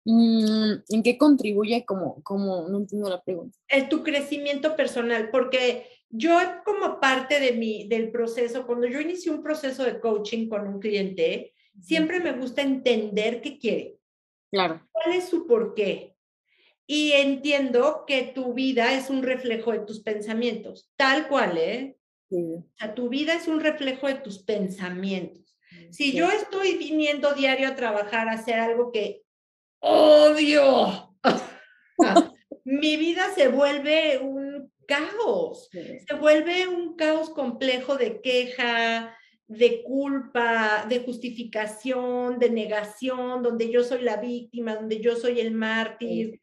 Mm, 0.04 0.72
¿En 0.88 1.02
qué 1.02 1.18
contribuye 1.18 1.84
como, 1.84 2.22
como, 2.22 2.68
no 2.68 2.78
entiendo 2.78 3.10
la 3.10 3.22
pregunta? 3.22 3.58
En 3.68 3.88
tu 3.88 4.02
crecimiento 4.02 4.74
personal, 4.74 5.30
porque 5.30 5.86
yo 6.08 6.38
como 6.64 6.98
parte 7.00 7.38
de 7.38 7.52
mi, 7.52 7.86
del 7.86 8.10
proceso, 8.10 8.66
cuando 8.66 8.86
yo 8.86 9.00
inicio 9.00 9.32
un 9.32 9.42
proceso 9.42 9.84
de 9.84 10.00
coaching 10.00 10.48
con 10.48 10.66
un 10.66 10.80
cliente, 10.80 11.54
siempre 11.80 12.20
me 12.20 12.32
gusta 12.32 12.62
entender 12.62 13.40
qué 13.40 13.58
quiere. 13.58 13.96
Claro. 14.50 14.86
¿Cuál 14.90 15.16
es 15.16 15.28
su 15.28 15.46
porqué? 15.46 16.16
Y 16.86 17.12
entiendo 17.12 18.04
que 18.06 18.32
tu 18.34 18.52
vida 18.52 18.94
es 18.94 19.10
un 19.10 19.22
reflejo 19.22 19.70
de 19.70 19.80
tus 19.80 20.00
pensamientos, 20.00 20.90
tal 20.96 21.28
cual, 21.28 21.56
¿eh? 21.58 21.96
O 22.32 22.64
sea, 22.76 22.94
tu 22.94 23.08
vida 23.08 23.34
es 23.34 23.48
un 23.48 23.60
reflejo 23.60 24.06
de 24.06 24.14
tus 24.14 24.42
pensamientos. 24.42 25.56
Si 25.90 26.12
yo 26.12 26.28
estoy 26.30 26.76
viniendo 26.76 27.34
diario 27.34 27.68
a 27.68 27.76
trabajar, 27.76 28.28
a 28.28 28.32
hacer 28.32 28.58
algo 28.58 28.90
que 28.90 29.22
odio. 29.80 31.16
Mi 32.64 32.96
vida 32.96 33.34
se 33.34 33.48
vuelve 33.48 34.18
un 34.18 34.70
caos. 34.86 35.68
Se 35.72 36.14
vuelve 36.14 36.68
un 36.68 36.96
caos 36.96 37.30
complejo 37.30 37.96
de 37.96 38.20
queja, 38.20 39.16
de 39.46 39.82
culpa, 39.82 40.86
de 40.88 41.00
justificación, 41.00 42.38
de 42.38 42.50
negación, 42.50 43.42
donde 43.42 43.70
yo 43.70 43.82
soy 43.82 44.02
la 44.02 44.16
víctima, 44.16 44.76
donde 44.76 45.00
yo 45.00 45.16
soy 45.16 45.40
el 45.40 45.52
mártir. 45.52 46.40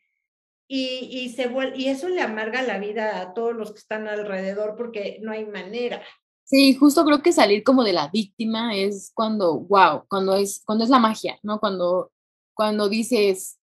Y, 0.70 1.08
y, 1.12 1.30
se 1.30 1.48
vuelve, 1.48 1.78
y 1.78 1.88
eso 1.88 2.10
le 2.10 2.20
amarga 2.20 2.62
la 2.62 2.78
vida 2.78 3.22
a 3.22 3.34
todos 3.34 3.56
los 3.56 3.72
que 3.72 3.80
están 3.80 4.08
alrededor 4.08 4.76
porque 4.76 5.20
no 5.22 5.32
hay 5.32 5.46
manera. 5.46 6.02
Sí, 6.44 6.76
justo 6.76 7.06
creo 7.06 7.22
que 7.22 7.32
salir 7.32 7.64
como 7.64 7.84
de 7.84 7.94
la 7.94 8.10
víctima 8.10 8.76
es 8.76 9.12
cuando, 9.14 9.60
wow, 9.60 10.04
cuando 10.10 10.36
es, 10.36 10.62
cuando 10.66 10.84
es 10.84 10.90
la 10.90 11.00
magia, 11.00 11.40
¿no? 11.44 11.60
Cuando, 11.60 12.12
cuando 12.58 12.90
dices, 12.90 13.60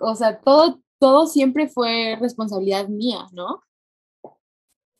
o 0.00 0.14
sea, 0.14 0.40
todo, 0.40 0.80
todo 1.00 1.26
siempre 1.26 1.68
fue 1.68 2.16
responsabilidad 2.20 2.88
mía, 2.88 3.26
¿no? 3.32 3.64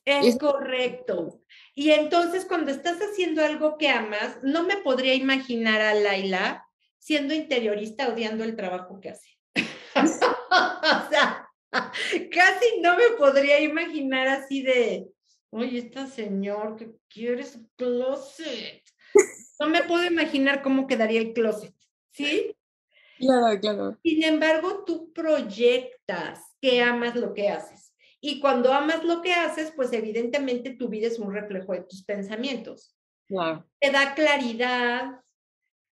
Es, 0.04 0.36
correcto. 0.36 1.40
Y 1.76 1.90
entonces 1.90 2.44
cuando 2.44 2.72
estás 2.72 2.98
haciendo 2.98 3.44
algo 3.44 3.78
que 3.78 3.88
amas, 3.88 4.38
no 4.42 4.64
me 4.64 4.78
podría 4.78 5.14
imaginar 5.14 5.80
a 5.80 5.94
Laila 5.94 6.66
siendo 6.98 7.32
interiorista 7.32 8.08
odiando 8.08 8.42
el 8.42 8.56
trabajo 8.56 9.00
que 9.00 9.10
hace. 9.10 9.38
o 9.94 11.10
sea, 11.10 11.48
casi 11.70 12.80
no 12.80 12.96
me 12.96 13.10
podría 13.16 13.60
imaginar 13.60 14.26
así 14.26 14.62
de, 14.62 15.06
oye, 15.50 15.78
esta 15.78 16.08
señor 16.08 16.74
que 16.74 16.90
quiere 17.08 17.44
su 17.44 17.68
closet. 17.76 18.82
No 19.60 19.68
me 19.68 19.84
puedo 19.84 20.04
imaginar 20.04 20.62
cómo 20.62 20.88
quedaría 20.88 21.20
el 21.20 21.32
closet, 21.32 21.76
¿sí? 22.10 22.56
Claro, 23.22 23.60
claro. 23.60 23.98
Sin 24.02 24.24
embargo, 24.24 24.82
tú 24.84 25.12
proyectas 25.12 26.40
que 26.60 26.82
amas 26.82 27.14
lo 27.14 27.32
que 27.34 27.48
haces. 27.48 27.94
Y 28.20 28.40
cuando 28.40 28.72
amas 28.72 29.04
lo 29.04 29.22
que 29.22 29.32
haces, 29.32 29.72
pues 29.74 29.92
evidentemente 29.92 30.70
tu 30.70 30.88
vida 30.88 31.06
es 31.06 31.18
un 31.18 31.32
reflejo 31.32 31.72
de 31.72 31.82
tus 31.82 32.04
pensamientos. 32.04 32.96
Claro. 33.28 33.64
Te 33.80 33.90
da 33.90 34.14
claridad, 34.14 35.20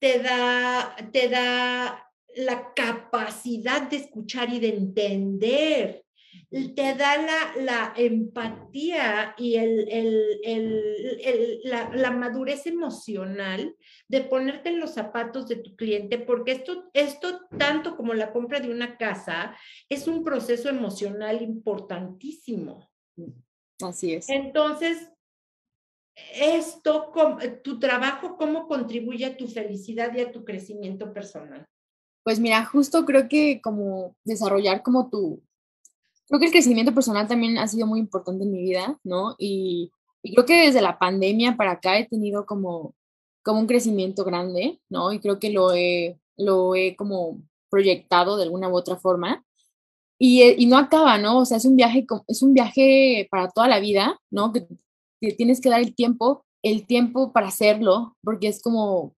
te 0.01 0.21
da, 0.21 0.97
te 1.13 1.29
da 1.29 2.11
la 2.35 2.73
capacidad 2.75 3.83
de 3.83 3.97
escuchar 3.97 4.49
y 4.51 4.61
de 4.61 4.69
entender 4.69 6.05
te 6.51 6.95
da 6.95 7.55
la, 7.57 7.93
empatía 7.97 9.35
y 9.37 9.57
la, 11.65 12.11
madurez 12.11 12.67
emocional 12.67 13.77
de 14.09 14.21
ponerte 14.23 14.71
en 14.71 14.81
los 14.81 14.95
zapatos 14.95 15.47
de 15.49 15.57
tu 15.57 15.77
cliente, 15.77 16.19
porque 16.19 16.53
esto, 16.53 16.91
esto, 16.95 17.47
tanto 17.59 17.97
como 17.97 18.15
la 18.15 18.33
compra 18.33 18.61
de 18.61 18.71
una 18.71 18.97
casa, 18.97 19.55
es 19.89 20.09
un 20.09 20.25
proceso 20.25 20.69
emocional 20.69 21.43
importantísimo. 21.43 22.91
Así 23.83 24.15
es. 24.15 24.29
Entonces, 24.29 25.11
esto, 26.35 27.13
tu 27.63 27.79
trabajo, 27.79 28.37
¿cómo 28.37 28.67
contribuye 28.67 29.27
a 29.27 29.37
tu 29.37 29.47
felicidad 29.47 30.15
y 30.17 30.21
a 30.21 30.33
tu 30.33 30.45
crecimiento 30.45 31.13
personal? 31.13 31.65
Pues 32.25 32.41
mira, 32.41 32.65
justo 32.65 33.05
creo 33.05 33.29
que 33.29 33.61
como 33.63 34.17
desarrollar 34.25 34.83
como 34.83 35.09
tu, 35.09 35.43
creo 36.29 36.41
que 36.41 36.47
el 36.47 36.53
crecimiento 36.53 36.95
personal 36.95 37.27
también 37.27 37.59
ha 37.59 37.67
sido 37.67 37.87
muy 37.87 37.99
importante 38.01 38.45
en 38.45 38.53
mi 38.53 38.63
vida, 38.63 38.99
¿no? 39.03 39.35
Y, 39.39 39.91
creo 40.23 40.45
que 40.45 40.67
desde 40.67 40.83
la 40.83 40.99
pandemia 40.99 41.57
para 41.57 41.73
acá 41.73 41.99
he 41.99 42.07
tenido 42.07 42.45
como, 42.45 42.95
como 43.43 43.61
un 43.61 43.67
crecimiento 43.67 44.25
grande, 44.25 44.79
¿no? 44.91 45.13
Y 45.13 45.21
creo 45.21 45.39
que 45.39 45.51
lo 45.51 45.73
he, 45.73 46.19
lo 46.37 46.75
he 46.75 46.97
como 46.97 47.41
proyectado 47.71 48.37
de 48.37 48.43
alguna 48.45 48.69
u 48.69 48.77
otra 48.77 48.97
forma. 48.97 49.45
Y, 50.19 50.43
y 50.43 50.67
no 50.67 50.77
acaba, 50.77 51.17
¿no? 51.17 51.39
O 51.39 51.45
sea, 51.47 51.57
es 51.57 51.65
un 51.65 51.77
viaje, 51.77 52.07
es 52.27 52.43
un 52.43 52.53
viaje 52.53 53.27
para 53.31 53.49
toda 53.49 53.69
la 53.69 53.81
vida, 53.81 54.21
¿no? 54.31 54.53
Que, 54.53 54.67
tienes 55.37 55.61
que 55.61 55.71
dar 55.71 55.81
el 55.81 55.95
tiempo, 55.95 56.45
el 56.63 56.87
tiempo 56.87 57.33
para 57.33 57.49
hacerlo, 57.49 58.17
porque 58.23 58.49
es 58.49 58.63
como, 58.63 59.15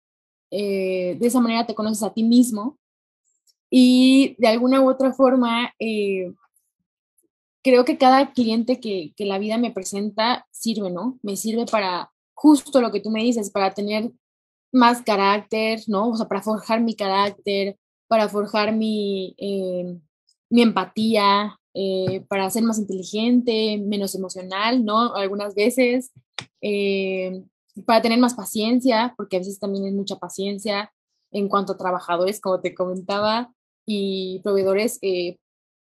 eh, 0.50 1.16
de 1.18 1.26
esa 1.26 1.40
manera 1.40 1.66
te 1.66 1.74
conoces 1.74 2.02
a 2.02 2.12
ti 2.12 2.22
mismo. 2.22 2.78
Y 3.70 4.36
de 4.38 4.48
alguna 4.48 4.80
u 4.80 4.90
otra 4.90 5.12
forma, 5.12 5.72
eh, 5.78 6.32
creo 7.62 7.84
que 7.84 7.98
cada 7.98 8.32
cliente 8.32 8.80
que, 8.80 9.12
la 9.18 9.38
vida 9.38 9.58
me 9.58 9.70
presenta 9.70 10.46
sirve, 10.50 10.90
¿no? 10.90 11.18
Me 11.22 11.36
sirve 11.36 11.66
para 11.66 12.10
justo 12.34 12.80
lo 12.80 12.90
que 12.90 13.00
tú 13.00 13.10
me 13.10 13.22
dices, 13.22 13.50
para 13.50 13.74
tener 13.74 14.10
más 14.72 15.02
carácter, 15.02 15.80
¿no? 15.86 16.10
O 16.10 16.16
sea, 16.16 16.28
para 16.28 16.42
forjar 16.42 16.80
mi 16.80 16.94
carácter, 16.94 17.76
para 18.08 18.28
forjar 18.28 18.74
mi, 18.74 19.34
eh, 19.38 19.98
mi 20.48 20.62
empatía, 20.62 21.58
eh, 21.74 22.24
para 22.28 22.48
ser 22.50 22.62
más 22.62 22.78
inteligente, 22.78 23.78
menos 23.78 24.14
emocional, 24.14 24.84
¿no? 24.84 25.14
Algunas 25.14 25.54
veces, 25.54 26.12
eh, 26.62 27.44
para 27.86 28.02
tener 28.02 28.18
más 28.18 28.34
paciencia, 28.34 29.14
porque 29.16 29.36
a 29.36 29.40
veces 29.40 29.58
también 29.58 29.84
hay 29.84 29.92
mucha 29.92 30.16
paciencia 30.16 30.92
en 31.32 31.48
cuanto 31.48 31.72
a 31.72 31.76
trabajadores, 31.76 32.40
como 32.40 32.60
te 32.60 32.74
comentaba, 32.74 33.52
y 33.86 34.40
proveedores, 34.42 34.98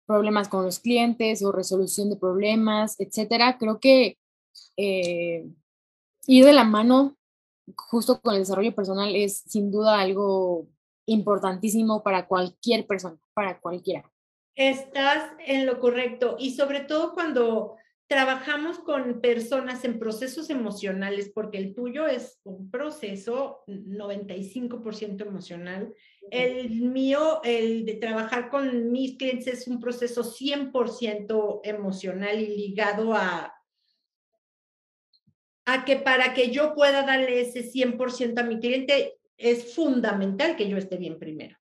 problemas 0.08 0.48
con 0.48 0.64
los 0.64 0.80
clientes 0.80 1.44
o 1.44 1.52
resolución 1.52 2.10
de 2.10 2.16
problemas, 2.16 3.00
etcétera. 3.00 3.58
Creo 3.60 3.80
que 3.80 4.18
eh, 4.78 5.46
ir 6.26 6.46
de 6.46 6.54
la 6.54 6.64
mano 6.64 7.16
justo 7.76 8.20
con 8.22 8.34
el 8.34 8.42
desarrollo 8.42 8.74
personal 8.74 9.16
es 9.16 9.44
sin 9.46 9.70
duda 9.70 10.00
algo 10.00 10.68
importantísimo 11.06 12.02
para 12.02 12.28
cualquier 12.28 12.88
persona, 12.88 13.20
para 13.34 13.60
cualquiera. 13.60 14.10
Estás 14.56 15.32
en 15.46 15.66
lo 15.66 15.80
correcto 15.80 16.36
y 16.40 16.56
sobre 16.56 16.80
todo 16.80 17.14
cuando 17.14 17.76
trabajamos 18.08 18.80
con 18.80 19.20
personas 19.20 19.84
en 19.84 20.00
procesos 20.00 20.50
emocionales, 20.50 21.30
porque 21.34 21.58
el 21.58 21.76
tuyo 21.76 22.08
es 22.08 22.40
un 22.44 22.72
proceso 22.72 23.64
95% 23.68 25.28
emocional. 25.28 25.94
El 26.32 26.82
mío, 26.82 27.42
el 27.44 27.86
de 27.86 27.96
trabajar 27.96 28.50
con 28.50 28.92
mis 28.92 29.18
clientes 29.18 29.48
es 29.48 29.68
un 29.68 29.80
proceso 29.80 30.24
100% 30.24 31.62
emocional 31.64 32.40
y 32.40 32.48
ligado 32.48 33.14
a, 33.14 33.54
a 35.66 35.86
que 35.86 35.98
para 35.98 36.34
que 36.34 36.52
yo 36.52 36.74
pueda 36.74 37.04
darle 37.04 37.42
ese 37.42 37.64
100% 37.64 38.40
a 38.40 38.44
mi 38.44 38.60
cliente, 38.60 39.20
es 39.38 39.76
fundamental 39.76 40.56
que 40.56 40.70
yo 40.70 40.78
esté 40.78 40.98
bien 40.98 41.20
primero. 41.20 41.58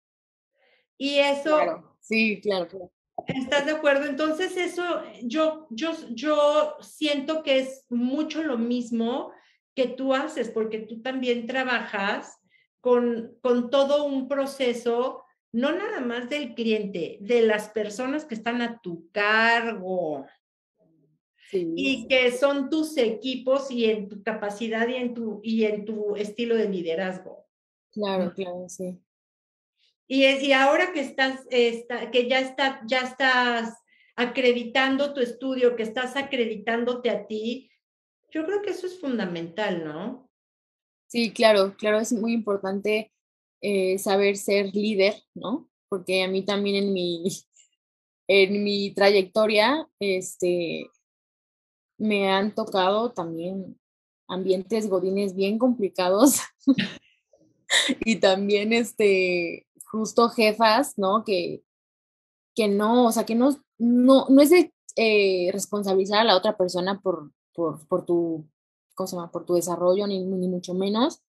Y 0.97 1.19
eso... 1.19 1.55
Claro, 1.55 1.97
sí, 1.99 2.39
claro, 2.41 2.67
claro. 2.67 2.91
¿Estás 3.27 3.65
de 3.65 3.71
acuerdo? 3.71 4.05
Entonces 4.05 4.57
eso, 4.57 4.83
yo, 5.23 5.67
yo, 5.69 5.93
yo 6.11 6.75
siento 6.81 7.43
que 7.43 7.59
es 7.59 7.85
mucho 7.89 8.43
lo 8.43 8.57
mismo 8.57 9.31
que 9.73 9.87
tú 9.87 10.13
haces, 10.13 10.49
porque 10.49 10.79
tú 10.79 11.01
también 11.01 11.47
trabajas 11.47 12.37
con, 12.85 13.35
con 13.41 13.71
todo 13.71 14.05
un 14.05 14.27
proceso, 14.27 15.23
no 15.51 15.71
nada 15.71 16.01
más 16.01 16.29
del 16.29 16.53
cliente, 16.53 17.17
de 17.19 17.41
las 17.41 17.69
personas 17.69 18.25
que 18.25 18.35
están 18.35 18.61
a 18.61 18.79
tu 18.79 19.09
cargo. 19.11 20.27
Y 21.51 22.07
que 22.07 22.31
son 22.31 22.69
tus 22.69 22.95
equipos 22.97 23.71
y 23.71 23.85
en 23.85 24.07
tu 24.07 24.21
capacidad 24.21 24.87
y 24.87 24.97
en 24.97 25.15
tu, 25.15 25.39
y 25.41 25.63
en 25.63 25.83
tu 25.83 26.15
estilo 26.15 26.55
de 26.55 26.69
liderazgo. 26.69 27.47
Claro, 27.91 28.31
claro, 28.35 28.69
sí. 28.69 28.99
Y, 30.05 30.23
y 30.23 30.51
ahora 30.51 30.93
que 30.93 30.99
estás, 30.99 31.43
que 31.49 32.27
ya, 32.29 32.39
está, 32.39 32.81
ya 32.85 32.99
estás 32.99 33.83
acreditando 34.15 35.11
tu 35.11 35.21
estudio, 35.21 35.75
que 35.75 35.81
estás 35.81 36.15
acreditándote 36.17 37.09
a 37.09 37.25
ti, 37.25 37.71
yo 38.29 38.45
creo 38.45 38.61
que 38.61 38.69
eso 38.69 38.85
es 38.85 38.99
fundamental, 38.99 39.83
¿no? 39.83 40.24
Sí, 41.07 41.31
claro, 41.31 41.75
claro, 41.77 41.99
es 41.99 42.11
muy 42.13 42.33
importante 42.33 43.11
eh, 43.61 43.97
saber 43.99 44.37
ser 44.37 44.75
líder, 44.75 45.15
¿no? 45.33 45.69
Porque 45.89 46.23
a 46.23 46.27
mí 46.27 46.43
también 46.43 46.75
en 46.75 46.93
mi, 46.93 47.23
en 48.27 48.63
mi 48.63 48.93
trayectoria, 48.93 49.87
este, 49.99 50.89
me 51.97 52.29
han 52.29 52.53
tocado 52.53 53.11
también 53.11 53.79
ambientes 54.27 54.89
godines 54.89 55.35
bien 55.35 55.59
complicados 55.59 56.39
y 58.05 58.17
también 58.17 58.73
este 58.73 59.67
justo 59.85 60.29
jefas, 60.29 60.97
¿no? 60.97 61.23
Que, 61.23 61.63
que 62.55 62.67
no, 62.67 63.07
o 63.07 63.11
sea, 63.11 63.25
que 63.25 63.35
no, 63.35 63.51
no, 63.77 64.25
no 64.29 64.41
es 64.41 64.49
de 64.49 64.73
eh, 64.95 65.49
responsabilizar 65.51 66.19
a 66.19 66.23
la 66.23 66.35
otra 66.35 66.57
persona 66.57 66.99
por, 67.01 67.31
por, 67.53 67.87
por 67.87 68.05
tu, 68.05 68.47
¿cómo 68.95 69.31
Por 69.31 69.45
tu 69.45 69.55
desarrollo, 69.55 70.07
ni, 70.07 70.23
ni 70.23 70.47
mucho 70.47 70.73
menos, 70.73 71.21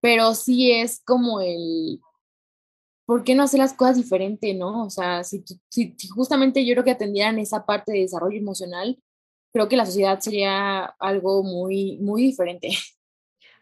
pero 0.00 0.34
sí 0.34 0.70
es 0.70 1.00
como 1.04 1.40
el, 1.40 2.00
¿por 3.06 3.24
qué 3.24 3.34
no 3.34 3.42
hacer 3.42 3.60
las 3.60 3.72
cosas 3.72 3.96
diferente, 3.96 4.54
no? 4.54 4.84
O 4.84 4.90
sea, 4.90 5.24
si, 5.24 5.44
si, 5.68 5.96
justamente 6.14 6.64
yo 6.64 6.74
creo 6.74 6.84
que 6.84 6.90
atendieran 6.90 7.38
esa 7.38 7.66
parte 7.66 7.92
de 7.92 8.00
desarrollo 8.00 8.38
emocional, 8.38 8.98
creo 9.52 9.68
que 9.68 9.76
la 9.76 9.86
sociedad 9.86 10.20
sería 10.20 10.84
algo 10.98 11.42
muy, 11.42 11.98
muy 11.98 12.22
diferente. 12.22 12.70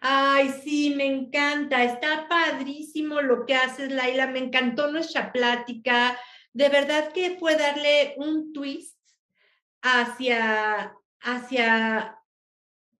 Ay, 0.01 0.53
sí, 0.65 0.95
me 0.97 1.07
encanta. 1.07 1.85
Está 1.85 2.27
padrísimo 2.29 3.21
lo 3.21 3.47
que 3.47 3.55
haces, 3.55 3.93
Laila. 3.93 4.27
Me 4.27 4.41
encantó 4.41 4.91
nuestra 4.91 5.33
plática. 5.33 6.19
De 6.53 6.69
verdad 6.69 7.13
que 7.13 7.37
fue 7.39 7.57
darle 7.57 8.15
un 8.17 8.53
twist 8.53 8.99
hacia, 9.81 10.97
hacia 11.21 12.19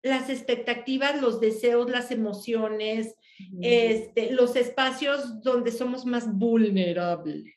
las 0.03 0.29
expectativas, 0.29 1.21
los 1.21 1.41
deseos, 1.41 1.91
las 1.91 2.11
emociones, 2.11 3.15
este, 3.61 4.33
los 4.33 4.57
espacios 4.57 5.43
donde 5.43 5.71
somos 5.71 6.05
más 6.05 6.33
vulnerables, 6.33 7.55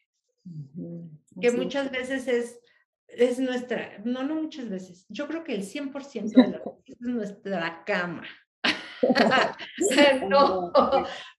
que 1.42 1.52
muchas 1.52 1.92
veces 1.92 2.28
es, 2.28 2.60
es 3.08 3.40
nuestra, 3.40 4.00
no, 4.04 4.24
no 4.24 4.36
muchas 4.36 4.70
veces, 4.70 5.06
yo 5.10 5.28
creo 5.28 5.44
que 5.44 5.56
el 5.56 5.64
100% 5.64 6.32
de 6.32 6.48
la 6.48 6.62
es 6.86 7.02
nuestra 7.02 7.84
cama. 7.86 8.24
no, 10.30 10.72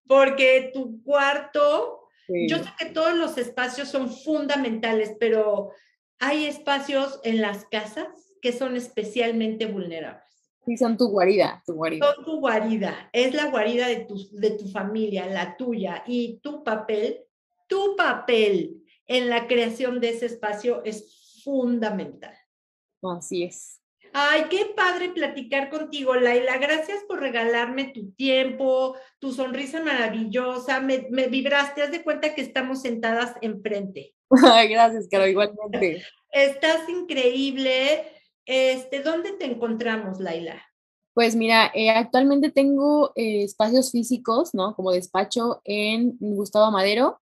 porque 0.07 0.71
tu 0.75 1.03
cuarto, 1.03 2.09
yo 2.29 2.59
sé 2.59 2.71
que 2.79 2.87
todos 2.87 3.17
los 3.17 3.39
espacios 3.39 3.89
son 3.89 4.13
fundamentales, 4.13 5.15
pero 5.21 5.71
hay 6.19 6.47
espacios 6.47 7.21
en 7.25 7.41
las 7.41 7.65
casas 7.67 8.09
que 8.43 8.53
son 8.53 8.77
especialmente 8.77 9.67
vulnerables. 9.67 10.26
Sí, 10.67 10.77
son 10.77 10.97
tu 10.97 11.09
guarida, 11.09 11.62
tu 11.64 11.75
guarida. 11.75 12.12
Son 12.12 12.25
tu 12.25 12.41
guarida, 12.41 13.09
es 13.12 13.33
la 13.35 13.51
guarida 13.51 13.87
de 13.87 14.05
tu, 14.05 14.17
de 14.33 14.51
tu 14.51 14.69
familia, 14.69 15.27
la 15.27 15.57
tuya, 15.57 16.03
y 16.09 16.41
tu 16.43 16.64
papel, 16.64 17.25
tu 17.69 17.95
papel 17.95 18.83
en 19.07 19.31
la 19.31 19.47
creación 19.47 20.01
de 20.01 20.11
ese 20.11 20.27
espacio 20.27 20.83
es 20.85 21.43
fundamental. 21.45 22.37
Así 23.01 23.45
es. 23.45 23.81
Ay, 24.12 24.47
qué 24.51 24.73
padre 24.75 25.11
platicar 25.11 25.71
contigo, 25.71 26.14
Laila. 26.14 26.59
Gracias 26.59 27.05
por 27.07 27.21
regalarme 27.21 27.93
tu 27.93 28.12
tiempo, 28.12 28.97
tu 29.21 29.33
sonrisa 29.33 29.83
maravillosa. 29.83 30.81
Me, 30.81 31.07
me 31.11 31.29
vibraste, 31.29 31.83
haz 31.83 31.93
de 31.93 32.03
cuenta 32.03 32.35
que 32.35 32.41
estamos 32.41 32.83
sentadas 32.83 33.35
enfrente. 33.41 34.14
Ay, 34.53 34.69
gracias, 34.69 35.07
Caro, 35.09 35.29
igualmente. 35.29 36.03
Estás 36.33 36.89
increíble. 36.89 38.05
Este, 38.47 39.03
¿Dónde 39.03 39.33
te 39.33 39.45
encontramos, 39.45 40.21
Laila? 40.21 40.63
Pues 41.17 41.35
mira, 41.35 41.73
eh, 41.75 41.91
actualmente 41.91 42.51
tengo 42.51 43.13
eh, 43.17 43.43
espacios 43.43 43.91
físicos, 43.91 44.55
¿no? 44.55 44.77
Como 44.77 44.93
despacho 44.93 45.63
en 45.65 46.17
Gustavo 46.21 46.71
Madero, 46.71 47.21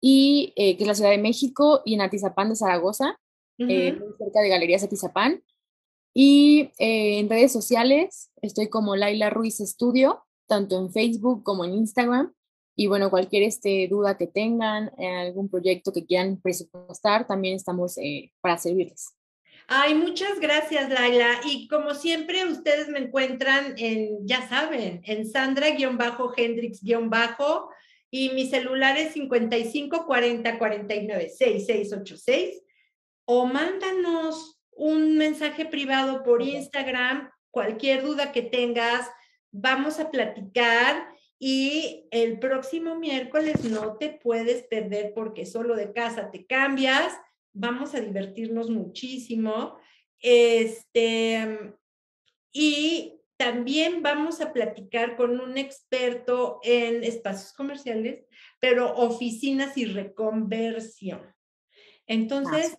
y 0.00 0.52
eh, 0.56 0.76
que 0.76 0.84
es 0.84 0.86
la 0.86 0.94
Ciudad 0.94 1.10
de 1.10 1.18
México, 1.18 1.82
y 1.84 1.94
en 1.94 2.00
Atizapán 2.00 2.48
de 2.48 2.56
Zaragoza, 2.56 3.18
cerca 3.58 4.40
de 4.40 4.48
Galerías 4.48 4.84
Atizapán. 4.84 5.42
Y 6.14 6.70
en 6.78 7.28
redes 7.28 7.52
sociales 7.52 8.30
estoy 8.40 8.68
como 8.68 8.94
Laila 8.94 9.30
Ruiz 9.30 9.58
Estudio, 9.60 10.24
tanto 10.46 10.78
en 10.78 10.92
Facebook 10.92 11.42
como 11.42 11.64
en 11.64 11.74
Instagram. 11.74 12.32
Y 12.76 12.86
bueno, 12.86 13.10
cualquier 13.10 13.42
este, 13.42 13.88
duda 13.88 14.16
que 14.16 14.28
tengan, 14.28 14.92
algún 14.96 15.48
proyecto 15.48 15.92
que 15.92 16.06
quieran 16.06 16.40
presupuestar, 16.40 17.26
también 17.26 17.56
estamos 17.56 17.96
para 18.40 18.58
servirles. 18.58 19.12
Ay, 19.66 19.94
muchas 19.94 20.40
gracias, 20.40 20.90
Laila. 20.90 21.40
Y 21.46 21.68
como 21.68 21.94
siempre, 21.94 22.44
ustedes 22.44 22.88
me 22.88 22.98
encuentran 22.98 23.74
en, 23.78 24.26
ya 24.26 24.46
saben, 24.48 25.00
en 25.04 25.26
Sandra-Hendrix- 25.26 26.80
y 28.10 28.30
mi 28.30 28.46
celular 28.46 28.96
es 28.96 29.12
55 29.14 30.06
40 30.06 30.58
49 30.58 31.30
6686 31.30 32.62
o 33.24 33.46
mándanos 33.46 34.60
un 34.70 35.16
mensaje 35.16 35.64
privado 35.66 36.22
por 36.22 36.42
Instagram, 36.42 37.30
cualquier 37.50 38.02
duda 38.02 38.32
que 38.32 38.42
tengas, 38.42 39.08
vamos 39.50 39.98
a 39.98 40.10
platicar 40.10 41.08
y 41.38 42.06
el 42.10 42.38
próximo 42.38 42.96
miércoles 42.96 43.64
no 43.64 43.96
te 43.96 44.10
puedes 44.10 44.62
perder 44.64 45.12
porque 45.14 45.46
solo 45.46 45.74
de 45.74 45.92
casa 45.92 46.30
te 46.30 46.46
cambias 46.46 47.12
vamos 47.54 47.94
a 47.94 48.00
divertirnos 48.00 48.68
muchísimo. 48.68 49.78
Este, 50.20 51.74
y 52.52 53.20
también 53.36 54.02
vamos 54.02 54.40
a 54.40 54.52
platicar 54.52 55.16
con 55.16 55.40
un 55.40 55.56
experto 55.56 56.60
en 56.62 57.02
espacios 57.02 57.52
comerciales, 57.52 58.24
pero 58.60 58.94
oficinas 58.94 59.76
y 59.76 59.86
reconversión. 59.86 61.34
Entonces, 62.06 62.76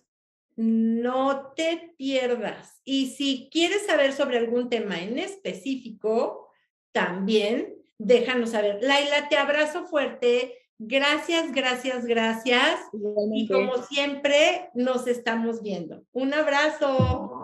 no 0.56 1.52
te 1.54 1.94
pierdas. 1.98 2.80
Y 2.84 3.08
si 3.08 3.48
quieres 3.50 3.86
saber 3.86 4.12
sobre 4.12 4.38
algún 4.38 4.70
tema 4.70 5.02
en 5.02 5.18
específico, 5.18 6.48
también 6.92 7.74
déjanos 7.98 8.50
saber. 8.50 8.78
Laila, 8.80 9.28
te 9.28 9.36
abrazo 9.36 9.86
fuerte. 9.86 10.58
Gracias, 10.78 11.52
gracias, 11.52 12.04
gracias. 12.04 12.80
Y 13.34 13.48
como 13.48 13.82
siempre, 13.82 14.70
nos 14.74 15.06
estamos 15.06 15.62
viendo. 15.62 16.02
Un 16.12 16.34
abrazo. 16.34 17.42